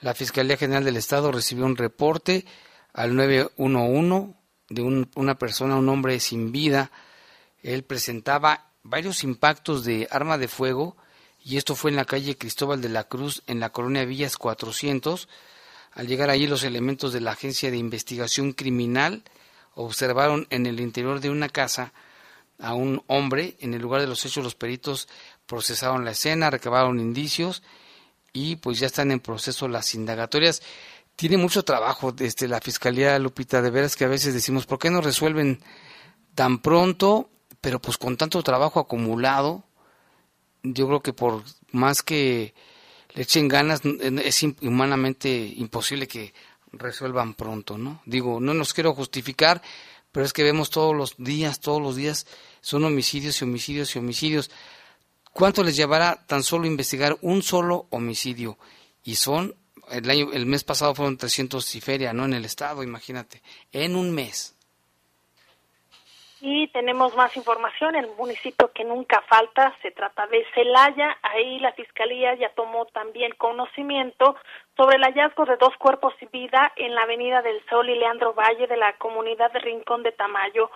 La 0.01 0.13
Fiscalía 0.13 0.57
General 0.57 0.83
del 0.83 0.97
Estado 0.97 1.31
recibió 1.31 1.65
un 1.65 1.77
reporte 1.77 2.45
al 2.93 3.15
911 3.15 4.35
de 4.69 5.07
una 5.15 5.35
persona, 5.35 5.77
un 5.77 5.89
hombre 5.89 6.19
sin 6.19 6.51
vida. 6.51 6.91
Él 7.61 7.83
presentaba 7.83 8.72
varios 8.83 9.23
impactos 9.23 9.83
de 9.85 10.07
arma 10.11 10.37
de 10.37 10.47
fuego 10.47 10.95
y 11.43 11.57
esto 11.57 11.75
fue 11.75 11.91
en 11.91 11.97
la 11.97 12.05
calle 12.05 12.37
Cristóbal 12.37 12.81
de 12.81 12.89
la 12.89 13.05
Cruz, 13.05 13.43
en 13.47 13.59
la 13.59 13.71
colonia 13.71 14.05
Villas 14.05 14.37
400. 14.37 15.27
Al 15.91 16.07
llegar 16.07 16.29
allí 16.29 16.47
los 16.47 16.63
elementos 16.63 17.11
de 17.11 17.21
la 17.21 17.31
Agencia 17.31 17.69
de 17.69 17.77
Investigación 17.77 18.53
Criminal 18.53 19.23
observaron 19.75 20.47
en 20.49 20.65
el 20.65 20.79
interior 20.79 21.19
de 21.19 21.29
una 21.29 21.49
casa 21.49 21.93
a 22.59 22.73
un 22.73 23.03
hombre. 23.07 23.57
En 23.59 23.73
el 23.73 23.81
lugar 23.81 23.99
de 24.01 24.07
los 24.07 24.25
hechos 24.25 24.43
los 24.43 24.55
peritos 24.55 25.09
procesaron 25.45 26.05
la 26.05 26.11
escena, 26.11 26.49
recabaron 26.49 26.99
indicios 26.99 27.61
y 28.31 28.55
pues 28.55 28.79
ya 28.79 28.87
están 28.87 29.11
en 29.11 29.19
proceso 29.19 29.67
las 29.67 29.93
indagatorias. 29.95 30.61
Tiene 31.15 31.37
mucho 31.37 31.63
trabajo 31.63 32.11
desde 32.11 32.47
la 32.47 32.61
Fiscalía 32.61 33.19
Lupita, 33.19 33.61
de 33.61 33.69
veras 33.69 33.95
que 33.95 34.05
a 34.05 34.09
veces 34.09 34.33
decimos, 34.33 34.65
¿por 34.65 34.79
qué 34.79 34.89
no 34.89 35.01
resuelven 35.01 35.61
tan 36.35 36.59
pronto? 36.59 37.29
Pero 37.63 37.79
pues 37.79 37.97
con 37.97 38.17
tanto 38.17 38.43
trabajo 38.43 38.81
acumulado, 38.81 39.63
yo 40.63 40.85
creo 40.85 41.01
que 41.01 41.13
por 41.13 41.45
más 41.71 42.03
que 42.03 42.53
le 43.13 43.21
echen 43.21 43.47
ganas, 43.47 43.79
es 43.85 44.43
humanamente 44.61 45.53
imposible 45.55 46.05
que 46.05 46.33
resuelvan 46.73 47.35
pronto, 47.35 47.77
¿no? 47.77 48.01
Digo, 48.05 48.41
no 48.41 48.53
nos 48.53 48.73
quiero 48.73 48.93
justificar, 48.93 49.61
pero 50.11 50.25
es 50.25 50.33
que 50.33 50.43
vemos 50.43 50.71
todos 50.71 50.93
los 50.93 51.15
días, 51.17 51.61
todos 51.61 51.81
los 51.81 51.95
días 51.95 52.27
son 52.59 52.83
homicidios 52.83 53.39
y 53.39 53.45
homicidios 53.45 53.95
y 53.95 53.99
homicidios. 53.99 54.51
¿Cuánto 55.31 55.63
les 55.63 55.77
llevará 55.77 56.21
tan 56.27 56.43
solo 56.43 56.67
investigar 56.67 57.17
un 57.21 57.43
solo 57.43 57.87
homicidio? 57.91 58.57
Y 59.05 59.15
son, 59.15 59.55
el, 59.89 60.09
año, 60.09 60.33
el 60.33 60.47
mes 60.47 60.65
pasado 60.65 60.93
fueron 60.93 61.15
300 61.15 61.75
y 61.75 61.79
feria, 61.79 62.11
¿no? 62.11 62.25
En 62.25 62.33
el 62.33 62.43
estado, 62.43 62.83
imagínate, 62.83 63.41
en 63.71 63.95
un 63.95 64.11
mes. 64.11 64.53
Y 66.45 66.67
tenemos 66.67 67.15
más 67.15 67.37
información, 67.37 67.95
el 67.95 68.07
municipio 68.17 68.69
que 68.73 68.83
nunca 68.83 69.21
falta, 69.29 69.73
se 69.81 69.91
trata 69.91 70.27
de 70.27 70.45
Celaya, 70.53 71.17
ahí 71.21 71.57
la 71.59 71.71
Fiscalía 71.71 72.35
ya 72.35 72.49
tomó 72.49 72.85
también 72.87 73.31
conocimiento 73.37 74.35
sobre 74.75 74.97
el 74.97 75.03
hallazgo 75.03 75.45
de 75.45 75.55
dos 75.55 75.73
cuerpos 75.77 76.13
sin 76.19 76.29
vida 76.31 76.73
en 76.75 76.95
la 76.95 77.03
Avenida 77.03 77.41
del 77.41 77.63
Sol 77.69 77.89
y 77.89 77.95
Leandro 77.95 78.33
Valle 78.33 78.67
de 78.67 78.75
la 78.75 78.91
comunidad 78.97 79.53
de 79.53 79.59
Rincón 79.59 80.03
de 80.03 80.11
Tamayo. 80.11 80.69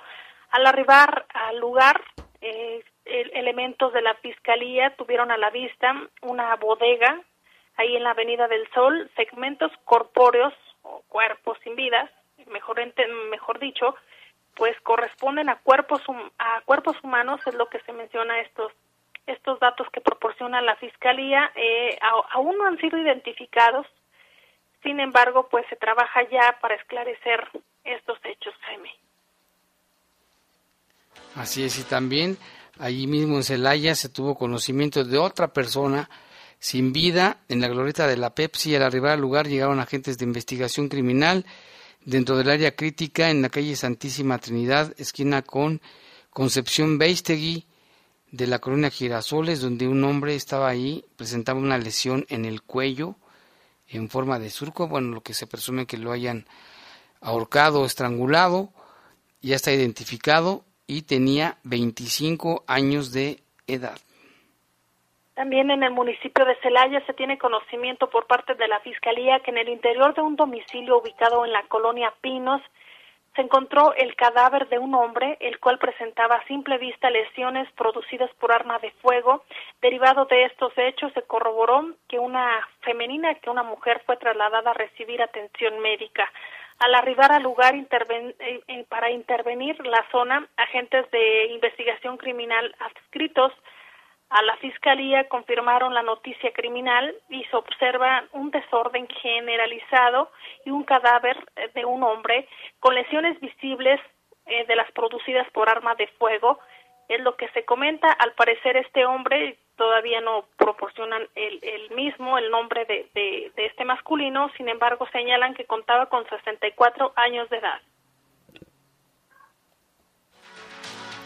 Al 0.52 0.66
arribar 0.66 1.26
al 1.34 1.58
lugar, 1.58 2.02
eh, 2.40 2.82
elementos 3.04 3.92
de 3.92 4.04
la 4.04 4.14
Fiscalía 4.14 4.96
tuvieron 4.96 5.32
a 5.32 5.38
la 5.38 5.50
vista 5.50 5.94
una 6.22 6.56
bodega 6.56 7.20
ahí 7.76 7.94
en 7.98 8.04
la 8.04 8.12
Avenida 8.12 8.48
del 8.48 8.66
Sol, 8.74 9.12
segmentos 9.18 9.74
corpóreos 9.84 10.54
o 10.84 11.04
cuerpos 11.10 11.58
sin 11.66 11.76
vida, 11.76 12.10
mejor, 12.46 12.80
mejor 13.30 13.60
dicho, 13.60 13.98
pues 14.58 14.76
corresponden 14.82 15.50
a 15.50 15.58
cuerpos 15.58 16.02
a 16.40 16.62
cuerpos 16.66 16.98
humanos 17.04 17.40
es 17.46 17.54
lo 17.54 17.70
que 17.70 17.80
se 17.82 17.94
menciona 17.94 18.42
estos 18.42 18.72
estos 19.28 19.60
datos 19.60 19.88
que 19.92 20.02
proporciona 20.02 20.62
la 20.62 20.76
fiscalía 20.78 21.52
eh, 21.56 21.98
aún 22.32 22.58
no 22.58 22.66
han 22.66 22.78
sido 22.80 22.98
identificados 22.98 23.86
sin 24.84 25.00
embargo 25.00 25.48
pues 25.50 25.66
se 25.70 25.76
trabaja 25.76 26.28
ya 26.30 26.58
para 26.60 26.76
esclarecer 26.76 27.48
estos 27.84 28.18
hechos 28.24 28.54
Jaime 28.62 28.92
así 31.36 31.64
es 31.64 31.80
y 31.80 31.84
también 31.84 32.38
allí 32.80 33.06
mismo 33.06 33.36
en 33.36 33.44
Celaya 33.44 33.94
se 33.96 34.10
tuvo 34.10 34.36
conocimiento 34.36 35.04
de 35.04 35.20
otra 35.20 35.54
persona 35.54 36.10
sin 36.60 36.92
vida 36.92 37.38
en 37.50 37.62
la 37.62 37.68
glorieta 37.68 38.08
de 38.08 38.18
la 38.18 38.34
Pepsi. 38.34 38.76
Al 38.76 38.82
arribar 38.82 39.12
al 39.12 39.22
lugar 39.22 39.48
llegaron 39.48 39.80
agentes 39.80 40.18
de 40.18 40.26
investigación 40.26 40.90
criminal 40.90 41.46
dentro 42.08 42.38
del 42.38 42.50
área 42.50 42.74
crítica 42.74 43.30
en 43.30 43.42
la 43.42 43.50
calle 43.50 43.76
Santísima 43.76 44.40
Trinidad, 44.40 44.94
esquina 44.98 45.42
con 45.42 45.82
Concepción 46.30 46.98
Beistegui 46.98 47.68
de 48.32 48.48
la 48.48 48.60
colonia 48.60 48.90
Girasoles, 48.90 49.60
donde 49.60 49.90
un 49.90 50.02
hombre 50.06 50.34
estaba 50.34 50.70
ahí, 50.70 51.04
presentaba 51.18 51.60
una 51.60 51.78
lesión 51.78 52.26
en 52.30 52.46
el 52.46 52.62
cuello 52.62 53.18
en 53.90 54.10
forma 54.10 54.40
de 54.40 54.50
surco, 54.50 54.88
bueno, 54.88 55.10
lo 55.10 55.22
que 55.22 55.34
se 55.34 55.48
presume 55.48 55.86
que 55.86 55.98
lo 55.98 56.14
hayan 56.14 56.48
ahorcado 57.20 57.86
estrangulado, 57.86 58.72
ya 59.42 59.58
está 59.58 59.74
identificado 59.74 60.64
y 60.88 61.02
tenía 61.02 61.58
25 61.64 62.64
años 62.68 63.12
de 63.12 63.44
edad. 63.68 64.00
También 65.38 65.70
en 65.70 65.84
el 65.84 65.92
municipio 65.92 66.46
de 66.46 66.56
Celaya 66.64 67.00
se 67.06 67.14
tiene 67.14 67.38
conocimiento 67.38 68.10
por 68.10 68.26
parte 68.26 68.56
de 68.56 68.68
la 68.68 68.80
Fiscalía 68.80 69.40
que 69.42 69.52
en 69.52 69.60
el 69.60 69.70
interior 69.70 70.16
de 70.16 70.22
un 70.22 70.36
domicilio 70.36 70.98
ubicado 70.98 71.46
en 71.46 71.54
la 71.54 71.62
colonia 71.68 72.12
Pinos 72.22 72.60
se 73.36 73.44
encontró 73.44 73.94
el 73.94 74.16
cadáver 74.16 74.68
de 74.68 74.80
un 74.80 74.96
hombre, 74.96 75.38
el 75.40 75.60
cual 75.60 75.78
presentaba 75.78 76.38
a 76.38 76.48
simple 76.48 76.80
vista 76.80 77.12
lesiones 77.12 77.72
producidas 77.74 78.32
por 78.40 78.52
arma 78.52 78.80
de 78.80 78.90
fuego. 79.04 79.44
Derivado 79.80 80.26
de 80.26 80.46
estos 80.46 80.74
hechos, 80.76 81.14
se 81.14 81.22
corroboró 81.22 81.86
que 82.10 82.18
una 82.18 82.68
femenina, 82.82 83.36
que 83.36 83.52
una 83.52 83.62
mujer 83.62 84.02
fue 84.08 84.18
trasladada 84.18 84.72
a 84.72 84.74
recibir 84.74 85.22
atención 85.22 85.78
médica. 85.82 86.28
Al 86.80 86.96
arribar 86.96 87.32
al 87.32 87.44
lugar 87.44 87.76
eh, 87.76 88.86
para 88.90 89.12
intervenir 89.12 89.86
la 89.86 90.04
zona, 90.12 90.48
agentes 90.58 91.06
de 91.12 91.46
investigación 91.54 92.18
criminal 92.18 92.76
adscritos 92.80 93.54
a 94.30 94.42
la 94.42 94.58
Fiscalía 94.58 95.28
confirmaron 95.30 95.94
la 95.94 96.04
noticia 96.04 96.52
criminal 96.52 97.16
y 97.30 97.44
se 97.46 97.56
observa 97.56 98.26
un 98.34 98.52
desorden 98.52 99.08
generalizado 99.08 100.32
y 100.66 100.72
un 100.72 100.84
cadáver 100.84 101.38
eh, 101.56 101.70
de 101.74 101.86
un 101.86 102.04
hombre 102.04 102.48
con 102.80 102.94
lesiones 102.94 103.40
visibles 103.40 104.02
eh, 104.46 104.66
de 104.66 104.76
las 104.76 104.92
producidas 104.92 105.50
por 105.52 105.70
arma 105.70 105.96
de 105.96 106.08
fuego. 106.20 106.60
Es 107.08 107.22
lo 107.22 107.38
que 107.38 107.48
se 107.50 107.64
comenta. 107.64 108.12
Al 108.12 108.34
parecer 108.34 108.76
este 108.76 109.06
hombre 109.06 109.58
todavía 109.78 110.20
no 110.20 110.46
proporcionan 110.58 111.28
el, 111.36 111.90
mismo, 111.92 112.38
el 112.38 112.52
nombre 112.52 112.84
de, 112.86 113.10
de, 113.14 113.52
de 113.56 113.66
este 113.68 113.86
masculino, 113.86 114.50
sin 114.58 114.68
embargo 114.68 115.08
señalan 115.14 115.54
que 115.54 115.66
contaba 115.66 116.08
con 116.08 116.28
64 116.28 117.14
años 117.16 117.50
de 117.50 117.58
edad. 117.58 117.80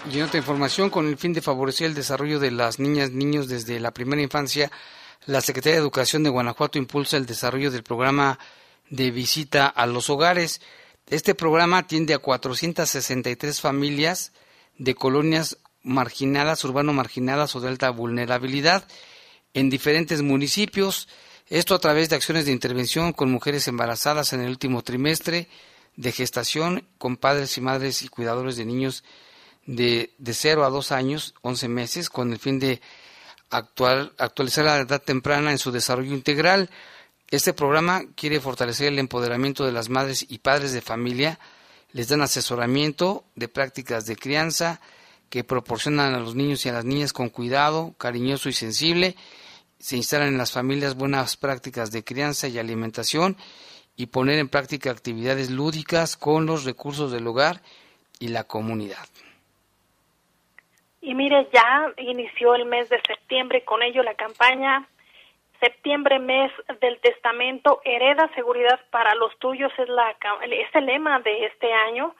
Y 0.09 0.17
en 0.17 0.23
otra 0.23 0.39
información, 0.39 0.89
con 0.89 1.07
el 1.07 1.17
fin 1.17 1.31
de 1.31 1.41
favorecer 1.41 1.87
el 1.87 1.93
desarrollo 1.93 2.39
de 2.39 2.49
las 2.49 2.79
niñas 2.79 3.11
niños 3.11 3.47
desde 3.47 3.79
la 3.79 3.91
primera 3.91 4.21
infancia, 4.21 4.71
la 5.27 5.41
Secretaría 5.41 5.75
de 5.75 5.81
Educación 5.81 6.23
de 6.23 6.31
Guanajuato 6.31 6.79
impulsa 6.79 7.17
el 7.17 7.27
desarrollo 7.27 7.69
del 7.69 7.83
programa 7.83 8.39
de 8.89 9.11
visita 9.11 9.67
a 9.67 9.85
los 9.85 10.09
hogares. 10.09 10.59
Este 11.07 11.35
programa 11.35 11.79
atiende 11.79 12.15
a 12.15 12.19
463 12.19 13.61
familias 13.61 14.31
de 14.79 14.95
colonias 14.95 15.59
marginadas, 15.83 16.63
urbano 16.63 16.93
marginadas 16.93 17.55
o 17.55 17.59
de 17.59 17.69
alta 17.69 17.91
vulnerabilidad 17.91 18.87
en 19.53 19.69
diferentes 19.69 20.23
municipios. 20.23 21.07
Esto 21.47 21.75
a 21.75 21.79
través 21.79 22.09
de 22.09 22.15
acciones 22.15 22.45
de 22.45 22.51
intervención 22.51 23.13
con 23.13 23.31
mujeres 23.31 23.67
embarazadas 23.67 24.33
en 24.33 24.41
el 24.41 24.49
último 24.49 24.81
trimestre 24.81 25.47
de 25.95 26.11
gestación, 26.11 26.87
con 26.97 27.17
padres 27.17 27.55
y 27.57 27.61
madres 27.61 28.01
y 28.01 28.07
cuidadores 28.07 28.55
de 28.55 28.65
niños 28.65 29.03
de, 29.65 30.13
de 30.17 30.33
0 30.33 30.65
a 30.65 30.69
2 30.69 30.91
años, 30.91 31.33
11 31.41 31.67
meses, 31.67 32.09
con 32.09 32.31
el 32.31 32.39
fin 32.39 32.59
de 32.59 32.81
actual, 33.49 34.13
actualizar 34.17 34.65
la 34.65 34.79
edad 34.79 35.01
temprana 35.01 35.51
en 35.51 35.57
su 35.57 35.71
desarrollo 35.71 36.13
integral. 36.13 36.69
Este 37.29 37.53
programa 37.53 38.03
quiere 38.15 38.39
fortalecer 38.39 38.87
el 38.87 38.99
empoderamiento 38.99 39.65
de 39.65 39.71
las 39.71 39.89
madres 39.89 40.25
y 40.27 40.39
padres 40.39 40.73
de 40.73 40.81
familia, 40.81 41.39
les 41.91 42.07
dan 42.07 42.21
asesoramiento 42.21 43.25
de 43.35 43.47
prácticas 43.47 44.05
de 44.05 44.15
crianza 44.15 44.81
que 45.29 45.43
proporcionan 45.43 46.13
a 46.13 46.19
los 46.19 46.35
niños 46.35 46.65
y 46.65 46.69
a 46.69 46.73
las 46.73 46.85
niñas 46.85 47.13
con 47.13 47.29
cuidado, 47.29 47.93
cariñoso 47.97 48.49
y 48.49 48.53
sensible, 48.53 49.15
se 49.79 49.97
instalan 49.97 50.27
en 50.27 50.37
las 50.37 50.51
familias 50.51 50.95
buenas 50.95 51.37
prácticas 51.37 51.91
de 51.91 52.03
crianza 52.03 52.47
y 52.47 52.59
alimentación 52.59 53.37
y 53.95 54.07
poner 54.07 54.39
en 54.39 54.49
práctica 54.49 54.91
actividades 54.91 55.49
lúdicas 55.49 56.17
con 56.17 56.45
los 56.45 56.65
recursos 56.65 57.11
del 57.11 57.27
hogar 57.27 57.61
y 58.19 58.27
la 58.27 58.43
comunidad. 58.43 59.07
Y 61.01 61.15
mire, 61.15 61.47
ya 61.51 61.91
inició 61.97 62.55
el 62.55 62.65
mes 62.65 62.89
de 62.89 63.01
septiembre 63.01 63.63
con 63.63 63.81
ello 63.81 64.03
la 64.03 64.13
campaña 64.13 64.87
Septiembre, 65.61 66.17
mes 66.17 66.51
del 66.79 66.99
testamento, 67.01 67.81
hereda 67.85 68.27
seguridad 68.33 68.79
para 68.89 69.13
los 69.13 69.37
tuyos, 69.37 69.71
es, 69.77 69.87
la, 69.89 70.09
es 70.49 70.73
el 70.75 70.87
lema 70.87 71.19
de 71.19 71.45
este 71.45 71.71
año. 71.71 72.15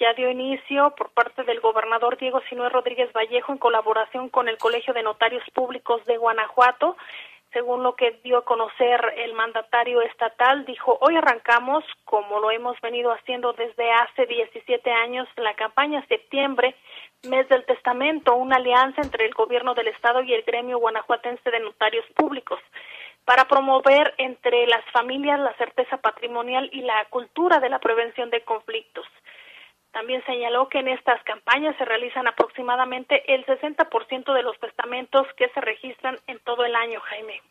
Ya 0.00 0.14
dio 0.14 0.30
inicio 0.30 0.94
por 0.96 1.10
parte 1.10 1.44
del 1.44 1.60
gobernador 1.60 2.16
Diego 2.16 2.40
Sinué 2.48 2.70
Rodríguez 2.70 3.12
Vallejo 3.12 3.52
en 3.52 3.58
colaboración 3.58 4.30
con 4.30 4.48
el 4.48 4.56
Colegio 4.56 4.94
de 4.94 5.02
Notarios 5.02 5.44
Públicos 5.52 6.02
de 6.06 6.16
Guanajuato. 6.16 6.96
Según 7.52 7.82
lo 7.82 7.94
que 7.94 8.12
dio 8.24 8.38
a 8.38 8.44
conocer 8.46 9.00
el 9.18 9.34
mandatario 9.34 10.00
estatal, 10.00 10.64
dijo, 10.64 10.96
hoy 11.02 11.16
arrancamos, 11.16 11.84
como 12.04 12.40
lo 12.40 12.50
hemos 12.50 12.80
venido 12.80 13.12
haciendo 13.12 13.52
desde 13.52 13.90
hace 13.92 14.24
17 14.24 14.90
años, 14.90 15.28
la 15.36 15.52
campaña 15.54 16.02
Septiembre 16.06 16.74
Mes 17.24 17.48
del 17.48 17.64
Testamento, 17.66 18.36
una 18.36 18.56
alianza 18.56 19.02
entre 19.02 19.26
el 19.26 19.34
gobierno 19.34 19.74
del 19.74 19.88
Estado 19.88 20.22
y 20.22 20.32
el 20.32 20.42
gremio 20.42 20.78
guanajuatense 20.78 21.50
de 21.50 21.58
notarios 21.58 22.04
públicos 22.14 22.60
para 23.24 23.48
promover 23.48 24.14
entre 24.18 24.66
las 24.68 24.84
familias 24.92 25.40
la 25.40 25.54
certeza 25.56 25.96
patrimonial 25.96 26.70
y 26.72 26.82
la 26.82 27.04
cultura 27.10 27.58
de 27.58 27.70
la 27.70 27.80
prevención 27.80 28.30
de 28.30 28.44
conflictos. 28.44 29.04
También 29.90 30.24
señaló 30.26 30.68
que 30.68 30.78
en 30.78 30.88
estas 30.88 31.20
campañas 31.24 31.76
se 31.76 31.84
realizan 31.84 32.28
aproximadamente 32.28 33.34
el 33.34 33.44
60% 33.46 34.32
de 34.32 34.42
los 34.42 34.58
testamentos 34.60 35.26
que 35.36 35.48
se 35.48 35.60
registran 35.60 36.16
en 36.28 36.38
todo 36.44 36.64
el 36.64 36.76
año, 36.76 37.00
Jaime. 37.00 37.42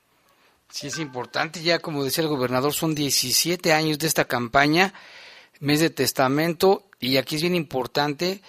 Sí, 0.70 0.88
es 0.88 0.97
importante, 0.97 1.61
ya 1.61 1.80
como 1.80 2.05
decía 2.05 2.24
el 2.24 2.30
gobernador, 2.30 2.74
son 2.74 2.95
17 2.95 3.74
años 3.74 3.99
de 3.99 4.07
esta 4.07 4.26
campaña, 4.26 4.93
mes 5.59 5.82
de 5.82 5.89
testamento, 5.89 6.84
y 6.99 7.18
aquí 7.18 7.36
es 7.36 7.41
bien 7.41 7.55
importante 7.55 8.41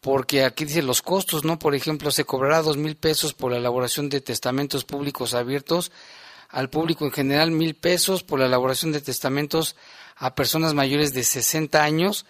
porque 0.00 0.44
aquí 0.44 0.64
dice 0.64 0.82
los 0.82 1.02
costos, 1.02 1.44
¿no? 1.44 1.58
Por 1.58 1.74
ejemplo, 1.74 2.10
se 2.10 2.24
cobrará 2.24 2.62
dos 2.62 2.76
mil 2.76 2.96
pesos 2.96 3.34
por 3.34 3.50
la 3.50 3.58
elaboración 3.58 4.08
de 4.08 4.20
testamentos 4.20 4.84
públicos 4.84 5.34
abiertos 5.34 5.92
al 6.48 6.70
público 6.70 7.04
en 7.04 7.12
general, 7.12 7.50
mil 7.50 7.74
pesos 7.74 8.22
por 8.22 8.38
la 8.38 8.46
elaboración 8.46 8.92
de 8.92 9.00
testamentos 9.00 9.76
a 10.14 10.34
personas 10.34 10.74
mayores 10.74 11.12
de 11.12 11.24
60 11.24 11.82
años 11.82 12.24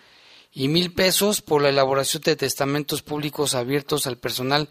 y 0.52 0.68
mil 0.68 0.92
pesos 0.94 1.42
por 1.42 1.60
la 1.60 1.68
elaboración 1.68 2.22
de 2.22 2.34
testamentos 2.34 3.02
públicos 3.02 3.54
abiertos 3.54 4.06
al 4.06 4.16
personal 4.16 4.70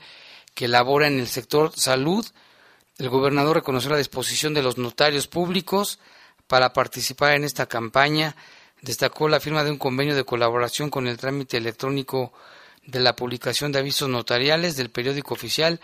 que 0.56 0.68
labora 0.68 1.08
en 1.08 1.20
el 1.20 1.28
sector 1.28 1.72
salud. 1.76 2.26
El 2.98 3.10
gobernador 3.10 3.58
reconoció 3.58 3.92
la 3.92 3.98
disposición 3.98 4.54
de 4.54 4.64
los 4.64 4.78
notarios 4.78 5.28
públicos 5.28 6.00
para 6.48 6.74
participar 6.74 7.36
en 7.36 7.44
esta 7.44 7.68
campaña. 7.68 8.36
Destacó 8.82 9.30
la 9.30 9.40
firma 9.40 9.64
de 9.64 9.72
un 9.72 9.78
convenio 9.78 10.16
de 10.16 10.24
colaboración 10.24 10.90
con 10.90 11.08
el 11.08 11.18
trámite 11.18 11.58
electrónico 11.58 12.34
de 12.86 13.00
la 13.00 13.16
publicación 13.16 13.72
de 13.72 13.80
avisos 13.80 14.10
notariales 14.10 14.76
del 14.76 14.90
periódico 14.90 15.34
oficial 15.34 15.80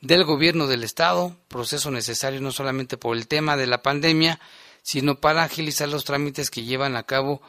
del 0.00 0.24
gobierno 0.24 0.66
del 0.66 0.84
estado, 0.84 1.36
proceso 1.48 1.90
necesario 1.90 2.40
no 2.40 2.52
solamente 2.52 2.96
por 2.96 3.16
el 3.16 3.28
tema 3.28 3.56
de 3.56 3.66
la 3.66 3.82
pandemia, 3.82 4.40
sino 4.82 5.20
para 5.20 5.42
agilizar 5.42 5.88
los 5.88 6.04
trámites 6.04 6.50
que 6.50 6.64
llevan 6.64 6.96
a 6.96 7.04
cabo 7.04 7.42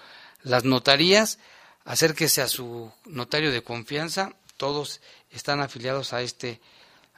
las 0.43 0.63
notarías. 0.63 1.39
Acérquese 1.85 2.41
a 2.41 2.47
su 2.47 2.91
notario 3.05 3.51
de 3.51 3.63
confianza, 3.63 4.33
todos 4.57 5.01
están 5.31 5.61
afiliados 5.61 6.13
a 6.13 6.21
este 6.21 6.59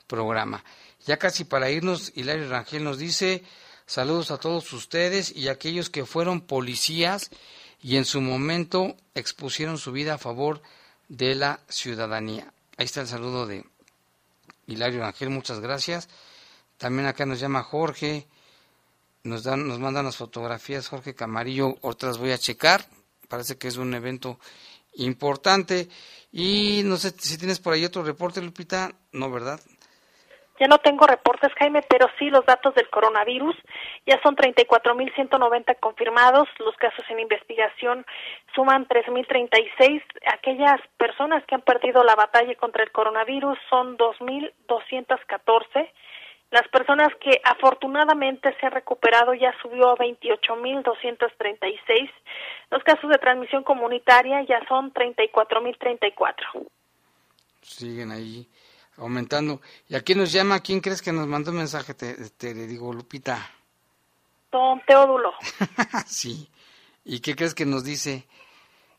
programa. 0.08 0.64
Ya 1.06 1.18
casi 1.18 1.44
para 1.44 1.72
irnos, 1.72 2.12
Hilario 2.16 2.50
Rangel 2.50 2.84
nos 2.84 2.98
dice 2.98 3.44
saludos 3.86 4.30
a 4.30 4.38
todos 4.38 4.72
ustedes 4.74 5.36
y 5.36 5.48
a 5.48 5.54
aquellos 5.54 5.90
que 5.90 6.06
fueron 6.06 6.42
policías 6.42 7.32
y 7.82 7.96
en 7.96 8.06
su 8.06 8.22
momento 8.22 8.96
expusieron 9.16 9.78
su 9.78 9.92
vida 9.92 10.16
a 10.16 10.18
favor 10.18 10.62
de 10.62 10.79
de 11.10 11.36
la 11.36 11.60
ciudadanía. 11.68 12.54
Ahí 12.78 12.86
está 12.86 13.02
el 13.02 13.08
saludo 13.08 13.46
de 13.46 13.66
Hilario 14.68 15.06
Ángel, 15.06 15.30
muchas 15.30 15.60
gracias. 15.60 16.08
También 16.78 17.08
acá 17.08 17.26
nos 17.26 17.40
llama 17.40 17.64
Jorge, 17.64 18.28
nos 19.24 19.44
dan, 19.44 19.68
nos 19.68 19.80
mandan 19.80 20.06
las 20.06 20.16
fotografías 20.16 20.88
Jorge 20.88 21.14
Camarillo, 21.14 21.76
otras 21.82 22.18
voy 22.18 22.32
a 22.32 22.38
checar, 22.38 22.88
parece 23.28 23.58
que 23.58 23.68
es 23.68 23.76
un 23.76 23.94
evento 23.94 24.40
importante. 24.96 25.90
Y 26.32 26.84
no 26.86 26.98
sé 26.98 27.14
si 27.20 27.38
tienes 27.38 27.60
por 27.60 27.74
ahí 27.74 27.84
otro 27.84 28.04
reporte, 28.04 28.42
Lupita, 28.42 28.94
no, 29.12 29.30
¿verdad? 29.30 29.60
Ya 30.60 30.68
no 30.68 30.78
tengo 30.80 31.08
reportes, 31.08 31.54
Jaime, 31.58 31.82
pero 31.84 32.08
sí 32.20 32.30
los 32.30 32.46
datos 32.46 32.76
del 32.76 32.90
coronavirus. 32.90 33.56
Ya 34.06 34.22
son 34.22 34.36
34.190 34.36 35.80
confirmados. 35.80 36.50
Los 36.60 36.76
casos 36.76 37.06
en 37.10 37.22
investigación 37.22 38.06
suman 38.54 38.86
3.036. 38.88 40.04
Aquellas 40.34 40.82
personas 40.98 41.46
que 41.46 41.56
han 41.56 41.62
perdido 41.62 42.04
la 42.04 42.16
batalla 42.16 42.54
contra 42.56 42.84
el 42.84 42.92
coronavirus 42.92 43.58
son 43.70 43.98
2.214. 43.98 45.90
Las 46.52 46.68
personas 46.70 47.10
que 47.22 47.40
afortunadamente 47.44 48.56
se 48.60 48.66
han 48.66 48.72
recuperado 48.74 49.36
ya 49.36 49.54
subió 49.62 49.92
a 49.92 49.98
28.236. 49.98 52.12
Los 52.72 52.84
casos 52.84 53.08
de 53.10 53.20
transmisión 53.20 53.64
comunitaria 53.64 54.42
ya 54.44 54.60
son 54.68 54.92
34.034. 54.94 56.68
Siguen 57.62 58.12
ahí 58.12 58.48
aumentando. 59.00 59.62
¿Y 59.88 59.96
aquí 59.96 60.16
nos 60.16 60.32
llama? 60.32 60.60
¿Quién 60.62 60.82
crees 60.82 61.02
que 61.02 61.12
nos 61.12 61.28
mandó 61.28 61.52
un 61.52 61.58
mensaje? 61.58 61.94
Te, 61.94 62.16
te 62.32 62.54
le 62.54 62.68
digo, 62.68 62.94
Lupita. 62.94 63.50
Don 64.52 64.82
Teodulo. 64.86 65.32
sí. 66.06 66.50
¿Y 67.06 67.20
qué 67.20 67.36
crees 67.36 67.56
que 67.56 67.66
nos 67.66 67.84
dice? 67.84 68.26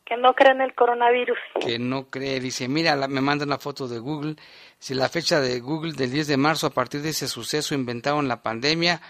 Que 0.05 0.17
no 0.17 0.35
cree 0.35 0.53
en 0.53 0.61
el 0.61 0.75
coronavirus. 0.75 1.39
Que 1.61 1.79
no 1.79 2.09
cree. 2.09 2.41
Dice, 2.41 2.67
mira, 2.69 2.97
me 3.07 3.21
manda 3.21 3.45
una 3.45 3.59
foto 3.59 3.87
de 3.87 3.99
Google. 3.99 4.37
Si 4.79 4.95
la 4.95 5.09
fecha 5.09 5.41
de 5.41 5.61
Google 5.61 5.93
del 5.93 6.11
10 6.11 6.27
de 6.27 6.37
marzo, 6.37 6.67
a 6.67 6.71
partir 6.71 7.03
de 7.03 7.11
ese 7.11 7.29
suceso, 7.29 7.75
inventaron 7.75 8.27
la 8.27 8.43
pandemia 8.43 9.01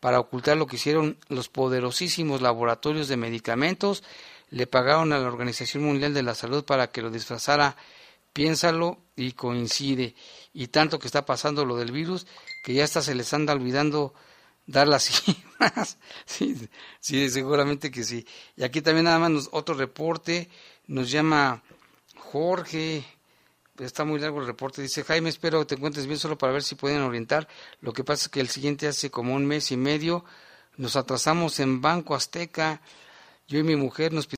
para 0.00 0.20
ocultar 0.20 0.56
lo 0.56 0.66
que 0.66 0.76
hicieron 0.76 1.18
los 1.28 1.48
poderosísimos 1.48 2.40
laboratorios 2.40 3.08
de 3.08 3.16
medicamentos. 3.16 4.02
Le 4.50 4.66
pagaron 4.66 5.12
a 5.12 5.18
la 5.18 5.28
Organización 5.28 5.84
Mundial 5.84 6.14
de 6.14 6.22
la 6.22 6.34
Salud 6.34 6.64
para 6.64 6.88
que 6.88 7.02
lo 7.02 7.10
disfrazara. 7.10 7.76
Piénsalo 8.38 9.02
y 9.16 9.32
coincide. 9.32 10.14
Y 10.54 10.68
tanto 10.68 11.00
que 11.00 11.08
está 11.08 11.26
pasando 11.26 11.64
lo 11.64 11.76
del 11.76 11.90
virus 11.90 12.24
que 12.62 12.72
ya 12.72 12.84
hasta 12.84 13.02
se 13.02 13.16
les 13.16 13.34
anda 13.34 13.52
olvidando 13.52 14.14
dar 14.64 14.86
las 14.86 15.02
cifras. 15.24 15.98
sí, 16.24 16.68
sí, 17.00 17.30
seguramente 17.30 17.90
que 17.90 18.04
sí. 18.04 18.24
Y 18.56 18.62
aquí 18.62 18.80
también 18.80 19.06
nada 19.06 19.18
más 19.18 19.48
otro 19.50 19.74
reporte. 19.74 20.48
Nos 20.86 21.10
llama 21.10 21.64
Jorge. 22.16 23.04
Está 23.76 24.04
muy 24.04 24.20
largo 24.20 24.40
el 24.40 24.46
reporte. 24.46 24.82
Dice, 24.82 25.02
Jaime, 25.02 25.30
espero 25.30 25.58
que 25.58 25.66
te 25.66 25.74
encuentres 25.74 26.06
bien 26.06 26.20
solo 26.20 26.38
para 26.38 26.52
ver 26.52 26.62
si 26.62 26.76
pueden 26.76 27.02
orientar. 27.02 27.48
Lo 27.80 27.92
que 27.92 28.04
pasa 28.04 28.26
es 28.26 28.28
que 28.28 28.38
el 28.38 28.50
siguiente 28.50 28.86
hace 28.86 29.10
como 29.10 29.34
un 29.34 29.46
mes 29.46 29.72
y 29.72 29.76
medio 29.76 30.24
nos 30.76 30.94
atrasamos 30.94 31.58
en 31.58 31.80
Banco 31.80 32.14
Azteca. 32.14 32.82
Yo 33.48 33.58
y 33.58 33.64
mi 33.64 33.74
mujer 33.74 34.12
nos 34.12 34.28